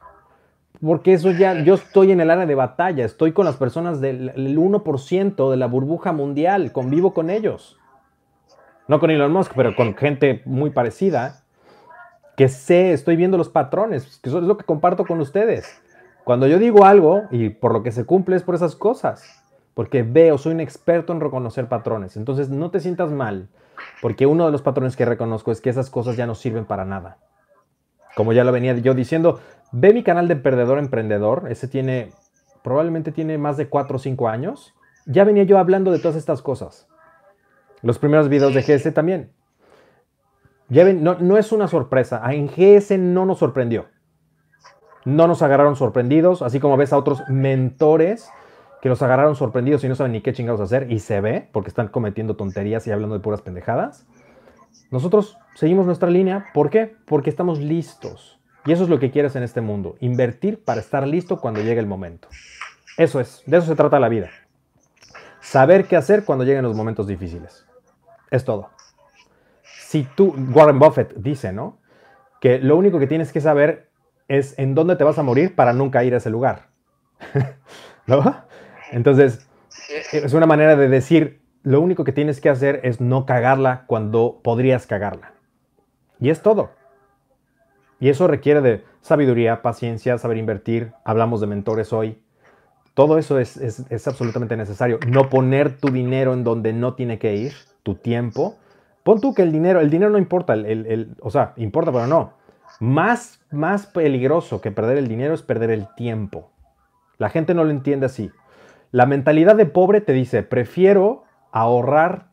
Porque 0.82 1.14
eso 1.14 1.32
ya, 1.32 1.64
yo 1.64 1.76
estoy 1.76 2.12
en 2.12 2.20
el 2.20 2.30
área 2.30 2.46
de 2.46 2.56
batalla, 2.56 3.06
estoy 3.06 3.32
con 3.32 3.46
las 3.46 3.56
personas 3.56 4.02
del 4.02 4.34
1% 4.36 5.50
de 5.50 5.58
la 5.58 5.68
burbuja 5.68 6.12
mundial, 6.12 6.74
convivo 6.74 7.14
con 7.14 7.30
ellos. 7.30 7.78
No 8.90 9.00
con 9.00 9.10
Elon 9.10 9.32
Musk, 9.32 9.54
pero 9.56 9.76
con 9.78 9.96
gente 9.96 10.42
muy 10.44 10.72
parecida, 10.72 11.44
que 12.36 12.50
sé, 12.50 12.92
estoy 12.92 13.16
viendo 13.16 13.38
los 13.38 13.48
patrones, 13.48 14.20
que 14.22 14.30
eso 14.30 14.40
es 14.40 14.44
lo 14.44 14.58
que 14.58 14.66
comparto 14.66 15.06
con 15.06 15.22
ustedes. 15.22 15.82
Cuando 16.26 16.48
yo 16.48 16.60
digo 16.60 16.86
algo 16.86 17.24
y 17.32 17.50
por 17.50 17.72
lo 17.72 17.84
que 17.84 17.92
se 17.92 18.06
cumple 18.06 18.36
es 18.36 18.44
por 18.44 18.56
esas 18.56 18.76
cosas. 18.76 19.43
Porque 19.74 20.04
veo, 20.04 20.38
soy 20.38 20.54
un 20.54 20.60
experto 20.60 21.14
en 21.14 21.20
reconocer 21.20 21.68
patrones. 21.68 22.18
Entonces 22.18 22.50
no 22.50 22.70
te 22.72 22.80
sientas 22.80 23.12
mal, 23.12 23.50
porque 24.02 24.26
uno 24.26 24.46
de 24.46 24.52
los 24.52 24.62
patrones 24.62 24.96
que 24.96 25.06
reconozco 25.06 25.52
es 25.52 25.62
que 25.62 25.70
esas 25.70 25.90
cosas 25.90 26.16
ya 26.16 26.28
no 26.28 26.36
sirven 26.36 26.66
para 26.66 26.86
nada. 26.86 27.18
Como 28.16 28.34
ya 28.34 28.44
lo 28.44 28.52
venía 28.52 28.76
yo 28.78 28.94
diciendo, 28.94 29.40
ve 29.72 29.94
mi 29.94 30.04
canal 30.04 30.28
de 30.28 30.36
Perdedor 30.36 30.78
Emprendedor, 30.78 31.48
ese 31.50 31.68
tiene, 31.68 32.12
probablemente 32.64 33.12
tiene 33.12 33.38
más 33.38 33.58
de 33.58 33.68
4 33.68 33.96
o 33.96 34.00
5 34.00 34.28
años. 34.28 34.76
Ya 35.06 35.24
venía 35.24 35.44
yo 35.44 35.58
hablando 35.58 35.92
de 35.92 36.00
todas 36.00 36.16
estas 36.16 36.42
cosas. 36.42 36.88
Los 37.82 37.98
primeros 37.98 38.30
videos 38.30 38.54
de 38.54 38.62
GS 38.62 38.94
también. 38.94 39.32
Ya 40.70 40.84
ven, 40.84 41.04
no, 41.04 41.16
no 41.20 41.38
es 41.38 41.52
una 41.52 41.68
sorpresa, 41.68 42.22
en 42.32 42.48
GS 42.48 42.98
no 42.98 43.26
nos 43.26 43.40
sorprendió. 43.40 43.88
No 45.06 45.28
nos 45.28 45.42
agarraron 45.42 45.76
sorprendidos, 45.76 46.42
así 46.42 46.60
como 46.60 46.78
ves 46.78 46.94
a 46.94 46.98
otros 46.98 47.24
mentores 47.28 48.32
que 48.84 48.90
los 48.90 49.02
agarraron 49.02 49.38
sorprendidos 49.38 49.82
y 49.86 49.88
no 49.88 49.96
saben 49.96 50.12
ni 50.12 50.20
qué 50.20 50.34
chingados 50.34 50.60
hacer, 50.60 50.92
y 50.92 51.00
se 51.00 51.22
ve, 51.22 51.48
porque 51.54 51.70
están 51.70 51.88
cometiendo 51.88 52.36
tonterías 52.36 52.86
y 52.86 52.92
hablando 52.92 53.16
de 53.16 53.22
puras 53.22 53.42
pendejadas. 53.42 54.06
Nosotros 54.92 55.38
seguimos 55.56 55.86
nuestra 55.86 56.10
línea, 56.10 56.48
¿por 56.54 56.70
qué? 56.70 56.94
Porque 57.06 57.30
estamos 57.30 57.60
listos. 57.60 58.42
Y 58.66 58.74
eso 58.74 58.84
es 58.84 58.90
lo 58.90 59.00
que 59.00 59.10
quieres 59.10 59.38
en 59.38 59.44
este 59.44 59.62
mundo, 59.62 59.96
invertir 60.02 60.62
para 60.62 60.82
estar 60.82 61.08
listo 61.08 61.40
cuando 61.40 61.62
llegue 61.62 61.80
el 61.80 61.88
momento. 61.88 62.28
Eso 62.98 63.22
es, 63.22 63.42
de 63.46 63.56
eso 63.56 63.68
se 63.68 63.76
trata 63.78 64.02
la 64.02 64.10
vida. 64.10 64.32
Saber 65.40 65.88
qué 65.88 65.96
hacer 65.96 66.26
cuando 66.26 66.44
lleguen 66.44 66.64
los 66.64 66.76
momentos 66.76 67.08
difíciles. 67.08 67.66
Es 68.32 68.44
todo. 68.44 68.72
Si 69.64 70.04
tú, 70.14 70.36
Warren 70.54 70.80
Buffett 70.80 71.14
dice, 71.16 71.54
¿no? 71.54 71.78
Que 72.42 72.60
lo 72.60 72.76
único 72.76 73.00
que 73.00 73.08
tienes 73.08 73.32
que 73.32 73.40
saber 73.40 73.88
es 74.28 74.60
en 74.60 74.76
dónde 74.76 74.98
te 74.98 75.06
vas 75.06 75.18
a 75.18 75.24
morir 75.24 75.56
para 75.56 75.72
nunca 75.72 76.04
ir 76.04 76.14
a 76.16 76.18
ese 76.18 76.30
lugar. 76.30 76.68
¿No? 78.08 78.44
Entonces, 78.94 79.48
es 80.12 80.34
una 80.34 80.46
manera 80.46 80.76
de 80.76 80.88
decir, 80.88 81.42
lo 81.64 81.82
único 81.82 82.04
que 82.04 82.12
tienes 82.12 82.40
que 82.40 82.50
hacer 82.50 82.82
es 82.84 83.02
no 83.02 83.26
cagarla 83.26 83.86
cuando 83.88 84.40
podrías 84.44 84.86
cagarla. 84.86 85.34
Y 86.20 86.30
es 86.30 86.42
todo. 86.42 86.72
Y 88.00 88.10
eso 88.10 88.28
requiere 88.28 88.62
de 88.62 88.84
sabiduría, 89.02 89.62
paciencia, 89.62 90.18
saber 90.18 90.38
invertir. 90.38 90.92
Hablamos 91.06 91.42
de 91.42 91.48
mentores 91.48 91.92
hoy. 91.92 92.22
Todo 92.94 93.18
eso 93.18 93.40
es, 93.40 94.08
absolutamente 94.08 94.56
necesario. 94.56 95.00
No 95.08 95.30
poner 95.30 95.78
tu 95.78 95.90
dinero 95.90 96.34
en 96.34 96.44
donde 96.44 96.74
no 96.74 96.94
tiene 96.94 97.18
que 97.18 97.36
ir, 97.36 97.54
tu 97.82 97.96
tiempo. 97.96 98.58
Pon 99.04 99.20
tú 99.20 99.34
que 99.34 99.42
el 99.42 99.52
dinero, 99.52 99.80
el 99.80 99.90
dinero 99.90 100.12
no 100.12 100.20
importa, 100.20 100.54
el, 100.54 101.16
o 101.20 101.32
sea, 101.32 101.54
importa, 101.58 101.92
pero 101.92 102.06
no. 102.06 102.34
Más, 102.80 103.42
más 103.52 103.88
peligroso 103.88 104.62
que 104.62 104.72
perder 104.72 104.98
el 104.98 105.08
dinero 105.08 105.34
es 105.34 105.42
perder 105.42 105.72
el 105.72 105.88
tiempo. 105.96 106.52
La 107.18 107.30
gente 107.30 107.54
no 107.54 107.64
lo 107.64 107.72
entiende 107.72 108.06
así. 108.06 108.32
La 108.94 109.08
mentalidad 109.08 109.56
de 109.56 109.66
pobre 109.66 110.02
te 110.02 110.14
dice, 110.14 110.44
prefiero 110.44 111.24
ahorrar 111.52 112.28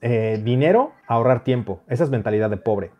eh, 0.00 0.40
dinero 0.42 0.92
ahorrar 1.06 1.44
tiempo. 1.44 1.80
Esa 1.86 2.02
es 2.02 2.10
mentalidad 2.10 2.50
de 2.50 2.56
pobre. 2.56 2.90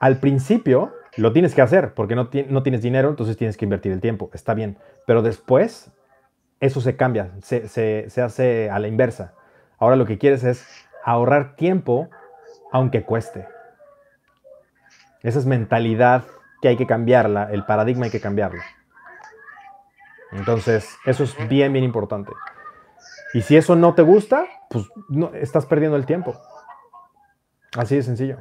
Al 0.00 0.18
principio 0.18 0.92
lo 1.16 1.32
tienes 1.32 1.54
que 1.54 1.62
hacer 1.62 1.94
porque 1.94 2.16
no, 2.16 2.28
no 2.48 2.62
tienes 2.64 2.82
dinero, 2.82 3.08
entonces 3.08 3.36
tienes 3.36 3.56
que 3.56 3.64
invertir 3.64 3.92
el 3.92 4.00
tiempo. 4.00 4.30
Está 4.34 4.52
bien. 4.52 4.78
Pero 5.06 5.22
después 5.22 5.92
eso 6.58 6.80
se 6.80 6.96
cambia, 6.96 7.30
se, 7.40 7.68
se 7.68 8.20
hace 8.20 8.68
a 8.68 8.80
la 8.80 8.88
inversa. 8.88 9.32
Ahora 9.78 9.94
lo 9.94 10.06
que 10.06 10.18
quieres 10.18 10.42
es 10.42 10.66
ahorrar 11.04 11.54
tiempo 11.54 12.10
aunque 12.72 13.04
cueste. 13.04 13.46
Esa 15.22 15.38
es 15.38 15.46
mentalidad 15.46 16.24
que 16.60 16.66
hay 16.66 16.76
que 16.76 16.88
cambiarla, 16.88 17.48
el 17.52 17.64
paradigma 17.64 18.06
hay 18.06 18.10
que 18.10 18.20
cambiarlo. 18.20 18.60
Entonces, 20.32 20.96
eso 21.04 21.24
es 21.24 21.36
bien, 21.48 21.72
bien 21.72 21.84
importante. 21.84 22.32
Y 23.34 23.42
si 23.42 23.56
eso 23.56 23.76
no 23.76 23.94
te 23.94 24.02
gusta, 24.02 24.46
pues 24.70 24.86
no, 25.08 25.32
estás 25.34 25.66
perdiendo 25.66 25.96
el 25.96 26.06
tiempo. 26.06 26.34
Así 27.76 27.96
de 27.96 28.02
sencillo. 28.02 28.38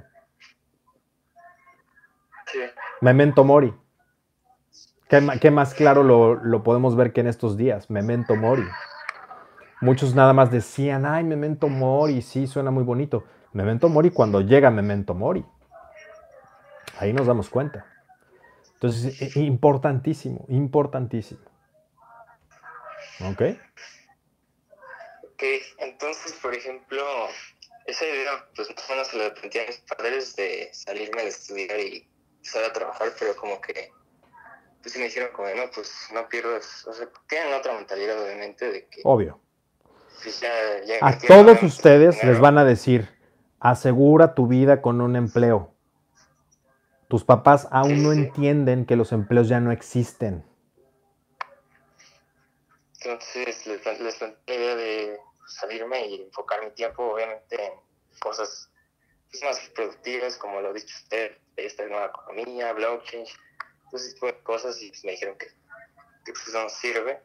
Memento 3.02 3.44
Mori. 3.44 3.74
¿Qué, 5.10 5.52
más 5.52 5.74
claro 5.74 6.04
lo, 6.04 6.36
lo, 6.36 6.64
podemos 6.64 6.96
ver 6.98 7.14
que 7.14 7.22
en 7.22 7.28
estos 7.28 7.56
días? 7.56 7.90
Memento 7.90 8.36
Mori. 8.36 8.66
Muchos 9.80 10.16
nada 10.16 10.34
más 10.34 10.52
decían, 10.52 11.06
ay, 11.06 11.24
Memento 11.24 11.70
Mori, 11.70 12.22
sí, 12.22 12.48
suena 12.48 12.72
muy 12.72 12.84
bonito. 12.84 13.24
Memento 13.54 13.88
Mori 13.88 14.10
cuando 14.12 14.42
llega 14.42 14.70
Memento 14.70 15.14
Mori. 15.14 15.46
Ahí 17.00 17.14
nos 17.14 17.28
damos 17.28 17.50
cuenta. 17.50 17.86
Entonces, 18.74 19.36
importantísimo, 19.38 20.46
importantísimo. 20.50 21.47
Ok. 23.22 23.42
Ok, 25.24 25.44
entonces, 25.80 26.34
por 26.42 26.54
ejemplo, 26.54 27.04
esa 27.86 28.06
idea, 28.06 28.48
pues 28.56 28.70
más 28.70 28.90
o 28.90 28.92
menos 28.92 29.08
se 29.08 29.18
la 29.18 29.34
planteé 29.34 29.64
a 29.64 29.68
mis 29.68 29.78
padres 29.78 30.36
de 30.36 30.70
salirme 30.74 31.24
de 31.24 31.28
estudiar 31.30 31.80
y 31.80 32.08
empezar 32.38 32.64
a 32.66 32.74
trabajar, 32.74 33.10
pero 33.20 33.36
como 33.36 33.62
que, 33.62 33.92
pues 34.82 34.94
sí 34.94 35.00
me 35.00 35.06
dijeron 35.06 35.30
como, 35.34 35.48
no, 35.50 35.70
pues 35.74 36.10
no 36.14 36.28
pierdas, 36.28 36.86
o 36.88 36.94
sea, 36.94 37.08
tienen 37.30 37.54
otra 37.54 37.74
mentalidad 37.74 38.22
obviamente 38.22 38.72
de 38.72 38.88
que... 38.88 39.02
Obvio. 39.04 39.40
Pues, 40.24 40.44
a 41.02 41.18
todos 41.20 41.62
ustedes 41.62 42.24
les 42.24 42.40
van 42.40 42.58
a 42.58 42.66
decir, 42.66 43.08
asegura 43.60 44.34
tu 44.34 44.48
vida 44.48 44.82
con 44.82 45.02
un 45.02 45.16
empleo. 45.16 45.74
Tus 47.08 47.24
papás 47.24 47.68
aún 47.72 48.04
no 48.04 48.12
entienden 48.12 48.86
que 48.86 48.96
los 48.96 49.12
empleos 49.12 49.48
ya 49.48 49.60
no 49.60 49.72
existen. 49.72 50.44
Entonces 53.00 53.66
les, 53.68 53.86
les 53.86 54.22
la 54.22 54.36
idea 54.48 54.76
de 54.76 55.20
salirme 55.48 56.08
y 56.08 56.22
enfocar 56.24 56.64
mi 56.64 56.72
tiempo, 56.72 57.04
obviamente, 57.14 57.64
en 57.64 57.74
cosas 58.20 58.70
pues, 59.30 59.44
más 59.44 59.60
productivas, 59.76 60.38
como 60.38 60.62
lo 60.62 60.70
ha 60.70 60.74
dicho 60.74 60.96
usted, 61.04 61.38
esta 61.56 61.86
nueva 61.86 62.08
economía, 62.08 62.74
blockchain, 62.74 63.26
todo 63.90 64.02
ese 64.02 64.14
tipo 64.14 64.26
de 64.28 64.40
cosas, 64.44 64.82
y 64.82 64.90
pues, 64.90 65.06
me 65.06 65.12
dijeron 65.12 65.38
que, 65.38 65.48
que 66.26 66.34
pues, 66.34 66.50
no 66.54 66.70
sirve, 66.70 67.22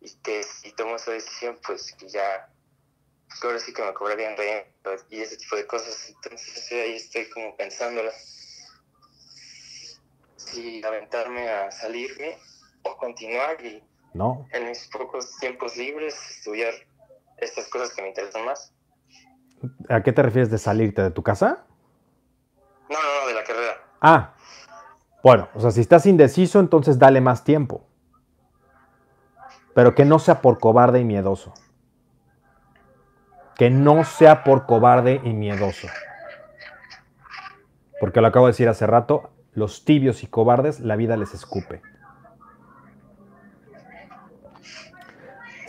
y 0.00 0.10
que 0.22 0.42
si 0.42 0.72
tomo 0.72 0.96
esa 0.96 1.12
decisión, 1.12 1.58
pues 1.64 1.92
que 1.94 2.08
ya, 2.08 2.48
pues 3.28 3.44
ahora 3.44 3.58
sí 3.58 3.72
que 3.72 3.82
me 3.82 3.94
cobrarían 3.94 4.36
renta 4.36 4.96
y 5.10 5.20
ese 5.20 5.36
tipo 5.36 5.56
de 5.56 5.66
cosas, 5.66 6.08
entonces 6.08 6.72
ahí 6.72 6.96
estoy 6.96 7.28
como 7.30 7.56
pensándola. 7.56 8.12
Si 10.36 10.82
aventarme 10.84 11.48
a 11.48 11.70
salirme 11.70 12.36
o 12.82 12.96
continuar 12.96 13.64
y 13.64 13.82
no. 14.14 14.46
En 14.52 14.68
mis 14.68 14.88
pocos 14.88 15.36
tiempos 15.38 15.76
libres, 15.76 16.14
estudiar 16.30 16.72
estas 17.38 17.68
cosas 17.68 17.94
que 17.94 18.02
me 18.02 18.08
interesan 18.08 18.44
más. 18.44 18.72
¿A 19.88 20.02
qué 20.02 20.12
te 20.12 20.22
refieres 20.22 20.50
de 20.50 20.58
salirte 20.58 21.02
de 21.02 21.10
tu 21.10 21.22
casa? 21.22 21.64
No, 22.90 22.96
no, 23.00 23.20
no, 23.20 23.28
de 23.28 23.34
la 23.34 23.44
carrera. 23.44 23.72
Ah, 24.00 24.34
bueno, 25.22 25.48
o 25.54 25.60
sea, 25.60 25.70
si 25.70 25.80
estás 25.80 26.04
indeciso, 26.06 26.58
entonces 26.58 26.98
dale 26.98 27.20
más 27.20 27.44
tiempo. 27.44 27.86
Pero 29.74 29.94
que 29.94 30.04
no 30.04 30.18
sea 30.18 30.42
por 30.42 30.58
cobarde 30.58 31.00
y 31.00 31.04
miedoso. 31.04 31.54
Que 33.56 33.70
no 33.70 34.04
sea 34.04 34.42
por 34.42 34.66
cobarde 34.66 35.20
y 35.22 35.32
miedoso. 35.32 35.88
Porque 38.00 38.20
lo 38.20 38.26
acabo 38.26 38.46
de 38.46 38.52
decir 38.52 38.68
hace 38.68 38.86
rato, 38.86 39.30
los 39.52 39.84
tibios 39.84 40.24
y 40.24 40.26
cobardes, 40.26 40.80
la 40.80 40.96
vida 40.96 41.16
les 41.16 41.34
escupe. 41.34 41.82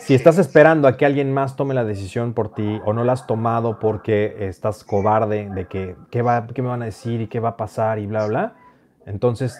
Si 0.04 0.12
estás 0.12 0.36
esperando 0.36 0.86
a 0.86 0.98
que 0.98 1.06
alguien 1.06 1.32
más 1.32 1.56
tome 1.56 1.72
la 1.72 1.82
decisión 1.82 2.34
por 2.34 2.52
ti 2.52 2.78
o 2.84 2.92
no 2.92 3.04
la 3.04 3.14
has 3.14 3.26
tomado 3.26 3.78
porque 3.78 4.36
estás 4.40 4.84
cobarde 4.84 5.48
de 5.48 5.66
que 5.66 5.96
qué, 6.10 6.20
va, 6.20 6.46
qué 6.46 6.60
me 6.60 6.68
van 6.68 6.82
a 6.82 6.84
decir 6.84 7.22
y 7.22 7.26
qué 7.26 7.40
va 7.40 7.50
a 7.50 7.56
pasar 7.56 7.98
y 7.98 8.06
bla, 8.06 8.26
bla, 8.26 8.54
entonces 9.06 9.58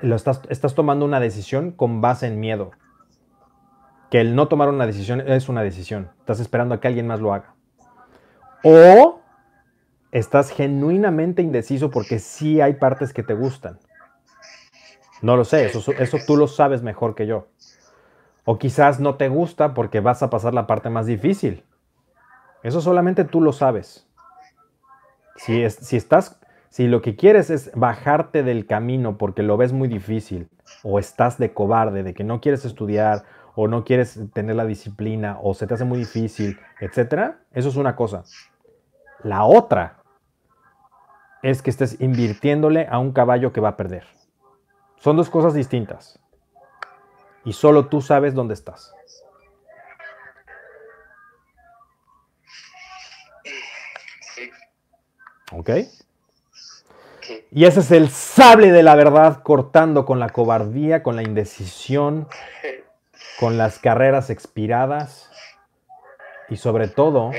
lo 0.00 0.16
estás, 0.16 0.40
estás 0.48 0.74
tomando 0.74 1.04
una 1.04 1.20
decisión 1.20 1.70
con 1.70 2.00
base 2.00 2.26
en 2.26 2.40
miedo. 2.40 2.72
Que 4.10 4.20
el 4.20 4.34
no 4.34 4.48
tomar 4.48 4.68
una 4.68 4.84
decisión 4.84 5.20
es 5.20 5.48
una 5.48 5.62
decisión. 5.62 6.10
Estás 6.18 6.40
esperando 6.40 6.74
a 6.74 6.80
que 6.80 6.88
alguien 6.88 7.06
más 7.06 7.20
lo 7.20 7.32
haga. 7.32 7.54
O 8.64 9.20
estás 10.10 10.50
genuinamente 10.50 11.40
indeciso 11.40 11.92
porque 11.92 12.18
sí 12.18 12.60
hay 12.60 12.74
partes 12.74 13.12
que 13.12 13.22
te 13.22 13.34
gustan. 13.34 13.78
No 15.22 15.36
lo 15.36 15.44
sé, 15.44 15.66
eso, 15.66 15.92
eso 15.92 16.18
tú 16.26 16.36
lo 16.36 16.48
sabes 16.48 16.82
mejor 16.82 17.14
que 17.14 17.28
yo. 17.28 17.46
O 18.44 18.58
quizás 18.58 19.00
no 19.00 19.16
te 19.16 19.28
gusta 19.28 19.74
porque 19.74 20.00
vas 20.00 20.22
a 20.22 20.30
pasar 20.30 20.54
la 20.54 20.66
parte 20.66 20.90
más 20.90 21.06
difícil. 21.06 21.64
Eso 22.62 22.80
solamente 22.80 23.24
tú 23.24 23.40
lo 23.40 23.52
sabes. 23.52 24.06
Si, 25.36 25.62
es, 25.62 25.74
si 25.74 25.96
estás, 25.96 26.40
si 26.68 26.86
lo 26.86 27.00
que 27.00 27.16
quieres 27.16 27.50
es 27.50 27.70
bajarte 27.74 28.42
del 28.42 28.66
camino 28.66 29.16
porque 29.16 29.42
lo 29.42 29.56
ves 29.56 29.72
muy 29.72 29.88
difícil, 29.88 30.48
o 30.82 30.98
estás 30.98 31.38
de 31.38 31.52
cobarde, 31.52 32.02
de 32.02 32.14
que 32.14 32.24
no 32.24 32.40
quieres 32.40 32.64
estudiar, 32.64 33.24
o 33.54 33.66
no 33.66 33.84
quieres 33.84 34.20
tener 34.32 34.56
la 34.56 34.66
disciplina, 34.66 35.38
o 35.42 35.54
se 35.54 35.66
te 35.66 35.74
hace 35.74 35.84
muy 35.84 35.98
difícil, 35.98 36.58
etcétera, 36.80 37.40
eso 37.52 37.68
es 37.68 37.76
una 37.76 37.96
cosa. 37.96 38.24
La 39.22 39.44
otra 39.44 40.02
es 41.42 41.62
que 41.62 41.70
estés 41.70 42.00
invirtiéndole 42.00 42.86
a 42.90 42.98
un 42.98 43.12
caballo 43.12 43.52
que 43.52 43.60
va 43.60 43.70
a 43.70 43.76
perder. 43.76 44.04
Son 44.96 45.16
dos 45.16 45.30
cosas 45.30 45.54
distintas 45.54 46.19
y 47.44 47.52
solo 47.52 47.86
tú 47.86 48.00
sabes 48.00 48.34
dónde 48.34 48.54
estás. 48.54 48.94
¿Ok? 55.52 55.70
Y 57.52 57.64
ese 57.64 57.80
es 57.80 57.90
el 57.90 58.08
sable 58.10 58.70
de 58.70 58.82
la 58.82 58.94
verdad 58.94 59.42
cortando 59.42 60.04
con 60.04 60.20
la 60.20 60.28
cobardía, 60.28 61.02
con 61.02 61.16
la 61.16 61.22
indecisión, 61.22 62.28
con 63.40 63.58
las 63.58 63.78
carreras 63.78 64.30
expiradas 64.30 65.30
y 66.48 66.56
sobre 66.56 66.88
todo... 66.88 67.30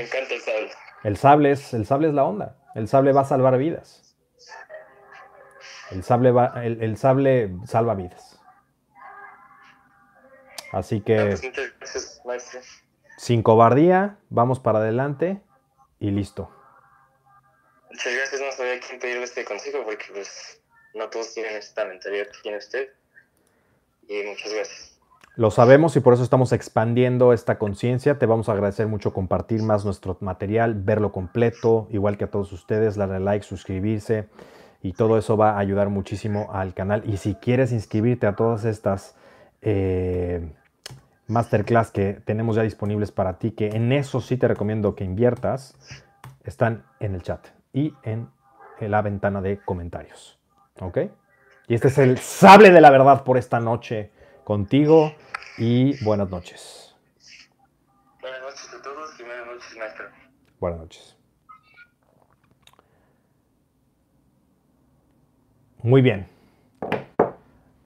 El 1.04 1.16
sable. 1.16 1.50
Es, 1.50 1.74
el 1.74 1.86
sable 1.86 2.08
es 2.08 2.14
la 2.14 2.24
onda. 2.24 2.56
El 2.74 2.86
sable 2.88 3.12
va 3.12 3.22
a 3.22 3.24
salvar 3.24 3.58
vidas. 3.58 4.16
El 5.90 6.04
sable, 6.04 6.30
va, 6.30 6.64
el 6.64 6.96
sable 6.96 7.50
salva 7.66 7.94
vidas. 7.94 8.31
Así 10.72 11.00
que... 11.00 11.36
Pues, 12.24 12.58
sin 13.18 13.42
cobardía, 13.42 14.18
vamos 14.30 14.58
para 14.58 14.80
adelante 14.80 15.40
y 16.00 16.10
listo. 16.10 16.50
Muchas 17.90 18.12
gracias, 18.14 18.40
no 18.40 18.50
sabía 18.50 18.80
quién 18.80 18.98
pedirle 18.98 19.24
este 19.24 19.44
consejo 19.44 19.84
porque 19.84 20.06
pues 20.12 20.60
no 20.94 21.08
todos 21.08 21.32
tienen 21.34 21.56
esta 21.56 21.84
mentalidad 21.84 22.26
que 22.26 22.38
tiene 22.42 22.58
usted. 22.58 22.88
Y 24.08 24.22
muchas 24.24 24.52
gracias. 24.52 24.98
Lo 25.36 25.50
sabemos 25.50 25.94
y 25.96 26.00
por 26.00 26.14
eso 26.14 26.22
estamos 26.22 26.52
expandiendo 26.52 27.32
esta 27.32 27.58
conciencia. 27.58 28.18
Te 28.18 28.26
vamos 28.26 28.48
a 28.48 28.52
agradecer 28.52 28.86
mucho 28.86 29.12
compartir 29.14 29.62
más 29.62 29.84
nuestro 29.84 30.18
material, 30.20 30.74
verlo 30.74 31.12
completo, 31.12 31.86
igual 31.90 32.18
que 32.18 32.24
a 32.24 32.30
todos 32.30 32.52
ustedes, 32.52 32.96
darle 32.96 33.20
like, 33.20 33.44
suscribirse 33.44 34.28
y 34.82 34.94
todo 34.94 35.16
eso 35.16 35.36
va 35.36 35.52
a 35.52 35.58
ayudar 35.58 35.88
muchísimo 35.88 36.50
al 36.52 36.74
canal. 36.74 37.02
Y 37.06 37.18
si 37.18 37.34
quieres 37.36 37.72
inscribirte 37.72 38.26
a 38.26 38.34
todas 38.34 38.64
estas 38.64 39.14
eh, 39.62 40.52
masterclass 41.26 41.90
que 41.90 42.14
tenemos 42.14 42.56
ya 42.56 42.62
disponibles 42.62 43.12
para 43.12 43.38
ti, 43.38 43.52
que 43.52 43.68
en 43.68 43.92
eso 43.92 44.20
sí 44.20 44.36
te 44.36 44.48
recomiendo 44.48 44.94
que 44.94 45.04
inviertas, 45.04 45.76
están 46.44 46.84
en 47.00 47.14
el 47.14 47.22
chat 47.22 47.46
y 47.72 47.94
en 48.02 48.28
la 48.80 49.02
ventana 49.02 49.40
de 49.40 49.58
comentarios. 49.58 50.38
¿Ok? 50.80 50.98
Y 51.68 51.74
este 51.74 51.88
es 51.88 51.98
el 51.98 52.18
sable 52.18 52.70
de 52.70 52.80
la 52.80 52.90
verdad 52.90 53.24
por 53.24 53.38
esta 53.38 53.60
noche 53.60 54.10
contigo 54.44 55.14
y 55.58 56.02
buenas 56.04 56.28
noches. 56.28 56.96
Buenas 58.20 58.40
noches 58.42 58.68
a 58.74 58.82
todos 58.82 59.20
y 59.20 59.22
buenas 59.22 59.46
noches, 59.46 59.76
maestro. 59.78 60.04
Buenas 60.58 60.80
noches. 60.80 61.16
Muy 65.82 66.02
bien. 66.02 66.28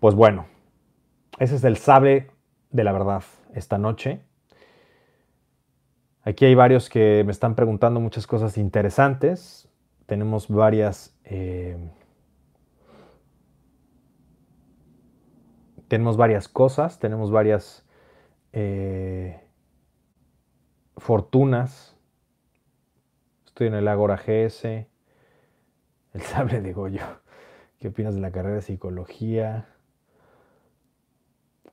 Pues 0.01 0.15
bueno, 0.15 0.47
ese 1.39 1.57
es 1.57 1.65
el 1.65 1.77
sable 1.77 2.31
de 2.77 2.85
la 2.85 2.93
verdad 2.93 3.25
esta 3.55 3.79
noche. 3.79 4.21
Aquí 6.23 6.45
hay 6.45 6.55
varios 6.55 6.89
que 6.89 7.23
me 7.25 7.33
están 7.33 7.55
preguntando 7.55 8.01
muchas 8.01 8.27
cosas 8.27 8.57
interesantes 8.59 9.69
tenemos 10.07 10.49
varias... 10.49 11.15
Eh, 11.25 11.77
tenemos 15.89 16.17
varias 16.17 16.49
cosas, 16.49 16.99
tenemos 16.99 17.31
varias 17.31 17.85
eh, 18.53 19.41
fortunas. 20.97 21.97
Estoy 23.47 23.69
en 23.69 23.75
el 23.75 23.89
Agora 23.89 24.17
GS, 24.17 24.65
el 24.65 26.23
sable 26.23 26.61
de 26.61 26.73
Goyo. 26.73 27.05
¿Qué 27.79 27.89
opinas 27.89 28.15
de 28.15 28.21
la 28.21 28.33
carrera 28.33 28.57
de 28.57 28.63
psicología? 28.63 29.69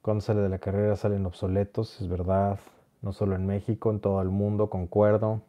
Cuando 0.03 0.19
sale 0.19 0.41
de 0.41 0.49
la 0.49 0.59
carrera 0.59 0.97
salen 0.97 1.25
obsoletos, 1.25 2.01
es 2.01 2.09
verdad. 2.09 2.59
No 3.01 3.13
solo 3.13 3.35
en 3.37 3.47
México, 3.47 3.89
en 3.89 4.01
todo 4.01 4.21
el 4.21 4.27
mundo, 4.27 4.69
concuerdo. 4.69 5.41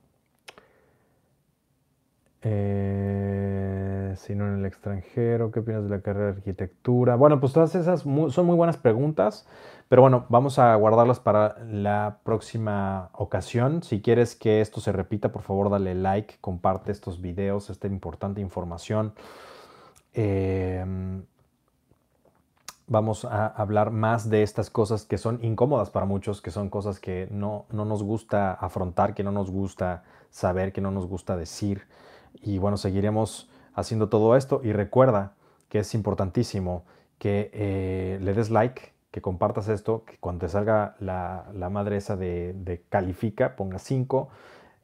Eh, 2.43 4.15
sino 4.17 4.47
en 4.47 4.61
el 4.61 4.65
extranjero, 4.65 5.51
¿qué 5.51 5.59
opinas 5.59 5.83
de 5.83 5.91
la 5.91 6.03
carrera 6.03 6.27
de 6.27 6.39
arquitectura? 6.39 7.17
Bueno, 7.17 7.41
pues 7.41 7.53
todas 7.53 7.75
esas 7.75 8.03
son 8.03 8.47
muy 8.47 8.55
buenas 8.55 8.77
preguntas, 8.77 9.45
pero 9.89 10.03
bueno, 10.03 10.27
vamos 10.29 10.61
a 10.61 10.73
guardarlas 10.77 11.19
para 11.19 11.59
la 11.65 12.21
próxima 12.23 13.11
ocasión. 13.15 13.83
Si 13.83 14.03
quieres 14.03 14.37
que 14.37 14.61
esto 14.61 14.81
se 14.81 14.93
repita, 14.93 15.33
por 15.33 15.43
favor 15.43 15.69
dale 15.69 15.97
like, 15.97 16.37
comparte 16.41 16.93
estos 16.93 17.21
videos, 17.21 17.71
esta 17.71 17.89
importante 17.89 18.41
información. 18.41 19.15
Em, 20.13 21.25
vamos 22.87 23.25
a 23.25 23.47
hablar 23.47 23.91
más 23.91 24.29
de 24.29 24.43
estas 24.43 24.71
cosas 24.71 25.05
que 25.05 25.19
son 25.19 25.43
incómodas 25.43 25.91
para 25.91 26.07
muchos, 26.07 26.43
que 26.43 26.51
son 26.51 26.69
cosas 26.69 27.01
que 27.01 27.29
no, 27.31 27.67
no 27.71 27.85
nos 27.85 28.03
gusta 28.03 28.53
afrontar, 28.53 29.15
que 29.15 29.25
no 29.25 29.33
nos 29.33 29.51
gusta 29.51 30.05
saber, 30.31 30.73
que 30.73 30.81
no 30.81 30.91
nos 30.91 31.07
gusta 31.07 31.37
decir. 31.37 31.87
Y 32.43 32.59
bueno, 32.59 32.77
seguiremos 32.77 33.49
haciendo 33.75 34.09
todo 34.09 34.37
esto. 34.37 34.61
Y 34.63 34.73
recuerda 34.73 35.35
que 35.69 35.81
es 35.81 35.95
importantísimo 35.95 36.85
que 37.19 37.51
eh, 37.53 38.19
le 38.21 38.35
des 38.35 38.51
like, 38.51 38.93
que 39.11 39.21
compartas 39.23 39.69
esto, 39.69 40.05
que 40.05 40.17
cuando 40.19 40.47
te 40.47 40.49
salga 40.49 40.97
la, 40.99 41.47
madre 41.71 41.97
esa 41.97 42.17
de, 42.17 42.83
califica, 42.89 43.57
ponga 43.57 43.79
5, 43.79 44.29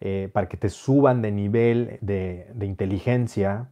eh, 0.01 0.31
para 0.33 0.49
que 0.49 0.57
te 0.57 0.69
suban 0.69 1.21
de 1.21 1.33
nivel 1.33 1.99
de, 2.01 2.51
de, 2.55 2.67
inteligencia 2.67 3.69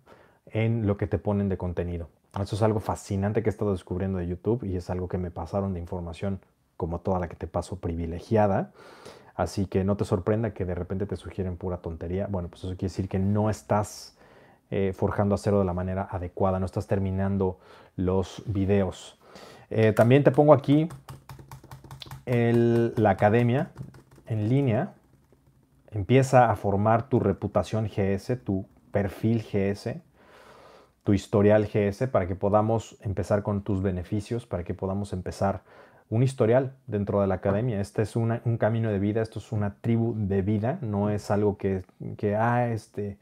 en 0.46 0.86
lo 0.86 0.96
que 0.96 1.06
te 1.06 1.18
ponen 1.18 1.48
de 1.48 1.56
contenido. 1.56 2.08
Eso 2.40 2.56
es 2.56 2.62
algo 2.62 2.80
fascinante 2.80 3.42
que 3.42 3.48
he 3.48 3.52
estado 3.52 3.72
descubriendo 3.72 4.18
de 4.18 4.26
YouTube 4.26 4.64
y 4.64 4.76
es 4.76 4.90
algo 4.90 5.08
que 5.08 5.18
me 5.18 5.30
pasaron 5.30 5.72
de 5.74 5.80
información 5.80 6.40
como 6.76 7.00
toda 7.00 7.18
la 7.18 7.28
que 7.28 7.36
te 7.36 7.46
paso 7.46 7.76
privilegiada. 7.76 8.72
Así 9.34 9.66
que 9.66 9.84
no 9.84 9.96
te 9.96 10.04
sorprenda 10.04 10.52
que 10.52 10.64
de 10.64 10.74
repente 10.74 11.06
te 11.06 11.16
sugieren 11.16 11.56
pura 11.56 11.78
tontería. 11.78 12.26
Bueno, 12.28 12.48
pues 12.48 12.64
eso 12.64 12.70
quiere 12.70 12.90
decir 12.90 13.08
que 13.08 13.18
no 13.18 13.50
estás 13.50 14.16
eh, 14.70 14.92
forjando 14.94 15.34
acero 15.34 15.58
de 15.60 15.64
la 15.64 15.72
manera 15.72 16.08
adecuada, 16.10 16.58
no 16.58 16.66
estás 16.66 16.86
terminando 16.86 17.58
los 17.96 18.42
videos. 18.46 19.18
Eh, 19.70 19.92
también 19.92 20.24
te 20.24 20.30
pongo 20.30 20.52
aquí 20.52 20.88
la 22.26 23.10
academia 23.10 23.70
en 24.26 24.48
línea. 24.48 24.92
Empieza 25.90 26.50
a 26.50 26.56
formar 26.56 27.08
tu 27.08 27.18
reputación 27.18 27.88
GS, 27.88 28.36
tu 28.44 28.66
perfil 28.90 29.42
GS, 29.42 30.00
tu 31.08 31.14
historial 31.14 31.66
GS 31.72 32.06
para 32.08 32.26
que 32.26 32.34
podamos 32.34 32.98
empezar 33.00 33.42
con 33.42 33.62
tus 33.62 33.80
beneficios, 33.80 34.44
para 34.44 34.62
que 34.62 34.74
podamos 34.74 35.14
empezar 35.14 35.62
un 36.10 36.22
historial 36.22 36.74
dentro 36.86 37.22
de 37.22 37.26
la 37.26 37.36
academia. 37.36 37.80
Este 37.80 38.02
es 38.02 38.14
un 38.14 38.58
camino 38.58 38.90
de 38.90 38.98
vida, 38.98 39.22
esto 39.22 39.38
es 39.38 39.50
una 39.50 39.76
tribu 39.80 40.12
de 40.18 40.42
vida, 40.42 40.78
no 40.82 41.08
es 41.08 41.30
algo 41.30 41.56
que, 41.56 41.82
que, 42.18 42.36
ah, 42.36 42.68
este, 42.70 43.16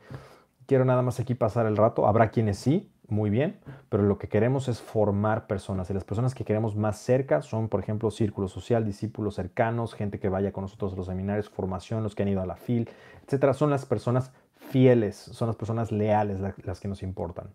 quiero 0.67 0.85
nada 0.85 1.01
más 1.03 1.21
aquí 1.21 1.37
pasar 1.37 1.67
el 1.67 1.77
rato. 1.77 2.09
Habrá 2.09 2.31
quienes 2.31 2.59
sí, 2.59 2.91
muy 3.07 3.31
bien, 3.31 3.61
pero 3.89 4.03
lo 4.03 4.19
que 4.19 4.27
queremos 4.27 4.67
es 4.67 4.81
formar 4.81 5.47
personas. 5.47 5.89
Y 5.89 5.95
las 5.95 6.03
personas 6.03 6.35
que 6.35 6.45
queremos 6.45 6.75
más 6.75 6.99
cerca 6.99 7.41
son, 7.41 7.69
por 7.69 7.79
ejemplo, 7.79 8.11
círculo 8.11 8.49
social, 8.49 8.85
discípulos 8.85 9.37
cercanos, 9.37 9.95
gente 9.95 10.19
que 10.19 10.29
vaya 10.29 10.51
con 10.51 10.63
nosotros 10.63 10.95
a 10.95 10.97
los 10.97 11.07
seminarios, 11.07 11.49
formación, 11.51 12.03
los 12.03 12.17
que 12.17 12.25
han 12.25 12.31
ido 12.31 12.43
a 12.43 12.47
la 12.47 12.57
FIL, 12.57 12.91
etcétera. 13.25 13.55
Son 13.55 13.71
las 13.71 13.87
personas 13.87 14.33
fieles, 14.71 15.17
son 15.17 15.49
las 15.49 15.57
personas 15.57 15.93
leales 15.93 16.39
las 16.41 16.81
que 16.81 16.89
nos 16.89 17.03
importan. 17.03 17.49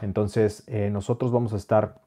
Entonces, 0.00 0.64
eh, 0.66 0.90
nosotros 0.90 1.32
vamos 1.32 1.52
a 1.52 1.56
estar 1.56 2.00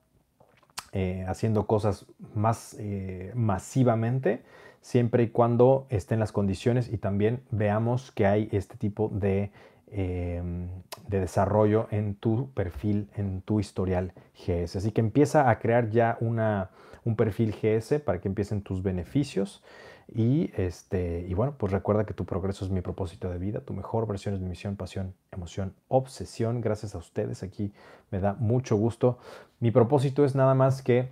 eh, 0.98 1.26
haciendo 1.28 1.68
cosas 1.68 2.06
más 2.36 2.74
eh, 2.80 3.34
masivamente, 3.36 4.44
siempre 4.80 5.24
y 5.24 5.28
cuando 5.28 5.88
estén 5.90 6.20
las 6.20 6.32
condiciones 6.32 6.88
y 6.88 6.98
también 6.98 7.42
veamos 7.52 8.12
que 8.12 8.26
hay 8.26 8.48
este 8.54 8.78
tipo 8.78 9.10
de, 9.14 9.52
em, 9.92 10.70
de 11.08 11.20
desarrollo 11.20 11.88
en 11.92 12.16
tu 12.16 12.50
perfil, 12.52 13.10
en 13.16 13.42
tu 13.42 13.60
historial 13.60 14.14
GS. 14.36 14.78
Así 14.78 14.92
que 14.92 15.02
empieza 15.02 15.50
a 15.50 15.60
crear 15.60 15.90
ya 15.90 16.18
una, 16.22 16.70
un 17.04 17.18
perfil 17.18 17.54
GS 17.54 18.00
para 18.00 18.22
que 18.22 18.30
empiecen 18.30 18.62
tus 18.62 18.82
beneficios. 18.82 19.64
Y, 20.08 20.52
este, 20.56 21.26
y 21.28 21.34
bueno, 21.34 21.56
pues 21.58 21.72
recuerda 21.72 22.06
que 22.06 22.14
tu 22.14 22.26
progreso 22.26 22.64
es 22.64 22.72
mi 22.72 22.82
propósito 22.82 23.30
de 23.30 23.40
vida, 23.40 23.62
tu 23.62 23.74
mejor 23.74 24.08
versión 24.08 24.36
es 24.36 24.40
mi 24.40 24.50
misión, 24.50 24.76
pasión, 24.76 25.16
emoción, 25.32 25.74
obsesión. 25.88 26.62
Gracias 26.62 26.94
a 26.94 27.00
ustedes, 27.00 27.42
aquí 27.42 27.74
me 28.12 28.20
da 28.20 28.34
mucho 28.34 28.76
gusto. 28.76 29.18
Mi 29.60 29.72
propósito 29.72 30.24
es 30.24 30.36
nada 30.36 30.54
más 30.54 30.84
que, 30.84 31.12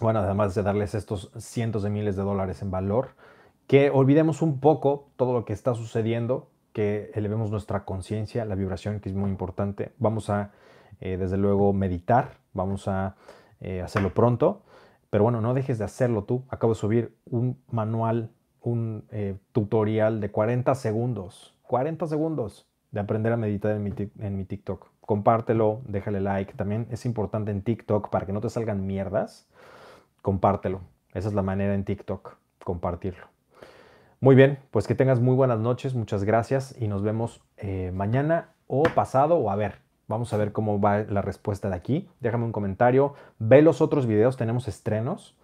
bueno, 0.00 0.20
además 0.20 0.54
de 0.54 0.62
darles 0.62 0.94
estos 0.94 1.30
cientos 1.36 1.82
de 1.82 1.90
miles 1.90 2.16
de 2.16 2.22
dólares 2.22 2.62
en 2.62 2.70
valor, 2.70 3.10
que 3.66 3.90
olvidemos 3.90 4.42
un 4.42 4.60
poco 4.60 5.08
todo 5.16 5.32
lo 5.32 5.44
que 5.44 5.52
está 5.52 5.74
sucediendo, 5.74 6.48
que 6.72 7.10
elevemos 7.14 7.50
nuestra 7.50 7.84
conciencia, 7.84 8.44
la 8.44 8.54
vibración, 8.54 9.00
que 9.00 9.08
es 9.10 9.14
muy 9.14 9.30
importante. 9.30 9.92
Vamos 9.98 10.30
a, 10.30 10.52
eh, 11.00 11.16
desde 11.18 11.36
luego, 11.36 11.72
meditar, 11.72 12.38
vamos 12.54 12.88
a 12.88 13.16
eh, 13.60 13.82
hacerlo 13.82 14.14
pronto 14.14 14.62
pero 15.10 15.24
bueno, 15.24 15.40
no 15.40 15.54
dejes 15.54 15.78
de 15.78 15.84
hacerlo 15.84 16.24
tú. 16.24 16.44
Acabo 16.48 16.74
de 16.74 16.78
subir 16.78 17.16
un 17.24 17.58
manual, 17.70 18.30
un 18.60 19.04
eh, 19.10 19.36
tutorial 19.52 20.20
de 20.20 20.30
40 20.30 20.74
segundos. 20.74 21.54
40 21.62 22.06
segundos 22.06 22.66
de 22.90 23.00
aprender 23.00 23.32
a 23.32 23.36
meditar 23.36 23.72
en 23.76 23.82
mi, 23.82 23.92
en 24.18 24.36
mi 24.36 24.44
TikTok. 24.44 24.88
Compártelo, 25.00 25.80
déjale 25.86 26.20
like. 26.20 26.54
También 26.54 26.86
es 26.90 27.06
importante 27.06 27.50
en 27.50 27.62
TikTok 27.62 28.10
para 28.10 28.26
que 28.26 28.32
no 28.32 28.40
te 28.40 28.50
salgan 28.50 28.86
mierdas. 28.86 29.48
Compártelo. 30.22 30.80
Esa 31.14 31.28
es 31.28 31.34
la 31.34 31.42
manera 31.42 31.74
en 31.74 31.84
TikTok, 31.84 32.36
compartirlo. 32.62 33.26
Muy 34.20 34.34
bien, 34.34 34.58
pues 34.70 34.86
que 34.86 34.94
tengas 34.94 35.20
muy 35.20 35.34
buenas 35.34 35.60
noches, 35.60 35.94
muchas 35.94 36.24
gracias 36.24 36.74
y 36.78 36.88
nos 36.88 37.02
vemos 37.02 37.42
eh, 37.56 37.90
mañana 37.94 38.50
o 38.66 38.82
pasado 38.82 39.36
o 39.36 39.50
a 39.50 39.56
ver. 39.56 39.85
Vamos 40.08 40.32
a 40.32 40.36
ver 40.36 40.52
cómo 40.52 40.80
va 40.80 40.98
la 40.98 41.22
respuesta 41.22 41.68
de 41.68 41.74
aquí. 41.74 42.08
Déjame 42.20 42.44
un 42.44 42.52
comentario. 42.52 43.14
Ve 43.38 43.62
los 43.62 43.80
otros 43.80 44.06
videos, 44.06 44.36
tenemos 44.36 44.68
estrenos. 44.68 45.36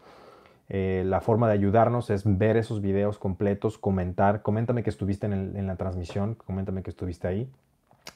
Eh, 0.68 1.02
la 1.04 1.20
forma 1.20 1.48
de 1.48 1.54
ayudarnos 1.54 2.10
es 2.10 2.22
ver 2.24 2.56
esos 2.56 2.80
videos 2.80 3.18
completos, 3.18 3.76
comentar. 3.76 4.42
Coméntame 4.42 4.82
que 4.82 4.90
estuviste 4.90 5.26
en, 5.26 5.56
en 5.56 5.66
la 5.66 5.76
transmisión, 5.76 6.34
coméntame 6.34 6.82
que 6.82 6.90
estuviste 6.90 7.28
ahí. 7.28 7.50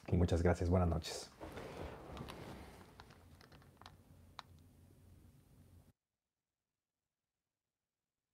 Y 0.09 0.16
muchas 0.16 0.42
gracias. 0.42 0.70
Buenas 0.70 0.88
noches. 0.88 1.36